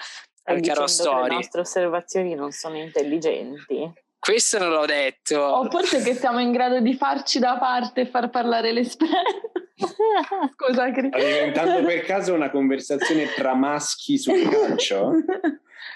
al 0.43 0.62
caro 0.62 0.88
Story. 0.88 1.28
le 1.28 1.36
nostre 1.36 1.60
osservazioni 1.60 2.36
non 2.36 2.51
sono 2.51 2.78
intelligenti. 2.78 3.91
Questo 4.18 4.60
non 4.60 4.70
l'ho 4.70 4.86
detto. 4.86 5.39
O 5.39 5.70
forse 5.70 6.01
che 6.01 6.16
siamo 6.16 6.39
in 6.39 6.53
grado 6.53 6.80
di 6.80 6.95
farci 6.95 7.39
da 7.39 7.58
parte 7.58 8.01
e 8.01 8.05
far 8.08 8.30
parlare 8.30 8.72
l'esperto. 8.72 9.66
Scusa, 9.78 10.91
Cris. 10.91 11.09
Sta 11.09 11.17
diventando 11.17 11.86
per 11.86 12.03
caso 12.03 12.34
una 12.34 12.49
conversazione 12.49 13.32
tra 13.34 13.53
maschi 13.53 14.17
sul 14.17 14.49
calcio? 14.49 15.11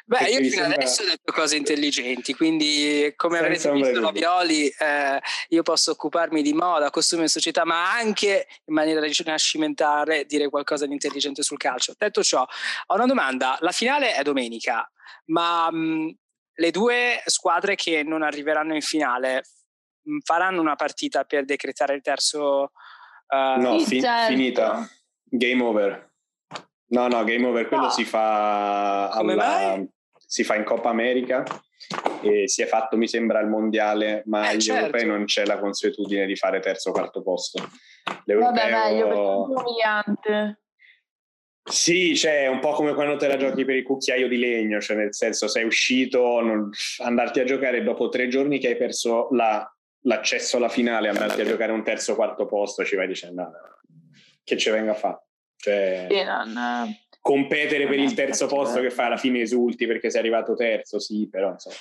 Beh, 0.05 0.29
io 0.29 0.37
fino 0.39 0.49
sembra... 0.49 0.75
adesso 0.75 1.03
ho 1.03 1.05
detto 1.05 1.31
cose 1.31 1.55
intelligenti, 1.55 2.33
quindi 2.33 3.13
come 3.15 3.39
Senza 3.39 3.69
avrete 3.69 3.89
visto 3.89 4.01
la 4.01 4.11
Violi, 4.11 4.67
eh, 4.67 5.19
io 5.49 5.63
posso 5.63 5.91
occuparmi 5.91 6.41
di 6.41 6.53
moda, 6.53 6.89
costume 6.89 7.23
e 7.23 7.27
società, 7.27 7.65
ma 7.65 7.91
anche 7.91 8.47
in 8.65 8.73
maniera 8.73 9.01
rinascimentale 9.01 10.25
dire 10.25 10.49
qualcosa 10.49 10.85
di 10.85 10.93
intelligente 10.93 11.43
sul 11.43 11.57
calcio. 11.57 11.93
Detto 11.97 12.23
ciò, 12.23 12.41
ho 12.41 12.93
una 12.93 13.05
domanda. 13.05 13.57
La 13.61 13.71
finale 13.71 14.13
è 14.13 14.21
domenica, 14.21 14.89
ma 15.25 15.71
mh, 15.71 16.15
le 16.55 16.71
due 16.71 17.21
squadre 17.25 17.75
che 17.75 18.03
non 18.03 18.21
arriveranno 18.21 18.75
in 18.75 18.81
finale 18.81 19.43
mh, 20.03 20.19
faranno 20.23 20.61
una 20.61 20.75
partita 20.75 21.23
per 21.23 21.45
decretare 21.45 21.95
il 21.95 22.01
terzo 22.01 22.71
Uh, 23.31 23.61
no, 23.61 23.79
fi- 23.79 24.01
certo. 24.01 24.33
finita. 24.33 24.89
Game 25.23 25.63
over. 25.63 26.09
No, 26.87 27.07
no, 27.07 27.23
game 27.23 27.45
over, 27.45 27.67
quello 27.69 27.83
no. 27.83 27.89
si 27.89 28.03
fa 28.03 29.07
alla, 29.09 29.81
si 30.17 30.43
fa 30.43 30.55
in 30.55 30.65
Coppa 30.65 30.89
America 30.89 31.43
e 32.21 32.49
si 32.49 32.61
è 32.61 32.65
fatto, 32.65 32.97
mi 32.97 33.07
sembra, 33.07 33.39
il 33.39 33.47
mondiale, 33.47 34.23
ma 34.25 34.45
eh, 34.45 34.53
agli 34.53 34.59
certo. 34.59 34.85
europei 34.85 35.07
non 35.07 35.23
c'è 35.23 35.45
la 35.45 35.57
consuetudine 35.57 36.25
di 36.25 36.35
fare 36.35 36.59
terzo 36.59 36.89
o 36.89 36.91
quarto 36.91 37.21
posto. 37.21 37.65
L'europeo... 38.25 38.51
Vabbè, 38.51 38.89
meglio 38.89 39.07
perché 39.07 39.21
è 39.21 39.63
umiliante. 39.63 40.61
Sì, 41.63 42.17
cioè, 42.17 42.43
è 42.43 42.47
un 42.47 42.59
po' 42.59 42.71
come 42.71 42.93
quando 42.93 43.15
te 43.15 43.27
la 43.27 43.37
giochi 43.37 43.63
per 43.63 43.75
il 43.75 43.83
cucchiaio 43.83 44.27
di 44.27 44.37
legno, 44.37 44.81
cioè 44.81 44.97
nel 44.97 45.13
senso 45.13 45.47
sei 45.47 45.63
uscito, 45.63 46.41
non, 46.41 46.69
andarti 46.97 47.39
a 47.39 47.45
giocare 47.45 47.83
dopo 47.83 48.09
tre 48.09 48.27
giorni 48.27 48.59
che 48.59 48.69
hai 48.69 48.77
perso 48.77 49.29
la 49.31 49.65
l'accesso 50.01 50.57
alla 50.57 50.69
finale, 50.69 51.09
andarti 51.09 51.41
a 51.41 51.45
giocare 51.45 51.71
un 51.71 51.83
terzo 51.83 52.15
quarto 52.15 52.45
posto, 52.45 52.83
ci 52.83 52.95
vai 52.95 53.07
dicendo 53.07 53.41
no, 53.41 53.51
che 54.43 54.57
ci 54.57 54.69
venga 54.69 54.91
a 54.91 54.95
fare. 54.95 55.21
Cioè, 55.55 56.07
sì, 56.09 56.23
non, 56.23 56.95
competere 57.21 57.83
non 57.83 57.89
per 57.89 57.99
il 57.99 58.13
terzo 58.13 58.47
posto 58.47 58.81
che 58.81 58.89
fai 58.89 59.05
alla 59.05 59.17
fine 59.17 59.41
esulti 59.41 59.85
perché 59.85 60.09
sei 60.09 60.21
arrivato 60.21 60.55
terzo, 60.55 60.99
sì, 60.99 61.27
però 61.29 61.51
insomma. 61.51 61.75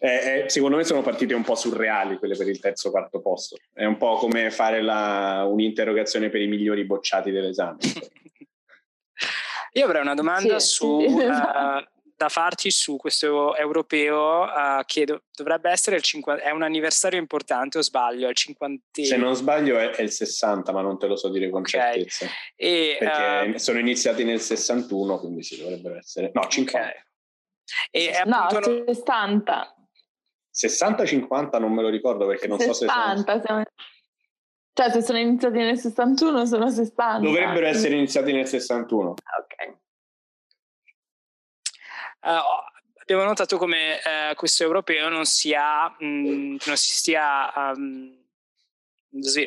Eh, 0.00 0.42
eh, 0.44 0.50
secondo 0.50 0.76
me 0.76 0.84
sono 0.84 1.00
partite 1.00 1.32
un 1.32 1.42
po' 1.42 1.54
surreali 1.54 2.18
quelle 2.18 2.36
per 2.36 2.46
il 2.48 2.60
terzo 2.60 2.88
o 2.88 2.90
quarto 2.90 3.20
posto. 3.20 3.56
È 3.72 3.84
un 3.84 3.96
po' 3.96 4.16
come 4.16 4.50
fare 4.50 4.82
la, 4.82 5.46
un'interrogazione 5.48 6.28
per 6.28 6.42
i 6.42 6.46
migliori 6.46 6.84
bocciati 6.84 7.30
dell'esame. 7.30 7.78
Io 9.72 9.84
avrei 9.84 10.02
una 10.02 10.14
domanda 10.14 10.58
sì, 10.58 10.68
su 10.68 11.00
sì. 11.00 11.06
Uh, 11.06 11.84
da 12.18 12.28
farci 12.28 12.72
su 12.72 12.96
questo 12.96 13.54
europeo 13.54 14.42
uh, 14.42 14.82
che 14.84 15.04
do- 15.04 15.22
dovrebbe 15.32 15.70
essere 15.70 15.94
il 15.94 16.02
50, 16.02 16.42
è 16.42 16.50
un 16.50 16.64
anniversario 16.64 17.16
importante 17.16 17.78
o 17.78 17.80
sbaglio? 17.80 18.26
È 18.26 18.30
il 18.30 18.36
50 18.36 19.02
Se 19.04 19.16
non 19.16 19.36
sbaglio 19.36 19.78
è, 19.78 19.90
è, 19.90 20.02
il 20.02 20.10
60 20.10 20.72
ma 20.72 20.80
non 20.80 20.98
te 20.98 21.06
lo 21.06 21.14
so 21.14 21.28
dire 21.28 21.48
con 21.48 21.60
okay. 21.60 22.02
certezza. 22.02 22.26
E, 22.56 22.96
perché 22.98 23.50
uh, 23.54 23.58
sono 23.58 23.78
iniziati 23.78 24.24
nel 24.24 24.40
61 24.40 25.20
quindi 25.20 25.44
si 25.44 25.58
dovrebbero 25.58 25.96
essere 25.96 26.32
no 26.34 26.44
50 26.44 26.88
okay. 26.88 27.02
e 27.92 28.22
no 28.24 28.48
60 28.84 29.74
60-50 30.52 31.60
non 31.60 31.72
me 31.72 31.82
lo 31.82 31.88
ricordo 31.88 32.26
perché 32.26 32.48
non 32.48 32.58
60, 32.58 32.74
so 32.74 32.84
se 32.84 33.22
sono... 33.22 33.40
siamo... 33.44 33.62
cioè 34.72 34.90
se 34.90 35.02
sono 35.02 35.18
iniziati 35.18 35.58
nel 35.58 35.78
61 35.78 36.46
sono 36.46 36.68
60 36.68 37.18
dovrebbero 37.20 37.66
essere 37.66 37.94
iniziati 37.94 38.32
nel 38.32 38.48
61 38.48 39.10
ok 39.10 39.76
abbiamo 42.20 43.24
notato 43.24 43.56
come 43.56 43.98
uh, 44.04 44.34
questo 44.34 44.64
europeo 44.64 45.08
non, 45.08 45.24
sia, 45.24 45.88
mh, 45.98 46.56
non 46.66 46.76
si 46.76 46.90
stia 46.90 47.52
um, 47.72 48.16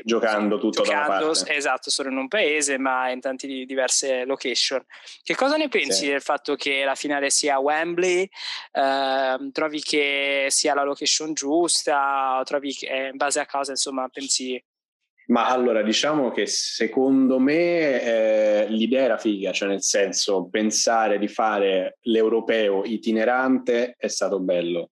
giocando 0.03 0.57
tutto 0.57 0.81
giocando, 0.81 1.07
da 1.07 1.17
una 1.17 1.33
parte. 1.33 1.55
Esatto, 1.55 1.89
solo 1.91 2.09
in 2.09 2.17
un 2.17 2.27
paese, 2.27 2.77
ma 2.77 3.09
in 3.09 3.19
tante 3.19 3.47
diverse 3.47 4.25
location. 4.25 4.83
Che 5.21 5.35
cosa 5.35 5.55
ne 5.55 5.67
pensi 5.69 6.05
sì. 6.05 6.07
del 6.07 6.21
fatto 6.21 6.55
che 6.55 6.83
la 6.83 6.95
finale 6.95 7.29
sia 7.29 7.59
Wembley? 7.59 8.27
Eh, 8.71 9.49
trovi 9.51 9.81
che 9.81 10.47
sia 10.49 10.73
la 10.73 10.83
location 10.83 11.33
giusta? 11.33 12.41
Trovi 12.43 12.73
che 12.73 13.09
in 13.11 13.17
base 13.17 13.39
a 13.39 13.45
cosa, 13.45 13.71
insomma, 13.71 14.07
pensi 14.09 14.61
ma 15.31 15.47
allora 15.47 15.81
diciamo 15.81 16.29
che 16.29 16.45
secondo 16.45 17.39
me 17.39 18.01
eh, 18.01 18.67
l'idea 18.69 19.03
era 19.03 19.17
figa, 19.17 19.51
cioè 19.51 19.69
nel 19.69 19.81
senso 19.81 20.47
pensare 20.49 21.17
di 21.17 21.27
fare 21.27 21.97
l'europeo 22.01 22.83
itinerante 22.83 23.95
è 23.97 24.07
stato 24.07 24.41
bello 24.41 24.91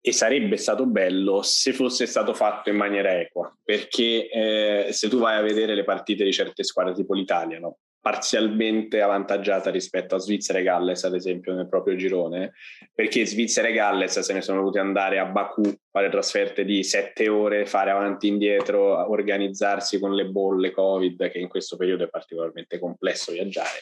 e 0.00 0.12
sarebbe 0.12 0.56
stato 0.56 0.86
bello 0.86 1.42
se 1.42 1.74
fosse 1.74 2.06
stato 2.06 2.32
fatto 2.32 2.70
in 2.70 2.76
maniera 2.76 3.20
equa, 3.20 3.54
perché 3.62 4.30
eh, 4.30 4.92
se 4.92 5.08
tu 5.08 5.18
vai 5.18 5.36
a 5.36 5.42
vedere 5.42 5.74
le 5.74 5.84
partite 5.84 6.24
di 6.24 6.32
certe 6.32 6.64
squadre 6.64 6.94
tipo 6.94 7.12
l'Italia, 7.12 7.58
no? 7.58 7.76
Parzialmente 8.00 9.02
avvantaggiata 9.02 9.70
rispetto 9.70 10.14
a 10.14 10.18
Svizzera 10.18 10.58
e 10.58 10.62
Galles, 10.62 11.04
ad 11.04 11.14
esempio, 11.14 11.54
nel 11.54 11.68
proprio 11.68 11.96
girone, 11.96 12.52
perché 12.94 13.26
Svizzera 13.26 13.68
e 13.68 13.72
Galles 13.72 14.18
se 14.18 14.32
ne 14.32 14.40
sono 14.40 14.58
dovuti 14.58 14.78
andare 14.78 15.18
a 15.18 15.26
Baku, 15.26 15.62
fare 15.90 16.08
trasferte 16.08 16.64
di 16.64 16.82
sette 16.82 17.28
ore, 17.28 17.66
fare 17.66 17.90
avanti 17.90 18.26
e 18.26 18.30
indietro, 18.30 19.10
organizzarsi 19.10 19.98
con 19.98 20.14
le 20.14 20.26
bolle 20.26 20.70
Covid, 20.70 21.30
che 21.30 21.38
in 21.38 21.48
questo 21.48 21.76
periodo 21.76 22.04
è 22.04 22.08
particolarmente 22.08 22.78
complesso 22.78 23.32
viaggiare. 23.32 23.80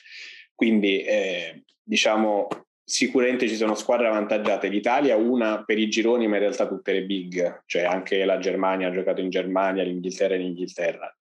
Quindi, 0.55 1.03
eh, 1.03 1.63
diciamo, 1.81 2.49
sicuramente 2.83 3.47
ci 3.47 3.55
sono 3.55 3.77
squadre 3.77 4.09
avvantaggiate. 4.09 4.67
L'Italia, 4.67 5.15
una 5.15 5.63
per 5.65 5.79
i 5.79 5.89
gironi, 5.89 6.27
ma 6.27 6.37
in 6.37 6.43
realtà 6.43 6.67
tutte 6.67 6.93
le 6.93 7.05
big, 7.05 7.63
cioè 7.67 7.83
anche 7.83 8.25
la 8.25 8.39
Germania 8.39 8.89
ha 8.89 8.93
giocato 8.93 9.21
in 9.21 9.31
Germania, 9.31 9.85
l'Inghilterra 9.85 10.35
in 10.35 10.43
Inghilterra 10.43 11.13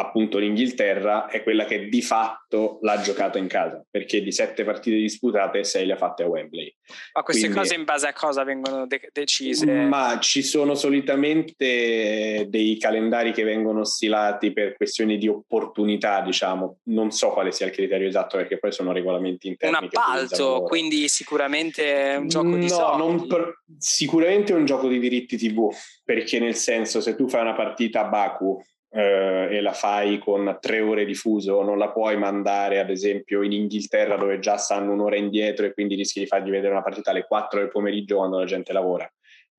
appunto 0.00 0.38
l'Inghilterra 0.38 1.28
è 1.28 1.42
quella 1.42 1.64
che 1.64 1.88
di 1.88 2.02
fatto 2.02 2.78
l'ha 2.82 3.00
giocato 3.00 3.38
in 3.38 3.46
casa, 3.46 3.84
perché 3.88 4.22
di 4.22 4.32
sette 4.32 4.64
partite 4.64 4.96
disputate 4.96 5.64
sei 5.64 5.86
le 5.86 5.92
ha 5.92 5.96
fatte 5.96 6.22
a 6.22 6.26
Wembley. 6.26 6.74
Ma 7.12 7.22
queste 7.22 7.46
Quindi, 7.46 7.58
cose 7.58 7.74
in 7.74 7.84
base 7.84 8.06
a 8.06 8.12
cosa 8.12 8.42
vengono 8.44 8.86
de- 8.86 9.10
decise? 9.12 9.66
Ma 9.66 10.18
ci 10.20 10.42
sono 10.42 10.74
solitamente 10.74 12.46
dei 12.48 12.76
calendari 12.78 13.32
che 13.32 13.44
vengono 13.44 13.84
stilati 13.84 14.52
per 14.52 14.76
questioni 14.76 15.18
di 15.18 15.28
opportunità, 15.28 16.20
diciamo. 16.20 16.78
Non 16.84 17.10
so 17.10 17.30
quale 17.30 17.52
sia 17.52 17.66
il 17.66 17.72
criterio 17.72 18.08
esatto, 18.08 18.36
perché 18.36 18.58
poi 18.58 18.72
sono 18.72 18.92
regolamenti 18.92 19.48
interni. 19.48 19.76
Un 19.76 19.84
appalto, 19.84 20.62
quindi 20.62 21.08
sicuramente 21.08 22.16
un 22.18 22.28
gioco 22.28 22.56
di 22.56 22.68
no, 22.68 23.26
per, 23.26 23.62
sicuramente 23.78 24.52
è 24.52 24.56
un 24.56 24.64
gioco 24.64 24.88
di 24.88 24.98
diritti 24.98 25.36
TV, 25.36 25.68
perché 26.04 26.38
nel 26.38 26.54
senso 26.54 27.00
se 27.00 27.14
tu 27.14 27.28
fai 27.28 27.42
una 27.42 27.54
partita 27.54 28.00
a 28.00 28.08
Baku 28.08 28.60
eh, 28.92 29.48
e 29.50 29.60
la 29.60 29.72
fai 29.72 30.18
con 30.18 30.58
tre 30.60 30.80
ore 30.80 31.04
di 31.04 31.14
fuso, 31.14 31.62
non 31.62 31.78
la 31.78 31.90
puoi 31.90 32.16
mandare 32.16 32.80
ad 32.80 32.90
esempio 32.90 33.42
in 33.42 33.52
Inghilterra 33.52 34.16
dove 34.16 34.38
già 34.40 34.56
stanno 34.56 34.92
un'ora 34.92 35.16
indietro 35.16 35.66
e 35.66 35.72
quindi 35.72 35.94
rischi 35.94 36.20
di 36.20 36.26
fargli 36.26 36.50
vedere 36.50 36.72
una 36.72 36.82
partita 36.82 37.10
alle 37.10 37.26
4 37.26 37.60
del 37.60 37.70
pomeriggio 37.70 38.16
quando 38.16 38.38
la 38.38 38.44
gente 38.44 38.72
lavora. 38.72 39.10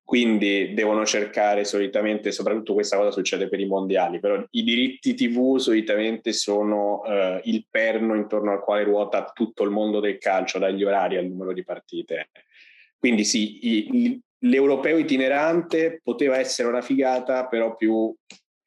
Quindi 0.03 0.73
devono 0.73 1.05
cercare 1.05 1.63
solitamente, 1.63 2.33
soprattutto 2.33 2.73
questa 2.73 2.97
cosa 2.97 3.11
succede 3.11 3.47
per 3.47 3.61
i 3.61 3.65
mondiali, 3.65 4.19
però 4.19 4.43
i 4.49 4.63
diritti 4.63 5.13
TV 5.13 5.55
solitamente 5.57 6.33
sono 6.33 7.01
eh, 7.05 7.39
il 7.45 7.65
perno 7.69 8.15
intorno 8.15 8.51
al 8.51 8.59
quale 8.59 8.83
ruota 8.83 9.31
tutto 9.33 9.63
il 9.63 9.69
mondo 9.69 10.01
del 10.01 10.17
calcio, 10.17 10.59
dagli 10.59 10.83
orari 10.83 11.15
al 11.15 11.27
numero 11.27 11.53
di 11.53 11.63
partite. 11.63 12.29
Quindi 12.99 13.23
sì, 13.23 13.59
i, 13.65 14.21
l'europeo 14.39 14.97
itinerante 14.97 16.01
poteva 16.03 16.37
essere 16.37 16.67
una 16.67 16.81
figata, 16.81 17.47
però 17.47 17.75
più 17.75 18.13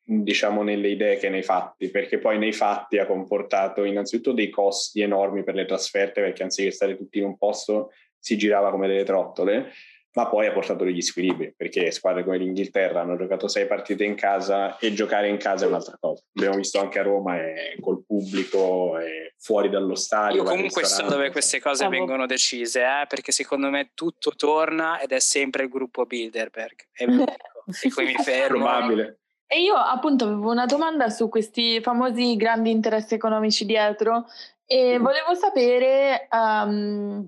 diciamo 0.07 0.63
nelle 0.63 0.89
idee 0.89 1.17
che 1.17 1.31
nei 1.31 1.43
fatti, 1.43 1.91
perché 1.91 2.19
poi 2.19 2.39
nei 2.39 2.53
fatti 2.53 2.99
ha 2.99 3.07
comportato 3.07 3.85
innanzitutto 3.85 4.33
dei 4.33 4.51
costi 4.51 5.01
enormi 5.01 5.43
per 5.43 5.55
le 5.55 5.65
trasferte, 5.65 6.21
perché 6.21 6.43
anziché 6.43 6.71
stare 6.71 6.97
tutti 6.97 7.19
in 7.19 7.25
un 7.25 7.39
posto 7.39 7.91
si 8.19 8.37
girava 8.37 8.71
come 8.71 8.87
delle 8.87 9.05
trottole, 9.05 9.73
ma 10.15 10.29
poi 10.29 10.47
ha 10.47 10.53
portato 10.53 10.85
degli 10.85 11.01
squilibri, 11.01 11.55
perché 11.57 11.91
squadre 11.91 12.23
come 12.23 12.39
l'Inghilterra 12.39 13.01
hanno 13.01 13.17
giocato 13.17 13.49
sei 13.49 13.67
partite 13.67 14.05
in 14.05 14.15
casa 14.15 14.79
e 14.79 14.93
giocare 14.93 15.29
in 15.29 15.39
casa 15.39 15.65
è 15.65 15.69
un'altra 15.69 15.97
cosa. 15.99 16.23
Abbiamo 16.35 16.57
visto 16.57 16.79
anche 16.79 17.01
a 17.01 17.03
Roma 17.03 17.37
è 17.37 17.75
col 17.81 18.05
pubblico, 18.07 18.97
è 18.99 19.33
fuori 19.39 19.69
dallo 19.69 19.97
stadio. 19.97 20.43
Io 20.43 20.49
comunque 20.49 20.85
so 20.85 21.03
dove 21.07 21.31
queste 21.31 21.61
cose 21.61 21.89
vengono 21.89 22.27
decise, 22.27 22.83
eh, 22.83 23.07
perché 23.09 23.33
secondo 23.33 23.71
me 23.71 23.91
tutto 23.95 24.33
torna 24.37 25.01
ed 25.01 25.11
è 25.11 25.19
sempre 25.19 25.65
il 25.65 25.69
gruppo 25.69 26.07
Bilderberg. 26.07 26.77
E, 26.93 27.05
e 27.83 27.91
qui 27.93 28.05
mi 28.05 28.15
fermo. 28.23 28.59
Probabile. 28.59 29.19
E 29.55 29.63
io 29.63 29.77
appunto 29.77 30.25
avevo 30.25 30.51
una 30.51 30.67
domanda 30.67 31.09
su 31.11 31.29
questi 31.29 31.81
famosi 31.81 32.35
grandi 32.35 32.73
interessi 32.73 33.15
economici 33.15 33.65
dietro 33.65 34.27
e 34.67 34.99
volevo 34.99 35.33
sapere, 35.35 36.27
um, 36.33 37.25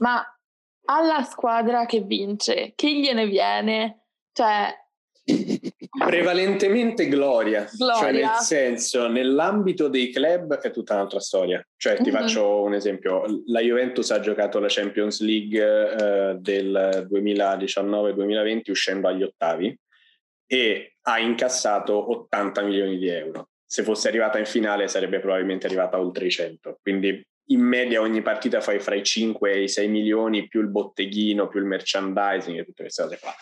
ma 0.00 0.22
alla 0.84 1.22
squadra 1.22 1.86
che 1.86 2.02
vince, 2.02 2.74
che 2.74 2.92
gliene 2.92 3.26
viene? 3.26 4.02
Cioè... 4.34 4.70
Prevalentemente 6.04 7.08
gloria. 7.08 7.66
gloria, 7.74 7.98
cioè 7.98 8.12
nel 8.12 8.28
senso, 8.40 9.08
nell'ambito 9.08 9.88
dei 9.88 10.12
club 10.12 10.58
è 10.58 10.70
tutta 10.70 10.92
un'altra 10.92 11.20
storia. 11.20 11.66
Cioè, 11.74 11.96
ti 11.96 12.10
mm-hmm. 12.10 12.20
faccio 12.20 12.60
un 12.62 12.74
esempio: 12.74 13.24
la 13.46 13.60
Juventus 13.60 14.10
ha 14.10 14.20
giocato 14.20 14.58
la 14.58 14.68
Champions 14.68 15.22
League 15.22 15.58
eh, 15.58 16.34
del 16.38 17.08
2019-2020 17.10 18.70
uscendo 18.70 19.08
agli 19.08 19.22
ottavi 19.22 19.78
e 20.52 20.96
ha 21.04 21.18
incassato 21.18 22.10
80 22.10 22.60
milioni 22.60 22.98
di 22.98 23.08
euro. 23.08 23.48
Se 23.64 23.82
fosse 23.82 24.08
arrivata 24.08 24.38
in 24.38 24.44
finale 24.44 24.86
sarebbe 24.86 25.18
probabilmente 25.18 25.64
arrivata 25.64 25.98
oltre 25.98 26.26
i 26.26 26.30
100. 26.30 26.78
Quindi 26.82 27.26
in 27.46 27.60
media 27.60 28.02
ogni 28.02 28.20
partita 28.20 28.60
fai 28.60 28.78
fra 28.78 28.94
i 28.94 29.02
5 29.02 29.50
e 29.50 29.62
i 29.62 29.68
6 29.68 29.88
milioni 29.88 30.48
più 30.48 30.60
il 30.60 30.68
botteghino, 30.68 31.48
più 31.48 31.58
il 31.58 31.64
merchandising 31.64 32.58
e 32.58 32.64
tutte 32.66 32.82
queste 32.82 33.02
cose 33.02 33.18
qua. 33.18 33.32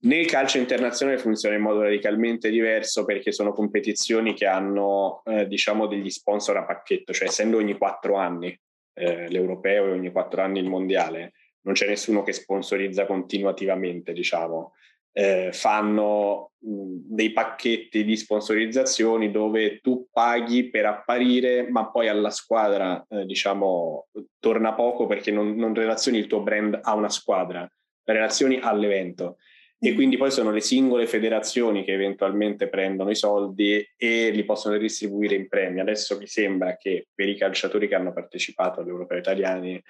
Nel 0.00 0.26
calcio 0.26 0.58
internazionale 0.58 1.18
funziona 1.18 1.54
in 1.54 1.62
modo 1.62 1.82
radicalmente 1.82 2.50
diverso 2.50 3.04
perché 3.04 3.30
sono 3.30 3.52
competizioni 3.52 4.34
che 4.34 4.46
hanno 4.46 5.22
eh, 5.26 5.46
diciamo 5.46 5.86
degli 5.86 6.10
sponsor 6.10 6.56
a 6.56 6.64
pacchetto, 6.64 7.12
cioè 7.12 7.28
essendo 7.28 7.58
ogni 7.58 7.78
4 7.78 8.16
anni 8.16 8.58
eh, 8.94 9.28
l'europeo 9.28 9.86
e 9.86 9.90
ogni 9.92 10.10
4 10.10 10.42
anni 10.42 10.58
il 10.58 10.68
mondiale, 10.68 11.34
non 11.60 11.74
c'è 11.74 11.86
nessuno 11.86 12.24
che 12.24 12.32
sponsorizza 12.32 13.06
continuativamente, 13.06 14.12
diciamo 14.12 14.72
eh, 15.12 15.50
fanno 15.52 16.52
mh, 16.58 17.14
dei 17.14 17.32
pacchetti 17.32 18.04
di 18.04 18.16
sponsorizzazioni 18.16 19.30
dove 19.30 19.80
tu 19.80 20.06
paghi 20.12 20.70
per 20.70 20.86
apparire, 20.86 21.68
ma 21.68 21.90
poi 21.90 22.08
alla 22.08 22.30
squadra, 22.30 23.04
eh, 23.08 23.24
diciamo, 23.24 24.08
torna 24.38 24.74
poco 24.74 25.06
perché 25.06 25.30
non, 25.30 25.54
non 25.56 25.74
relazioni 25.74 26.18
il 26.18 26.26
tuo 26.26 26.42
brand 26.42 26.78
a 26.82 26.94
una 26.94 27.08
squadra, 27.08 27.68
relazioni 28.04 28.58
all'evento. 28.60 29.36
E 29.82 29.94
quindi 29.94 30.18
poi 30.18 30.30
sono 30.30 30.50
le 30.50 30.60
singole 30.60 31.06
federazioni 31.06 31.84
che 31.84 31.94
eventualmente 31.94 32.68
prendono 32.68 33.08
i 33.08 33.14
soldi 33.14 33.82
e 33.96 34.28
li 34.28 34.44
possono 34.44 34.76
distribuire 34.76 35.34
in 35.34 35.48
premi. 35.48 35.80
Adesso 35.80 36.18
mi 36.18 36.26
sembra 36.26 36.76
che 36.76 37.06
per 37.14 37.30
i 37.30 37.36
calciatori 37.36 37.88
che 37.88 37.94
hanno 37.94 38.12
partecipato 38.12 38.80
all'Europeo 38.80 39.16
italiani 39.16 39.82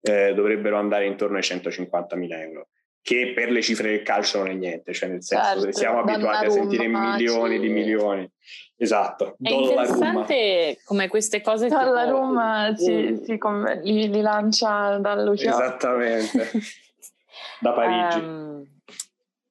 eh, 0.00 0.34
dovrebbero 0.34 0.78
andare 0.78 1.06
intorno 1.06 1.36
ai 1.36 1.44
150 1.44 2.16
mila 2.16 2.42
euro 2.42 2.70
che 3.06 3.30
per 3.36 3.52
le 3.52 3.62
cifre 3.62 3.90
del 3.90 4.02
calcio 4.02 4.38
non 4.38 4.48
è 4.48 4.52
niente, 4.54 4.92
cioè 4.92 5.08
nel 5.08 5.22
senso 5.22 5.60
certo, 5.60 5.78
siamo 5.78 6.00
abituati 6.00 6.46
a 6.46 6.50
sentire 6.50 6.88
milioni 6.88 7.60
di 7.60 7.68
milioni. 7.68 8.28
Esatto. 8.76 9.36
È 9.40 9.48
interessante 9.48 10.78
come 10.84 11.06
queste 11.06 11.40
cose... 11.40 11.68
Donnarumma 11.68 12.74
tipo... 12.76 12.80
si, 12.80 13.20
si, 13.24 13.38
li, 13.84 14.10
li, 14.10 14.20
lancia 14.20 14.98
dall'oceano. 14.98 15.56
Esattamente, 15.56 16.50
da 17.60 17.72
Parigi. 17.74 18.18
Um, 18.18 18.66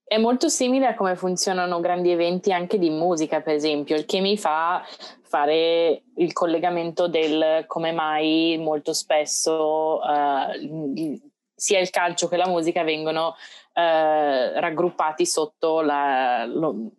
è 0.04 0.18
molto 0.18 0.50
simile 0.50 0.88
a 0.88 0.94
come 0.94 1.16
funzionano 1.16 1.80
grandi 1.80 2.12
eventi 2.12 2.52
anche 2.52 2.78
di 2.78 2.90
musica, 2.90 3.40
per 3.40 3.54
esempio, 3.54 3.96
il 3.96 4.06
che 4.06 4.20
mi 4.20 4.38
fa 4.38 4.84
fare 5.22 6.02
il 6.18 6.34
collegamento 6.34 7.08
del 7.08 7.64
come 7.68 7.94
mai 7.94 8.58
molto 8.60 8.92
spesso 8.92 10.02
uh, 10.04 11.32
sia 11.66 11.80
il 11.80 11.90
calcio 11.90 12.28
che 12.28 12.38
la 12.38 12.48
musica 12.48 12.84
vengono 12.84 13.36
eh, 13.74 14.60
raggruppati 14.60 15.26
sotto 15.26 15.82
la, 15.82 16.46
lo, 16.46 16.92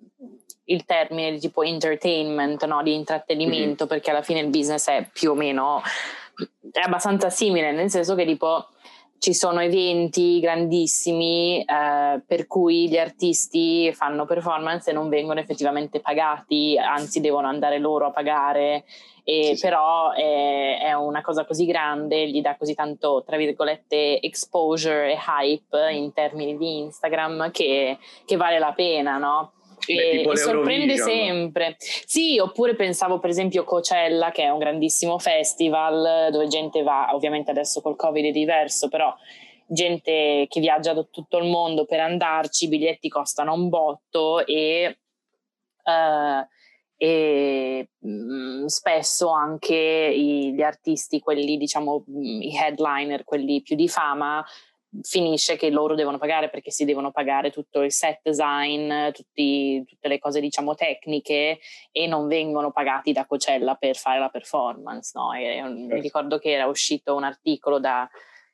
il 0.64 0.84
termine 0.84 1.30
di 1.30 1.38
tipo 1.38 1.62
entertainment, 1.62 2.64
no? 2.64 2.82
di 2.82 2.92
intrattenimento, 2.92 3.84
mm-hmm. 3.84 3.86
perché 3.86 4.10
alla 4.10 4.22
fine 4.22 4.40
il 4.40 4.48
business 4.48 4.88
è 4.88 5.08
più 5.12 5.30
o 5.30 5.34
meno 5.34 5.82
è 6.72 6.80
abbastanza 6.80 7.30
simile, 7.30 7.70
nel 7.70 7.90
senso 7.90 8.16
che 8.16 8.26
tipo 8.26 8.66
ci 9.18 9.32
sono 9.32 9.60
eventi 9.60 10.40
grandissimi 10.40 11.62
eh, 11.64 12.20
per 12.26 12.48
cui 12.48 12.88
gli 12.88 12.98
artisti 12.98 13.92
fanno 13.94 14.26
performance 14.26 14.90
e 14.90 14.92
non 14.92 15.08
vengono 15.08 15.38
effettivamente 15.38 16.00
pagati, 16.00 16.76
anzi 16.76 17.20
devono 17.20 17.46
andare 17.46 17.78
loro 17.78 18.06
a 18.06 18.10
pagare, 18.10 18.84
e 19.28 19.56
sì, 19.56 19.60
però. 19.60 20.12
È, 20.12 20.78
è, 20.82 20.92
una 20.92 21.20
cosa 21.20 21.44
così 21.44 21.66
grande, 21.66 22.28
gli 22.28 22.40
dà 22.40 22.56
così 22.56 22.74
tanto, 22.74 23.24
tra 23.26 23.36
virgolette, 23.36 24.20
exposure 24.20 25.12
e 25.12 25.16
hype 25.16 25.90
in 25.92 26.12
termini 26.12 26.56
di 26.56 26.78
Instagram 26.78 27.50
che, 27.50 27.98
che 28.24 28.36
vale 28.36 28.60
la 28.60 28.72
pena, 28.72 29.18
no? 29.18 29.52
e, 29.86 30.22
e 30.22 30.36
sorprende 30.36 30.96
sempre. 30.96 31.76
Sì, 31.78 32.38
oppure 32.38 32.74
pensavo 32.74 33.18
per 33.18 33.30
esempio 33.30 33.64
Coachella, 33.64 34.30
che 34.30 34.44
è 34.44 34.50
un 34.50 34.58
grandissimo 34.58 35.18
festival 35.18 36.30
dove 36.30 36.46
gente 36.46 36.82
va, 36.82 37.10
ovviamente 37.12 37.50
adesso 37.50 37.80
col 37.80 37.96
Covid 37.96 38.24
è 38.24 38.30
diverso, 38.30 38.88
però 38.88 39.14
gente 39.66 40.46
che 40.48 40.60
viaggia 40.60 40.92
da 40.92 41.02
tutto 41.10 41.38
il 41.38 41.48
mondo 41.48 41.84
per 41.84 42.00
andarci, 42.00 42.64
i 42.64 42.68
biglietti 42.68 43.08
costano 43.08 43.52
un 43.52 43.68
botto 43.68 44.44
e, 44.46 44.98
uh, 45.82 46.46
e 46.96 47.90
mh, 47.98 48.08
mm, 48.08 48.64
spesso 48.66 49.30
anche 49.30 49.74
i, 49.74 50.52
gli 50.54 50.62
artisti, 50.62 51.20
quelli 51.20 51.56
diciamo 51.56 52.04
i 52.20 52.54
headliner, 52.56 53.24
quelli 53.24 53.62
più 53.62 53.76
di 53.76 53.88
fama, 53.88 54.44
finisce 55.02 55.56
che 55.56 55.70
loro 55.70 55.94
devono 55.94 56.18
pagare 56.18 56.48
perché 56.48 56.70
si 56.70 56.84
devono 56.84 57.10
pagare 57.10 57.50
tutto 57.50 57.82
il 57.82 57.92
set 57.92 58.20
design, 58.22 59.10
tutti, 59.12 59.84
tutte 59.84 60.08
le 60.08 60.18
cose 60.18 60.40
diciamo 60.40 60.74
tecniche 60.74 61.58
e 61.90 62.06
non 62.06 62.28
vengono 62.28 62.70
pagati 62.70 63.12
da 63.12 63.26
Cocella 63.26 63.74
per 63.74 63.96
fare 63.96 64.18
la 64.18 64.28
performance. 64.28 65.12
No? 65.14 65.32
E, 65.32 65.62
Mi 65.62 65.88
certo. 65.88 66.02
ricordo 66.02 66.38
che 66.38 66.52
era 66.52 66.66
uscito 66.66 67.14
un 67.14 67.24
articolo 67.24 67.78
da, 67.78 68.08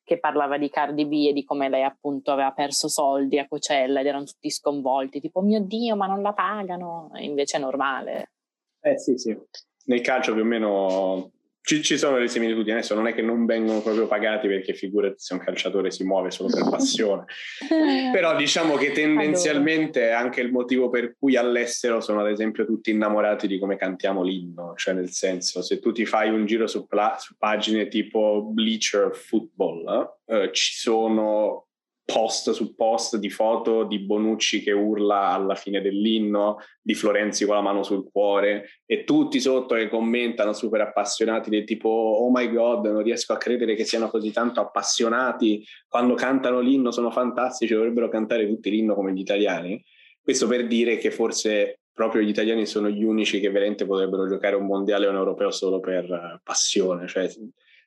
che 0.04 0.18
parlava 0.18 0.58
di 0.58 0.68
Cardi 0.68 1.06
B 1.06 1.26
e 1.28 1.32
di 1.32 1.44
come 1.44 1.68
lei 1.68 1.84
appunto 1.84 2.32
aveva 2.32 2.52
perso 2.52 2.88
soldi 2.88 3.38
a 3.38 3.46
Cocella 3.46 4.00
ed 4.00 4.06
erano 4.06 4.24
tutti 4.24 4.50
sconvolti, 4.50 5.20
tipo 5.20 5.40
mio 5.40 5.60
Dio 5.60 5.96
ma 5.96 6.06
non 6.06 6.22
la 6.22 6.32
pagano, 6.32 7.10
e 7.14 7.24
invece 7.24 7.56
è 7.56 7.60
normale. 7.60 8.32
Eh 8.80 8.98
sì 8.98 9.16
sì, 9.16 9.36
nel 9.84 10.00
calcio 10.00 10.32
più 10.32 10.42
o 10.42 10.46
meno 10.46 11.30
ci, 11.62 11.82
ci, 11.82 11.96
sono 11.96 12.18
le 12.18 12.28
similitudini, 12.28 12.72
adesso 12.72 12.94
non 12.94 13.06
è 13.06 13.14
che 13.14 13.22
non 13.22 13.46
vengono 13.46 13.80
proprio 13.80 14.06
pagati 14.06 14.48
perché 14.48 14.74
figurati 14.74 15.14
se 15.18 15.34
un 15.34 15.40
calciatore 15.40 15.90
si 15.90 16.04
muove 16.04 16.30
solo 16.30 16.50
per 16.50 16.68
passione, 16.68 17.24
però 18.12 18.36
diciamo 18.36 18.76
che 18.76 18.90
tendenzialmente 18.90 20.08
è 20.08 20.12
anche 20.12 20.40
il 20.40 20.50
motivo 20.50 20.90
per 20.90 21.14
cui 21.16 21.36
all'estero 21.36 22.00
sono 22.00 22.20
ad 22.20 22.30
esempio 22.30 22.66
tutti 22.66 22.90
innamorati 22.90 23.46
di 23.46 23.58
come 23.58 23.76
cantiamo 23.76 24.22
l'inno, 24.22 24.74
cioè 24.76 24.94
nel 24.94 25.10
senso 25.10 25.62
se 25.62 25.78
tu 25.78 25.92
ti 25.92 26.04
fai 26.04 26.30
un 26.30 26.46
giro 26.46 26.66
su, 26.66 26.86
pla- 26.86 27.16
su 27.18 27.36
pagine 27.38 27.86
tipo 27.86 28.42
Bleacher 28.42 29.14
Football, 29.14 30.16
eh, 30.26 30.50
ci 30.52 30.74
sono 30.74 31.68
post 32.04 32.50
su 32.50 32.74
post 32.74 33.16
di 33.16 33.30
foto 33.30 33.84
di 33.84 34.00
Bonucci 34.00 34.62
che 34.62 34.72
urla 34.72 35.28
alla 35.28 35.54
fine 35.54 35.80
dell'inno, 35.80 36.58
di 36.80 36.94
Florenzi 36.94 37.44
con 37.46 37.54
la 37.54 37.62
mano 37.62 37.82
sul 37.82 38.10
cuore 38.10 38.80
e 38.84 39.04
tutti 39.04 39.40
sotto 39.40 39.74
che 39.74 39.88
commentano 39.88 40.52
super 40.52 40.80
appassionati 40.80 41.50
del 41.50 41.64
tipo 41.64 41.88
oh 41.88 42.30
my 42.30 42.50
god 42.50 42.86
non 42.86 43.02
riesco 43.02 43.32
a 43.32 43.38
credere 43.38 43.74
che 43.74 43.84
siano 43.84 44.08
così 44.08 44.32
tanto 44.32 44.60
appassionati. 44.60 45.64
Quando 45.88 46.14
cantano 46.14 46.60
l'inno 46.60 46.90
sono 46.90 47.10
fantastici 47.10 47.74
dovrebbero 47.74 48.08
cantare 48.08 48.46
tutti 48.46 48.70
l'inno 48.70 48.94
come 48.94 49.12
gli 49.12 49.20
italiani. 49.20 49.82
Questo 50.20 50.46
per 50.46 50.66
dire 50.66 50.98
che 50.98 51.10
forse 51.10 51.80
proprio 51.92 52.22
gli 52.22 52.28
italiani 52.28 52.66
sono 52.66 52.88
gli 52.88 53.02
unici 53.02 53.38
che 53.38 53.50
veramente 53.50 53.84
potrebbero 53.84 54.26
giocare 54.28 54.56
un 54.56 54.66
mondiale 54.66 55.06
o 55.06 55.10
un 55.10 55.16
europeo 55.16 55.50
solo 55.50 55.78
per 55.78 56.40
passione 56.42 57.06
cioè 57.06 57.28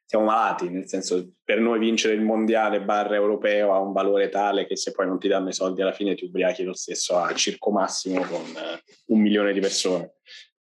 siamo 0.06 0.26
malati, 0.26 0.70
nel 0.70 0.88
senso 0.88 1.34
per 1.44 1.60
noi 1.60 1.80
vincere 1.80 2.14
il 2.14 2.22
mondiale 2.22 2.82
barra 2.82 3.16
europeo 3.16 3.74
ha 3.74 3.80
un 3.80 3.92
valore 3.92 4.30
tale 4.30 4.68
che 4.68 4.78
se 4.78 4.92
poi 4.92 5.08
non 5.08 5.20
ti 5.20 5.28
danno 5.28 5.50
i 5.50 5.54
soldi 5.54 5.82
alla 5.82 5.92
fine 5.92 6.14
ti 6.14 6.26
ubriachi 6.26 6.64
lo 6.64 6.76
stesso 6.76 7.18
a 7.18 7.34
circo 7.34 7.72
massimo 7.72 8.22
con 8.22 8.42
uh, 8.42 9.14
un 9.14 9.20
milione 9.20 9.52
di 9.52 9.60
persone. 9.60 10.14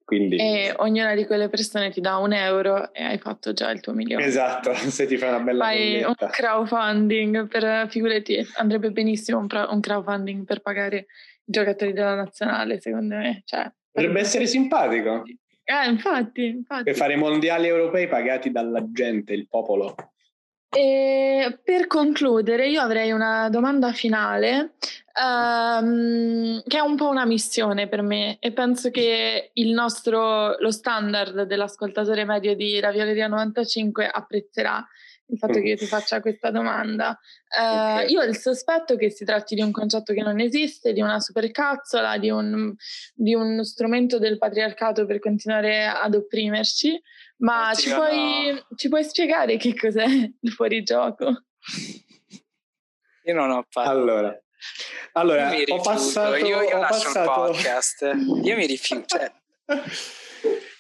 Quindi... 0.04 0.36
E 0.36 0.74
ognuna 0.76 1.16
di 1.16 1.26
quelle 1.26 1.48
persone 1.48 1.90
ti 1.90 2.02
dà 2.02 2.18
un 2.18 2.34
euro 2.34 2.94
e 2.94 3.04
hai 3.04 3.18
fatto 3.18 3.54
già 3.54 3.72
il 3.72 3.80
tuo 3.80 3.94
milione. 3.94 4.26
Esatto, 4.26 4.74
se 4.76 5.08
ti 5.08 5.18
fai 5.18 5.30
una 5.30 5.40
bella 5.40 5.64
Fai 5.64 6.02
bolletta. 6.02 6.26
un 6.26 6.32
crowdfunding 6.32 7.48
per, 7.48 7.90
figurati, 7.90 8.46
andrebbe 8.58 8.92
benissimo 8.92 9.40
un, 9.40 9.48
un 9.70 9.80
crowdfunding 9.80 10.44
per 10.44 10.62
pagare 10.62 10.98
i 10.98 11.06
giocatori 11.46 11.94
della 11.94 12.16
nazionale, 12.16 12.80
secondo 12.80 13.16
me. 13.16 13.42
Cioè, 13.46 13.72
Potrebbe 13.92 14.20
essere 14.20 14.48
simpatico. 14.48 15.24
Eh, 15.72 15.90
infatti, 15.90 16.46
infatti. 16.48 16.84
Per 16.84 16.96
fare 16.96 17.16
mondiali 17.16 17.68
europei 17.68 18.10
pagati 18.10 18.52
dalla 18.52 18.84
gente, 18.92 19.34
il 19.34 19.48
popolo. 19.48 19.96
E 20.70 21.60
per 21.64 21.88
concludere, 21.88 22.68
io 22.68 22.82
avrei 22.82 23.12
una 23.12 23.50
domanda 23.50 23.94
finale 23.94 24.74
um, 25.22 26.62
che 26.66 26.78
è 26.78 26.82
un 26.82 26.96
po' 26.96 27.10
una 27.10 27.26
missione 27.26 27.88
per 27.88 28.02
me 28.02 28.38
e 28.40 28.52
penso 28.52 28.90
che 28.90 29.52
il 29.54 29.72
nostro, 29.72 30.58
lo 30.60 30.72
standard 30.72 31.44
dell'ascoltatore 31.44 32.26
medio 32.26 32.56
di 32.56 32.80
Ravioleria 32.80 33.28
95 33.28 34.08
apprezzerà 34.08 34.86
il 35.32 35.38
fatto 35.38 35.54
che 35.54 35.70
io 35.70 35.78
ti 35.78 35.86
faccia 35.86 36.20
questa 36.20 36.52
domanda. 36.52 37.18
Uh, 37.58 37.62
okay. 37.62 38.12
Io 38.12 38.20
ho 38.20 38.24
il 38.24 38.38
sospetto 38.38 38.96
che 38.98 39.10
si 39.10 39.24
tratti 39.24 39.56
di 39.56 39.62
un 39.62 39.72
concetto 39.72 40.14
che 40.14 40.22
non 40.22 40.40
esiste, 40.40 40.94
di 40.94 41.02
una 41.02 41.20
supercazzola, 41.20 42.18
di 42.18 42.30
un, 42.30 42.74
di 43.14 43.34
uno 43.34 43.64
strumento 43.64 44.20
del 44.20 44.38
patriarcato 44.38 45.06
per 45.06 45.20
continuare 45.20 45.86
ad 45.86 46.16
opprimerci, 46.16 47.02
ma 47.38 47.72
ci 47.74 47.92
puoi, 47.92 48.52
no. 48.52 48.68
ci 48.76 48.90
puoi, 48.90 49.04
spiegare 49.04 49.58
che 49.58 49.74
cos'è 49.74 50.06
il 50.06 50.52
fuorigioco? 50.52 51.44
Io 53.24 53.34
non 53.34 53.52
ho 53.52 53.66
fatto. 53.70 53.90
Allora, 53.90 54.38
allora 55.14 55.54
io 55.56 55.76
ho 55.76 55.82
passato... 55.82 56.36
Io, 56.36 56.62
io 56.62 56.76
ho 56.76 56.80
lascio 56.80 57.04
passato... 57.06 57.42
un 57.42 57.48
podcast. 57.48 58.02
Io 58.44 58.56
mi 58.56 58.66
rifiuto. 58.66 59.18
Cioè... 59.18 59.32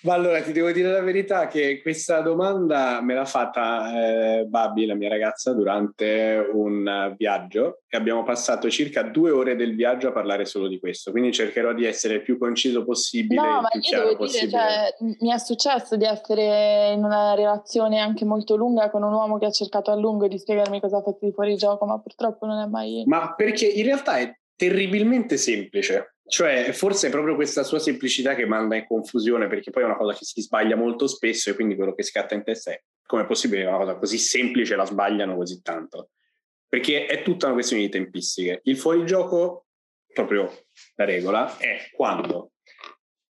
Ma 0.04 0.14
allora 0.16 0.41
ti 0.41 0.52
devo 0.52 0.72
dire 0.72 0.91
la 0.91 1.02
verità 1.02 1.47
che 1.47 1.80
questa 1.82 2.22
domanda 2.22 3.02
me 3.02 3.14
l'ha 3.14 3.26
fatta 3.26 4.39
eh, 4.39 4.45
Babi, 4.45 4.86
la 4.86 4.95
mia 4.95 5.10
ragazza, 5.10 5.54
durante 5.54 6.43
un 6.54 7.14
viaggio 7.18 7.82
e 7.88 7.97
abbiamo 7.97 8.24
passato 8.24 8.70
circa 8.70 9.04
due 9.04 9.30
ore 9.30 9.56
del 9.56 9.76
viaggio 9.76 10.08
a 10.08 10.12
parlare 10.12 10.45
solo 10.45 10.68
di 10.68 10.80
questo, 10.80 11.12
quindi 11.12 11.32
cercherò 11.32 11.74
di 11.74 11.86
essere 11.86 12.16
il 12.16 12.24
più 12.24 12.39
conciso 12.39 12.84
possibile. 12.84 13.41
No, 13.41 13.62
ma 13.62 13.70
io 13.80 13.99
devo 13.99 14.16
possibile. 14.16 14.47
dire, 14.47 14.62
cioè, 14.97 15.16
mi 15.20 15.32
è 15.32 15.38
successo 15.38 15.95
di 15.95 16.06
essere 16.06 16.93
in 16.93 17.04
una 17.04 17.36
relazione 17.36 17.99
anche 17.99 18.26
molto 18.26 18.56
lunga 18.56 18.89
con 18.89 19.04
un 19.04 19.14
uomo 19.14 19.38
che 19.38 19.45
ha 19.45 19.52
cercato 19.52 19.91
a 19.91 19.95
lungo 19.95 20.28
di 20.28 20.39
spiegarmi 20.39 20.80
cosa 20.80 21.02
fosse 21.02 21.26
di 21.26 21.32
fuori 21.32 21.56
gioco, 21.56 21.86
ma 21.86 21.99
purtroppo 21.99 22.45
non 22.47 22.60
è 22.60 22.66
mai... 22.66 23.04
Ma 23.06 23.36
perché 23.36 23.68
in 23.68 23.84
realtà 23.84 24.18
è 24.18 24.34
terribilmente 24.56 25.38
semplice. 25.38 26.16
Cioè, 26.32 26.72
forse 26.72 27.08
è 27.08 27.12
proprio 27.12 27.36
questa 27.36 27.62
sua 27.62 27.78
semplicità 27.78 28.36
che 28.36 28.46
manda 28.46 28.78
in 28.78 28.86
confusione, 28.86 29.50
perché 29.50 29.70
poi 29.70 29.84
è 29.84 29.86
una 29.86 29.98
cosa 29.98 30.18
che 30.18 30.24
si 30.24 30.42
sbaglia 30.42 30.78
molto 30.78 31.06
spesso 31.06 31.50
e 31.50 31.56
quindi 31.56 31.76
quello 31.76 31.94
che 31.94 32.04
scatta 32.04 32.36
in 32.36 32.44
testa 32.46 32.72
è 32.72 32.82
come 33.06 33.24
è 33.24 33.26
possibile 33.26 33.64
che 33.64 33.68
una 33.68 33.80
cosa 33.80 33.96
così 33.98 34.18
semplice 34.18 34.78
la 34.78 34.86
sbagliano 34.86 35.36
così 35.36 35.62
tanto? 35.62 36.12
Perché 36.70 37.06
è 37.06 37.22
tutta 37.22 37.48
una 37.48 37.56
questione 37.56 37.82
di 37.82 37.90
tempistiche. 37.90 38.62
Il 38.64 38.78
fuorigioco, 38.78 39.66
proprio 40.14 40.50
la 40.96 41.04
regola, 41.04 41.58
è 41.58 41.90
quando 41.92 42.52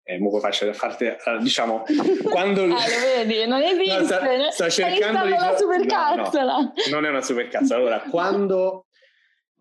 eh, 0.02 0.18
Muco 0.18 0.38
faccio 0.38 0.70
farti, 0.74 1.06
eh, 1.06 1.16
diciamo, 1.40 1.84
quando... 2.24 2.64
ah, 2.76 2.86
lo 2.86 3.00
vedi, 3.16 3.46
non 3.46 3.62
esiste, 3.64 3.96
no, 3.96 4.50
sto, 4.50 4.68
sto 4.68 4.70
cercando 4.70 5.24
di... 5.24 5.30
la 5.30 5.56
supercazzola. 5.56 6.56
No, 6.58 6.60
no, 6.60 6.72
non 6.90 7.06
è 7.06 7.08
una 7.08 7.22
supercazzola. 7.22 7.78
Allora, 7.80 8.00
quando 8.10 8.88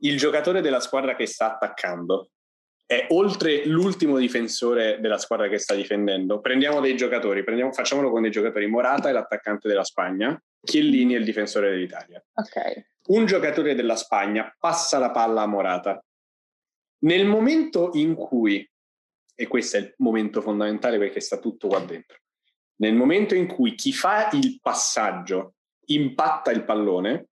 il 0.01 0.17
giocatore 0.17 0.59
della 0.59 0.81
squadra 0.81 1.15
che 1.15 1.25
sta 1.25 1.53
attaccando 1.53 2.31
è 2.89 3.05
oltre 3.09 3.67
l'ultimo 3.67 4.17
difensore 4.17 4.97
della 4.99 5.19
squadra 5.19 5.47
che 5.47 5.59
sta 5.59 5.75
difendendo. 5.75 6.39
Prendiamo 6.39 6.79
dei 6.79 6.97
giocatori, 6.97 7.43
prendiamo, 7.43 7.71
facciamolo 7.71 8.09
con 8.09 8.23
dei 8.23 8.31
giocatori. 8.31 8.65
Morata 8.65 9.09
è 9.09 9.11
l'attaccante 9.11 9.67
della 9.67 9.83
Spagna, 9.83 10.41
Chiellini 10.59 11.13
è 11.13 11.19
il 11.19 11.23
difensore 11.23 11.69
dell'Italia. 11.69 12.19
Okay. 12.33 12.83
Un 13.09 13.27
giocatore 13.27 13.75
della 13.75 13.95
Spagna 13.95 14.51
passa 14.57 14.97
la 14.97 15.11
palla 15.11 15.43
a 15.43 15.45
Morata. 15.45 16.03
Nel 17.03 17.27
momento 17.27 17.91
in 17.93 18.15
cui, 18.15 18.67
e 19.35 19.45
questo 19.45 19.77
è 19.77 19.81
il 19.81 19.93
momento 19.97 20.41
fondamentale 20.41 20.97
perché 20.97 21.19
sta 21.19 21.37
tutto 21.37 21.67
qua 21.67 21.81
dentro, 21.81 22.17
nel 22.77 22.95
momento 22.95 23.35
in 23.35 23.45
cui 23.45 23.75
chi 23.75 23.93
fa 23.93 24.29
il 24.33 24.57
passaggio 24.59 25.53
impatta 25.89 26.49
il 26.49 26.65
pallone, 26.65 27.27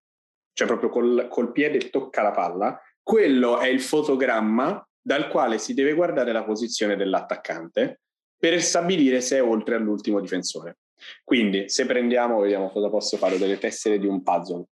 cioè 0.53 0.67
proprio 0.67 0.89
col, 0.89 1.27
col 1.31 1.51
piede 1.51 1.89
tocca 1.89 2.21
la 2.21 2.31
palla, 2.31 2.79
quello 3.01 3.57
è 3.57 3.65
il 3.65 3.81
fotogramma 3.81 4.86
dal 5.07 5.29
quale 5.29 5.57
si 5.57 5.73
deve 5.73 5.93
guardare 5.93 6.33
la 6.33 6.43
posizione 6.43 6.97
dell'attaccante 6.97 8.01
per 8.37 8.61
stabilire 8.61 9.21
se 9.21 9.37
è 9.37 9.41
oltre 9.41 9.75
all'ultimo 9.75 10.19
difensore. 10.19 10.79
Quindi, 11.23 11.69
se 11.69 11.85
prendiamo, 11.85 12.41
vediamo 12.41 12.69
cosa 12.69 12.89
posso 12.89 13.15
fare, 13.15 13.37
delle 13.37 13.57
tessere 13.57 13.99
di 13.99 14.05
un 14.05 14.21
puzzle. 14.21 14.65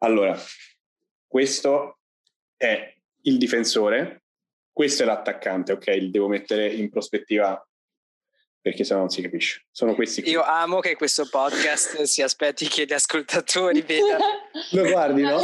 Allora, 0.00 0.38
questo 1.26 2.00
è 2.58 2.94
il 3.22 3.38
difensore, 3.38 4.24
questo 4.70 5.02
è 5.02 5.06
l'attaccante, 5.06 5.72
ok? 5.72 5.96
Devo 5.96 6.28
mettere 6.28 6.70
in 6.70 6.90
prospettiva 6.90 7.66
perché 8.64 8.82
sennò 8.82 9.00
non 9.00 9.10
si 9.10 9.20
capisce. 9.20 9.66
Sono 9.70 9.94
questi 9.94 10.22
qui. 10.22 10.30
Io 10.30 10.42
amo 10.42 10.80
che 10.80 10.96
questo 10.96 11.28
podcast 11.30 12.00
si 12.04 12.22
aspetti 12.22 12.66
che 12.66 12.86
gli 12.86 12.94
ascoltatori 12.94 13.82
vedano. 13.86 14.24
lo 14.70 14.88
guardi, 14.88 15.20
no? 15.20 15.38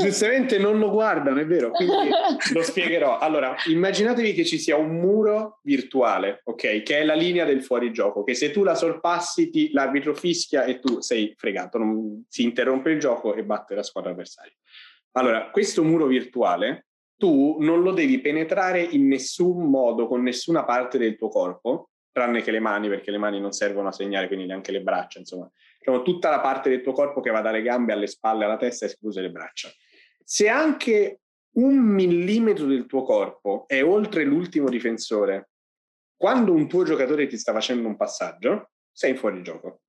Giustamente 0.00 0.58
non 0.58 0.80
lo 0.80 0.90
guardano, 0.90 1.38
è 1.38 1.46
vero, 1.46 1.70
quindi 1.70 2.08
lo 2.52 2.62
spiegherò. 2.64 3.18
Allora, 3.18 3.54
immaginatevi 3.66 4.32
che 4.32 4.44
ci 4.44 4.58
sia 4.58 4.74
un 4.74 4.98
muro 4.98 5.60
virtuale, 5.62 6.40
ok? 6.42 6.82
Che 6.82 6.98
è 6.98 7.04
la 7.04 7.14
linea 7.14 7.44
del 7.44 7.62
fuorigioco, 7.62 8.24
che 8.24 8.34
se 8.34 8.50
tu 8.50 8.64
la 8.64 8.74
sorpassi 8.74 9.48
ti, 9.48 9.70
l'arbitro 9.70 10.12
fischia 10.12 10.64
e 10.64 10.80
tu 10.80 11.00
sei 11.00 11.32
fregato, 11.38 11.78
non, 11.78 12.24
si 12.28 12.42
interrompe 12.42 12.90
il 12.90 12.98
gioco 12.98 13.32
e 13.32 13.44
batte 13.44 13.76
la 13.76 13.84
squadra 13.84 14.10
avversaria. 14.10 14.56
Allora, 15.12 15.50
questo 15.50 15.84
muro 15.84 16.06
virtuale 16.06 16.86
tu 17.16 17.58
non 17.60 17.82
lo 17.82 17.92
devi 17.92 18.20
penetrare 18.20 18.82
in 18.82 19.06
nessun 19.06 19.70
modo 19.70 20.08
con 20.08 20.20
nessuna 20.22 20.64
parte 20.64 20.98
del 20.98 21.16
tuo 21.16 21.28
corpo, 21.28 21.89
tranne 22.12 22.42
che 22.42 22.50
le 22.50 22.60
mani, 22.60 22.88
perché 22.88 23.10
le 23.10 23.18
mani 23.18 23.40
non 23.40 23.52
servono 23.52 23.88
a 23.88 23.92
segnare, 23.92 24.26
quindi 24.26 24.46
neanche 24.46 24.72
le 24.72 24.82
braccia, 24.82 25.18
insomma. 25.18 25.50
Diciamo, 25.78 26.02
tutta 26.02 26.30
la 26.30 26.40
parte 26.40 26.68
del 26.68 26.82
tuo 26.82 26.92
corpo 26.92 27.20
che 27.20 27.30
va 27.30 27.40
dalle 27.40 27.62
gambe 27.62 27.92
alle 27.92 28.06
spalle 28.06 28.44
alla 28.44 28.56
testa, 28.56 28.84
escluse 28.84 29.20
le 29.20 29.30
braccia. 29.30 29.70
Se 30.22 30.48
anche 30.48 31.20
un 31.52 31.76
millimetro 31.78 32.66
del 32.66 32.86
tuo 32.86 33.02
corpo 33.02 33.64
è 33.66 33.82
oltre 33.82 34.24
l'ultimo 34.24 34.68
difensore, 34.68 35.50
quando 36.16 36.52
un 36.52 36.68
tuo 36.68 36.84
giocatore 36.84 37.26
ti 37.26 37.38
sta 37.38 37.52
facendo 37.52 37.88
un 37.88 37.96
passaggio, 37.96 38.72
sei 38.92 39.12
in 39.12 39.16
fuorigioco. 39.16 39.80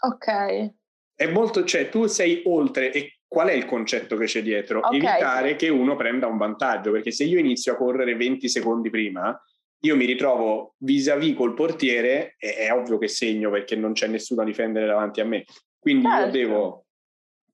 Ok. 0.00 0.72
È 1.14 1.26
molto, 1.26 1.64
cioè 1.64 1.88
tu 1.88 2.06
sei 2.06 2.42
oltre 2.46 2.92
e 2.92 3.20
qual 3.26 3.48
è 3.48 3.52
il 3.52 3.64
concetto 3.64 4.16
che 4.16 4.26
c'è 4.26 4.42
dietro? 4.42 4.78
Okay. 4.78 4.96
Evitare 4.96 5.56
che 5.56 5.68
uno 5.68 5.96
prenda 5.96 6.26
un 6.26 6.36
vantaggio, 6.36 6.90
perché 6.90 7.10
se 7.10 7.24
io 7.24 7.38
inizio 7.38 7.72
a 7.72 7.76
correre 7.76 8.14
20 8.14 8.48
secondi 8.48 8.90
prima, 8.90 9.40
io 9.80 9.96
mi 9.96 10.04
ritrovo 10.04 10.74
vis-à-vis 10.78 11.34
col 11.34 11.54
portiere 11.54 12.36
e 12.38 12.54
è 12.56 12.72
ovvio 12.72 12.98
che 12.98 13.08
segno 13.08 13.50
perché 13.50 13.76
non 13.76 13.92
c'è 13.92 14.06
nessuno 14.06 14.42
a 14.42 14.44
difendere 14.44 14.86
davanti 14.86 15.20
a 15.20 15.24
me. 15.24 15.44
Quindi 15.78 16.06
certo. 16.06 16.24
io 16.24 16.30
devo 16.30 16.86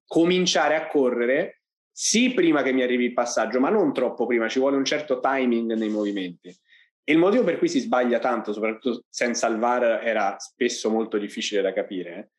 cominciare 0.06 0.74
a 0.74 0.86
correre 0.86 1.62
sì 1.90 2.32
prima 2.34 2.62
che 2.62 2.72
mi 2.72 2.82
arrivi 2.82 3.04
il 3.04 3.12
passaggio, 3.12 3.60
ma 3.60 3.70
non 3.70 3.92
troppo 3.92 4.26
prima, 4.26 4.48
ci 4.48 4.58
vuole 4.58 4.76
un 4.76 4.84
certo 4.84 5.20
timing 5.20 5.72
nei 5.74 5.88
movimenti. 5.88 6.54
E 7.08 7.12
il 7.12 7.18
motivo 7.18 7.44
per 7.44 7.58
cui 7.58 7.68
si 7.68 7.78
sbaglia 7.78 8.18
tanto, 8.18 8.52
soprattutto 8.52 9.04
senza 9.08 9.46
il 9.46 9.58
VAR, 9.58 10.04
era 10.04 10.36
spesso 10.38 10.90
molto 10.90 11.18
difficile 11.18 11.62
da 11.62 11.72
capire, 11.72 12.32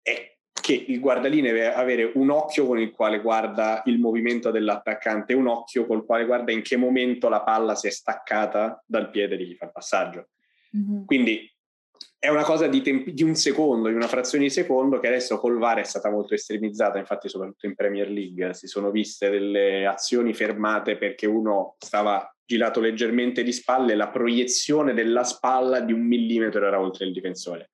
è 0.00 0.33
che 0.64 0.82
il 0.88 0.98
guardaline 0.98 1.52
deve 1.52 1.74
avere 1.74 2.10
un 2.14 2.30
occhio 2.30 2.66
con 2.66 2.80
il 2.80 2.90
quale 2.90 3.20
guarda 3.20 3.82
il 3.84 3.98
movimento 3.98 4.50
dell'attaccante 4.50 5.34
un 5.34 5.46
occhio 5.46 5.84
col 5.84 6.06
quale 6.06 6.24
guarda 6.24 6.52
in 6.52 6.62
che 6.62 6.78
momento 6.78 7.28
la 7.28 7.42
palla 7.42 7.74
si 7.74 7.86
è 7.86 7.90
staccata 7.90 8.82
dal 8.86 9.10
piede 9.10 9.36
di 9.36 9.44
chi 9.44 9.56
fa 9.56 9.66
il 9.66 9.72
passaggio. 9.72 10.28
Mm-hmm. 10.74 11.04
Quindi 11.04 11.54
è 12.18 12.30
una 12.30 12.44
cosa 12.44 12.66
di, 12.66 12.80
tempi, 12.80 13.12
di, 13.12 13.22
un 13.22 13.34
secondo, 13.34 13.90
di 13.90 13.94
una 13.94 14.08
frazione 14.08 14.44
di 14.44 14.50
secondo 14.50 15.00
che 15.00 15.08
adesso 15.08 15.38
col 15.38 15.58
VAR 15.58 15.80
è 15.80 15.84
stata 15.84 16.10
molto 16.10 16.32
estremizzata, 16.32 16.98
infatti 16.98 17.28
soprattutto 17.28 17.66
in 17.66 17.74
Premier 17.74 18.08
League 18.08 18.54
si 18.54 18.66
sono 18.66 18.90
viste 18.90 19.28
delle 19.28 19.84
azioni 19.84 20.32
fermate 20.32 20.96
perché 20.96 21.26
uno 21.26 21.76
stava 21.78 22.26
girato 22.42 22.80
leggermente 22.80 23.42
di 23.42 23.52
spalle 23.52 23.94
la 23.94 24.08
proiezione 24.08 24.94
della 24.94 25.24
spalla 25.24 25.80
di 25.80 25.92
un 25.92 26.06
millimetro 26.06 26.66
era 26.66 26.80
oltre 26.80 27.04
il 27.04 27.12
difensore 27.12 27.68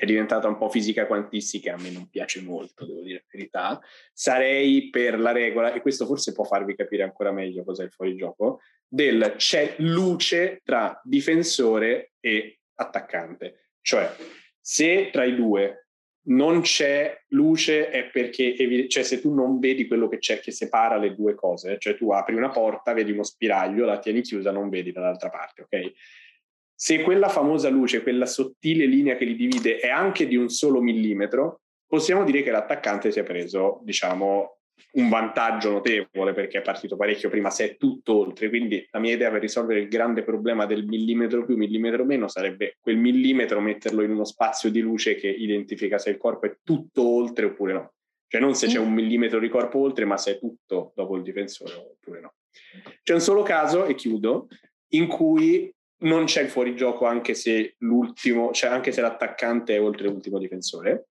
è 0.00 0.06
diventata 0.06 0.48
un 0.48 0.56
po' 0.56 0.70
fisica 0.70 1.06
quantistica, 1.06 1.74
a 1.74 1.78
me 1.78 1.90
non 1.90 2.08
piace 2.08 2.40
molto, 2.40 2.86
devo 2.86 3.02
dire 3.02 3.18
la 3.18 3.28
verità. 3.30 3.80
Sarei 4.14 4.88
per 4.88 5.20
la 5.20 5.30
regola, 5.30 5.74
e 5.74 5.82
questo 5.82 6.06
forse 6.06 6.32
può 6.32 6.44
farvi 6.44 6.74
capire 6.74 7.02
ancora 7.02 7.32
meglio 7.32 7.64
cos'è 7.64 7.84
il 7.84 7.92
fuorigioco, 7.92 8.60
del 8.88 9.34
c'è 9.36 9.74
luce 9.80 10.62
tra 10.64 10.98
difensore 11.04 12.12
e 12.18 12.60
attaccante. 12.76 13.72
Cioè, 13.82 14.10
se 14.58 15.10
tra 15.12 15.24
i 15.24 15.34
due 15.34 15.88
non 16.28 16.62
c'è 16.62 17.24
luce 17.28 17.90
è 17.90 18.08
perché, 18.08 18.88
cioè 18.88 19.02
se 19.02 19.20
tu 19.20 19.34
non 19.34 19.58
vedi 19.58 19.86
quello 19.86 20.08
che 20.08 20.16
c'è 20.16 20.40
che 20.40 20.50
separa 20.50 20.96
le 20.96 21.14
due 21.14 21.34
cose, 21.34 21.76
cioè 21.78 21.94
tu 21.94 22.10
apri 22.10 22.34
una 22.34 22.48
porta, 22.48 22.94
vedi 22.94 23.10
uno 23.12 23.22
spiraglio, 23.22 23.84
la 23.84 23.98
tieni 23.98 24.22
chiusa, 24.22 24.50
non 24.50 24.70
vedi 24.70 24.92
dall'altra 24.92 25.28
parte, 25.28 25.60
ok? 25.60 25.92
Se 26.82 27.02
quella 27.02 27.28
famosa 27.28 27.68
luce, 27.68 28.02
quella 28.02 28.24
sottile 28.24 28.86
linea 28.86 29.14
che 29.14 29.26
li 29.26 29.36
divide 29.36 29.76
è 29.76 29.90
anche 29.90 30.26
di 30.26 30.34
un 30.34 30.48
solo 30.48 30.80
millimetro, 30.80 31.60
possiamo 31.86 32.24
dire 32.24 32.42
che 32.42 32.50
l'attaccante 32.50 33.12
si 33.12 33.18
è 33.18 33.22
preso, 33.22 33.80
diciamo, 33.84 34.60
un 34.92 35.10
vantaggio 35.10 35.72
notevole 35.72 36.32
perché 36.32 36.56
è 36.56 36.62
partito 36.62 36.96
parecchio 36.96 37.28
prima 37.28 37.50
se 37.50 37.72
è 37.72 37.76
tutto 37.76 38.16
oltre. 38.16 38.48
Quindi 38.48 38.88
la 38.92 38.98
mia 38.98 39.12
idea 39.12 39.30
per 39.30 39.42
risolvere 39.42 39.80
il 39.80 39.88
grande 39.88 40.22
problema 40.22 40.64
del 40.64 40.86
millimetro 40.86 41.44
più, 41.44 41.54
millimetro 41.54 42.06
meno 42.06 42.28
sarebbe 42.28 42.78
quel 42.80 42.96
millimetro 42.96 43.60
metterlo 43.60 44.00
in 44.02 44.12
uno 44.12 44.24
spazio 44.24 44.70
di 44.70 44.80
luce 44.80 45.16
che 45.16 45.28
identifica 45.28 45.98
se 45.98 46.08
il 46.08 46.16
corpo 46.16 46.46
è 46.46 46.56
tutto 46.64 47.06
oltre 47.06 47.44
oppure 47.44 47.74
no. 47.74 47.92
Cioè 48.26 48.40
non 48.40 48.54
se 48.54 48.68
c'è 48.68 48.78
un 48.78 48.94
millimetro 48.94 49.38
di 49.38 49.50
corpo 49.50 49.80
oltre, 49.80 50.06
ma 50.06 50.16
se 50.16 50.36
è 50.36 50.38
tutto 50.38 50.92
dopo 50.94 51.14
il 51.16 51.22
difensore 51.22 51.74
oppure 51.74 52.20
no. 52.20 52.34
C'è 53.02 53.12
un 53.12 53.20
solo 53.20 53.42
caso, 53.42 53.84
e 53.84 53.94
chiudo, 53.94 54.48
in 54.92 55.08
cui 55.08 55.70
non 56.00 56.24
c'è 56.24 56.42
il 56.42 56.48
fuorigioco 56.48 57.06
anche 57.06 57.34
se 57.34 57.74
l'ultimo, 57.78 58.52
cioè 58.52 58.70
anche 58.70 58.92
se 58.92 59.00
l'attaccante 59.00 59.74
è 59.74 59.80
oltre 59.80 60.08
l'ultimo 60.08 60.38
difensore, 60.38 61.08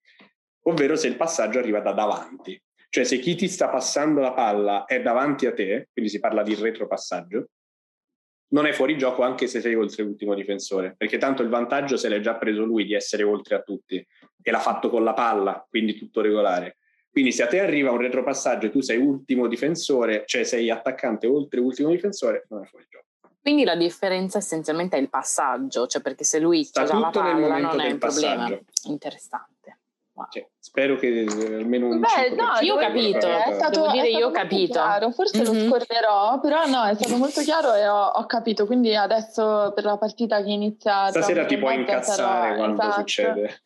ovvero 0.65 0.97
se 0.97 1.09
il 1.09 1.17
passaggio 1.17 1.59
arriva 1.59 1.81
da 1.81 1.93
davanti. 1.93 2.61
Cioè 2.89 3.05
se 3.05 3.19
chi 3.19 3.35
ti 3.35 3.49
sta 3.49 3.69
passando 3.69 4.21
la 4.21 4.33
palla 4.33 4.85
è 4.85 5.01
davanti 5.01 5.47
a 5.47 5.55
te, 5.55 5.89
quindi 5.93 6.11
si 6.11 6.19
parla 6.19 6.43
di 6.43 6.55
retropassaggio, 6.55 7.49
non 8.53 8.67
è 8.67 8.73
fuori 8.73 8.99
gioco 8.99 9.23
anche 9.23 9.47
se 9.47 9.61
sei 9.61 9.75
oltre 9.75 10.03
l'ultimo 10.03 10.35
difensore, 10.35 10.95
perché 10.97 11.17
tanto 11.17 11.43
il 11.43 11.49
vantaggio 11.49 11.97
se 11.97 12.09
l'è 12.09 12.21
già 12.21 12.37
preso 12.37 12.65
lui 12.65 12.85
di 12.85 12.93
essere 12.93 13.23
oltre 13.23 13.55
a 13.55 13.63
tutti 13.63 13.97
e 14.43 14.51
l'ha 14.51 14.59
fatto 14.59 14.91
con 14.91 15.05
la 15.05 15.15
palla, 15.15 15.67
quindi 15.69 15.97
tutto 15.97 16.21
regolare. 16.21 16.77
Quindi 17.11 17.33
se 17.33 17.43
a 17.43 17.47
te 17.47 17.61
arriva 17.61 17.91
un 17.91 17.99
retropassaggio 17.99 18.67
e 18.67 18.71
tu 18.71 18.81
sei 18.81 18.99
ultimo 18.99 19.47
difensore, 19.47 20.25
cioè 20.27 20.45
sei 20.45 20.69
attaccante 20.71 21.27
oltre 21.27 21.61
ultimo 21.61 21.91
difensore, 21.91 22.47
non 22.49 22.63
è 22.63 22.67
fuori 22.67 22.87
gioco. 22.91 23.12
Quindi 23.43 23.65
la 23.65 23.75
differenza 23.75 24.39
essenzialmente 24.39 24.97
è 24.97 25.01
il 25.01 25.09
passaggio, 25.11 25.89
cioè 25.89 26.01
perché 26.01 26.23
se 26.23 26.39
lui 26.39 26.69
c'ha 26.71 26.85
già 26.85 26.97
la 26.97 27.11
palla 27.11 27.59
non 27.59 27.81
è 27.81 27.91
un 27.91 27.99
problema. 27.99 28.49
Interessante. 28.85 29.79
Wow. 30.15 30.27
Cioè, 30.31 30.47
spero 30.59 30.97
che 30.97 31.27
almeno 31.27 31.89
un 31.89 31.99
Beh, 31.99 32.35
no, 32.37 32.59
io 32.61 32.75
ho 32.75 32.79
capito, 32.79 33.27
è 33.27 33.53
stato, 33.55 33.81
devo 33.81 33.93
dire 33.93 34.11
io 34.11 34.29
ho 34.29 34.31
capito. 34.31 34.75
Chiaro. 34.75 35.11
Forse 35.11 35.43
mm-hmm. 35.43 35.55
lo 35.55 35.69
scorderò, 35.69 36.39
però 36.39 36.67
no, 36.67 36.85
è 36.85 36.95
stato 36.95 37.17
molto 37.17 37.41
chiaro 37.41 37.75
e 37.75 37.89
ho, 37.89 38.05
ho, 38.05 38.27
capito, 38.27 38.67
quindi 38.67 38.95
adesso 38.95 39.73
per 39.75 39.85
la 39.85 39.97
partita 39.97 40.43
che 40.43 40.51
inizia... 40.51 41.09
Stasera 41.09 41.47
ti 41.47 41.57
puoi 41.57 41.77
incazzare 41.77 42.17
sarò, 42.17 42.55
quando 42.57 42.83
esatto. 42.83 42.99
succede. 42.99 43.63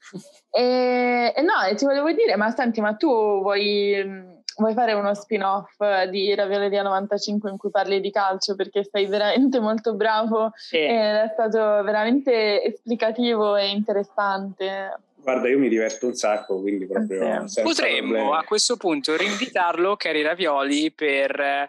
E, 0.56 1.34
e 1.36 1.42
no, 1.42 1.74
ti 1.76 1.84
volevo 1.84 2.10
dire, 2.12 2.36
ma 2.36 2.48
senti, 2.50 2.80
ma 2.80 2.94
tu 2.94 3.08
vuoi 3.08 4.35
vuoi 4.56 4.74
fare 4.74 4.92
uno 4.92 5.14
spin-off 5.14 5.80
di 6.10 6.34
Ravioleria 6.34 6.82
95 6.82 7.50
in 7.50 7.56
cui 7.56 7.70
parli 7.70 8.00
di 8.00 8.10
calcio 8.10 8.54
perché 8.54 8.88
sei 8.90 9.06
veramente 9.06 9.60
molto 9.60 9.94
bravo 9.94 10.52
sì. 10.54 10.78
ed 10.78 11.14
è 11.14 11.30
stato 11.32 11.82
veramente 11.82 12.62
esplicativo 12.62 13.56
e 13.56 13.68
interessante. 13.68 14.98
Guarda, 15.26 15.48
io 15.48 15.58
mi 15.58 15.68
diverto 15.68 16.06
un 16.06 16.14
sacco, 16.14 16.60
quindi 16.60 16.86
proprio... 16.86 17.48
Sì. 17.48 17.60
Potremmo 17.62 18.12
problemi. 18.12 18.36
a 18.36 18.44
questo 18.44 18.76
punto 18.76 19.16
rinvitarlo, 19.16 19.96
Cari 19.96 20.22
Ravioli, 20.22 20.92
per 20.92 21.40
eh, 21.40 21.68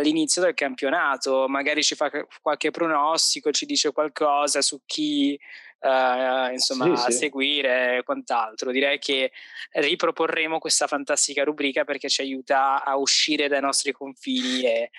l'inizio 0.00 0.42
del 0.42 0.54
campionato. 0.54 1.46
Magari 1.46 1.84
ci 1.84 1.94
fa 1.94 2.10
qualche 2.42 2.72
pronostico, 2.72 3.52
ci 3.52 3.64
dice 3.64 3.92
qualcosa 3.92 4.60
su 4.60 4.80
chi 4.84 5.38
uh, 5.80 6.52
insomma, 6.52 6.96
sì, 6.96 7.12
sì. 7.12 7.18
seguire 7.18 7.98
e 7.98 8.02
quant'altro. 8.02 8.70
Direi 8.70 8.98
che 8.98 9.32
riproporremo 9.72 10.58
questa 10.58 10.86
fantastica 10.86 11.44
rubrica 11.44 11.84
perché 11.84 12.08
ci 12.08 12.20
aiuta 12.20 12.84
a 12.84 12.96
uscire 12.96 13.48
dai 13.48 13.60
nostri 13.60 13.92
confini 13.92 14.62
e 14.62 14.90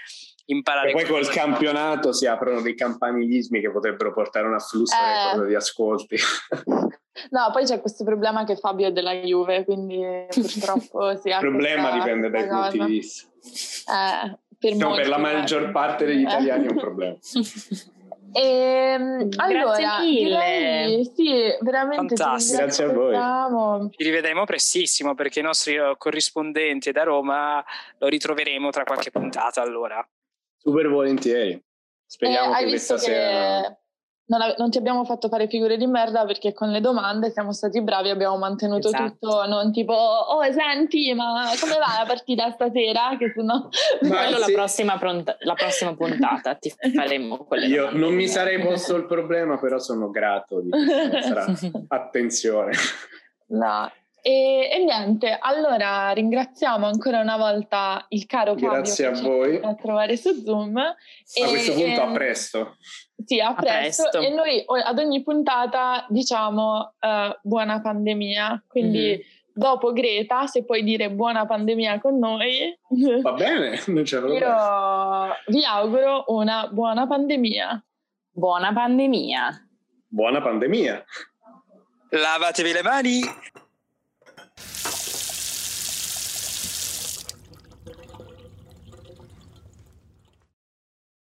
imparare. 0.45 0.90
E 0.90 0.94
poi 0.94 1.06
col 1.06 1.28
campionato 1.28 2.12
si 2.12 2.26
aprono 2.26 2.62
dei 2.62 2.76
campanilismi 2.76 3.60
che 3.60 3.72
potrebbero 3.72 4.14
portare 4.14 4.45
a 4.45 4.49
un 4.49 4.56
afflusso 4.56 4.95
eh. 5.44 5.48
di 5.48 5.56
ascolti. 5.56 6.18
No, 7.32 7.49
poi 7.52 7.66
c'è 7.66 7.82
questo 7.82 8.04
problema 8.04 8.44
che 8.44 8.56
Fabio 8.56 8.88
è 8.88 8.91
della 8.91 9.14
Juve, 9.14 9.66
quindi 9.66 9.99
purtroppo 10.30 11.16
si 11.18 11.32
ha. 11.32 11.40
Il 11.40 11.49
problema 11.49 11.91
dipende 11.91 12.30
dai 12.30 12.48
punti 12.48 12.78
di 12.78 12.86
vista. 12.86 13.28
Eh, 13.41 14.38
per, 14.60 14.76
no, 14.76 14.94
per 14.94 15.08
la 15.08 15.18
maggior 15.18 15.72
parte 15.72 16.06
degli 16.06 16.22
italiani 16.22 16.68
è 16.68 16.70
un 16.70 16.78
problema. 16.80 17.18
E, 18.34 18.41
ehm, 18.41 19.30
allora, 19.38 19.99
direi, 20.02 21.04
sì, 21.16 21.56
veramente 21.62 22.16
Fantastico. 22.16 22.58
Grazie 22.58 22.86
a 22.86 23.48
voi. 23.48 23.90
Ci 23.95 24.04
rivedremo 24.04 24.45
prestissimo 24.45 25.16
perché 25.16 25.40
i 25.40 25.44
nostri 25.44 25.76
eh, 25.76 25.95
corrispondenti 25.98 26.91
da 26.91 27.04
Roma 27.04 27.64
lo 27.98 28.08
ritroveremo 28.08 28.70
tra 28.70 28.84
qualche 28.84 29.12
puntata 29.12 29.62
allora. 29.62 30.06
Super 30.58 30.90
volentieri. 30.90 31.62
Speriamo 32.06 32.56
eh, 32.56 32.64
che 32.64 32.68
questa 32.68 32.98
sera... 32.98 33.78
Non, 34.30 34.41
ave- 34.41 34.56
non, 34.58 34.70
ti 34.70 34.78
abbiamo 34.78 35.06
fatto 35.06 35.30
fare 35.30 35.48
figure 35.48 35.78
di 35.78 35.88
merda 35.88 36.26
perché 36.26 36.54
con 36.54 36.70
le 36.70 36.82
domande 36.82 37.32
siamo 37.32 37.54
stati 37.54 37.82
bravi, 37.82 38.10
abbiamo 38.10 38.38
mantenuto 38.38 38.90
esatto. 38.90 39.18
tutto, 39.20 39.48
non 39.48 39.72
tipo, 39.72 39.94
oh 39.94 40.44
senti, 40.52 41.14
ma 41.14 41.49
come 41.60 41.74
va 41.74 41.99
la 41.99 42.06
partita 42.06 42.52
stasera? 42.52 43.16
Che 43.18 43.32
sennò... 43.34 43.70
Quello 43.99 44.38
sì. 44.44 44.52
la, 44.52 44.58
prossima 44.58 44.98
pronta- 44.98 45.38
la 45.40 45.54
prossima 45.54 45.95
puntata 45.95 46.56
ti 46.56 46.74
faremo 46.94 47.38
quelle 47.45 47.68
Io 47.68 47.90
non 47.91 48.14
mi 48.14 48.28
sarei 48.28 48.60
posto 48.60 48.95
il 48.95 49.06
problema, 49.06 49.58
però 49.60 49.80
sono 49.80 50.10
grato 50.10 50.60
di 50.60 50.70
questa 50.70 51.45
attenzione. 51.88 52.74
No, 53.49 53.90
e, 54.22 54.70
e, 54.70 54.84
niente, 54.84 55.38
allora 55.40 56.12
ringraziamo 56.12 56.86
ancora 56.86 57.22
una 57.22 57.38
volta 57.38 58.06
il 58.10 58.26
caro 58.26 58.56
Fabio 58.56 58.72
Grazie 58.72 59.06
a 59.06 59.12
voi. 59.22 59.58
a 59.64 59.74
trovare 59.76 60.18
su 60.18 60.34
Zoom. 60.44 60.76
A 60.76 60.95
e, 61.34 61.48
questo 61.48 61.72
punto 61.72 62.02
a 62.02 62.12
presto. 62.12 62.76
Sì, 63.26 63.39
a, 63.39 63.49
a 63.49 63.53
presto. 63.56 64.10
presto. 64.10 64.19
E 64.19 64.30
noi 64.30 64.64
ad 64.84 64.99
ogni 64.99 65.23
puntata 65.23 66.06
diciamo 66.10 66.94
uh, 66.99 67.38
buona 67.41 67.81
pandemia, 67.81 68.64
quindi 68.68 69.10
mm-hmm. 69.10 69.52
dopo 69.53 69.91
Greta, 69.91 70.45
se 70.45 70.64
puoi 70.64 70.84
dire 70.84 71.10
buona 71.11 71.45
pandemia 71.45 71.99
con 71.99 72.19
noi. 72.19 72.77
Va 73.22 73.34
bene, 73.34 73.81
non 73.88 74.03
c'è 74.03 74.19
problema. 74.19 75.27
Io 75.27 75.35
vi 75.48 75.65
auguro 75.65 76.26
una 76.27 76.68
buona 76.68 77.07
pandemia. 77.07 77.84
Buona 78.31 78.72
pandemia. 78.72 79.68
Buona 80.07 80.41
pandemia. 80.41 81.03
Lavatevi 82.10 82.72
le 82.72 82.84
mani. 82.84 83.22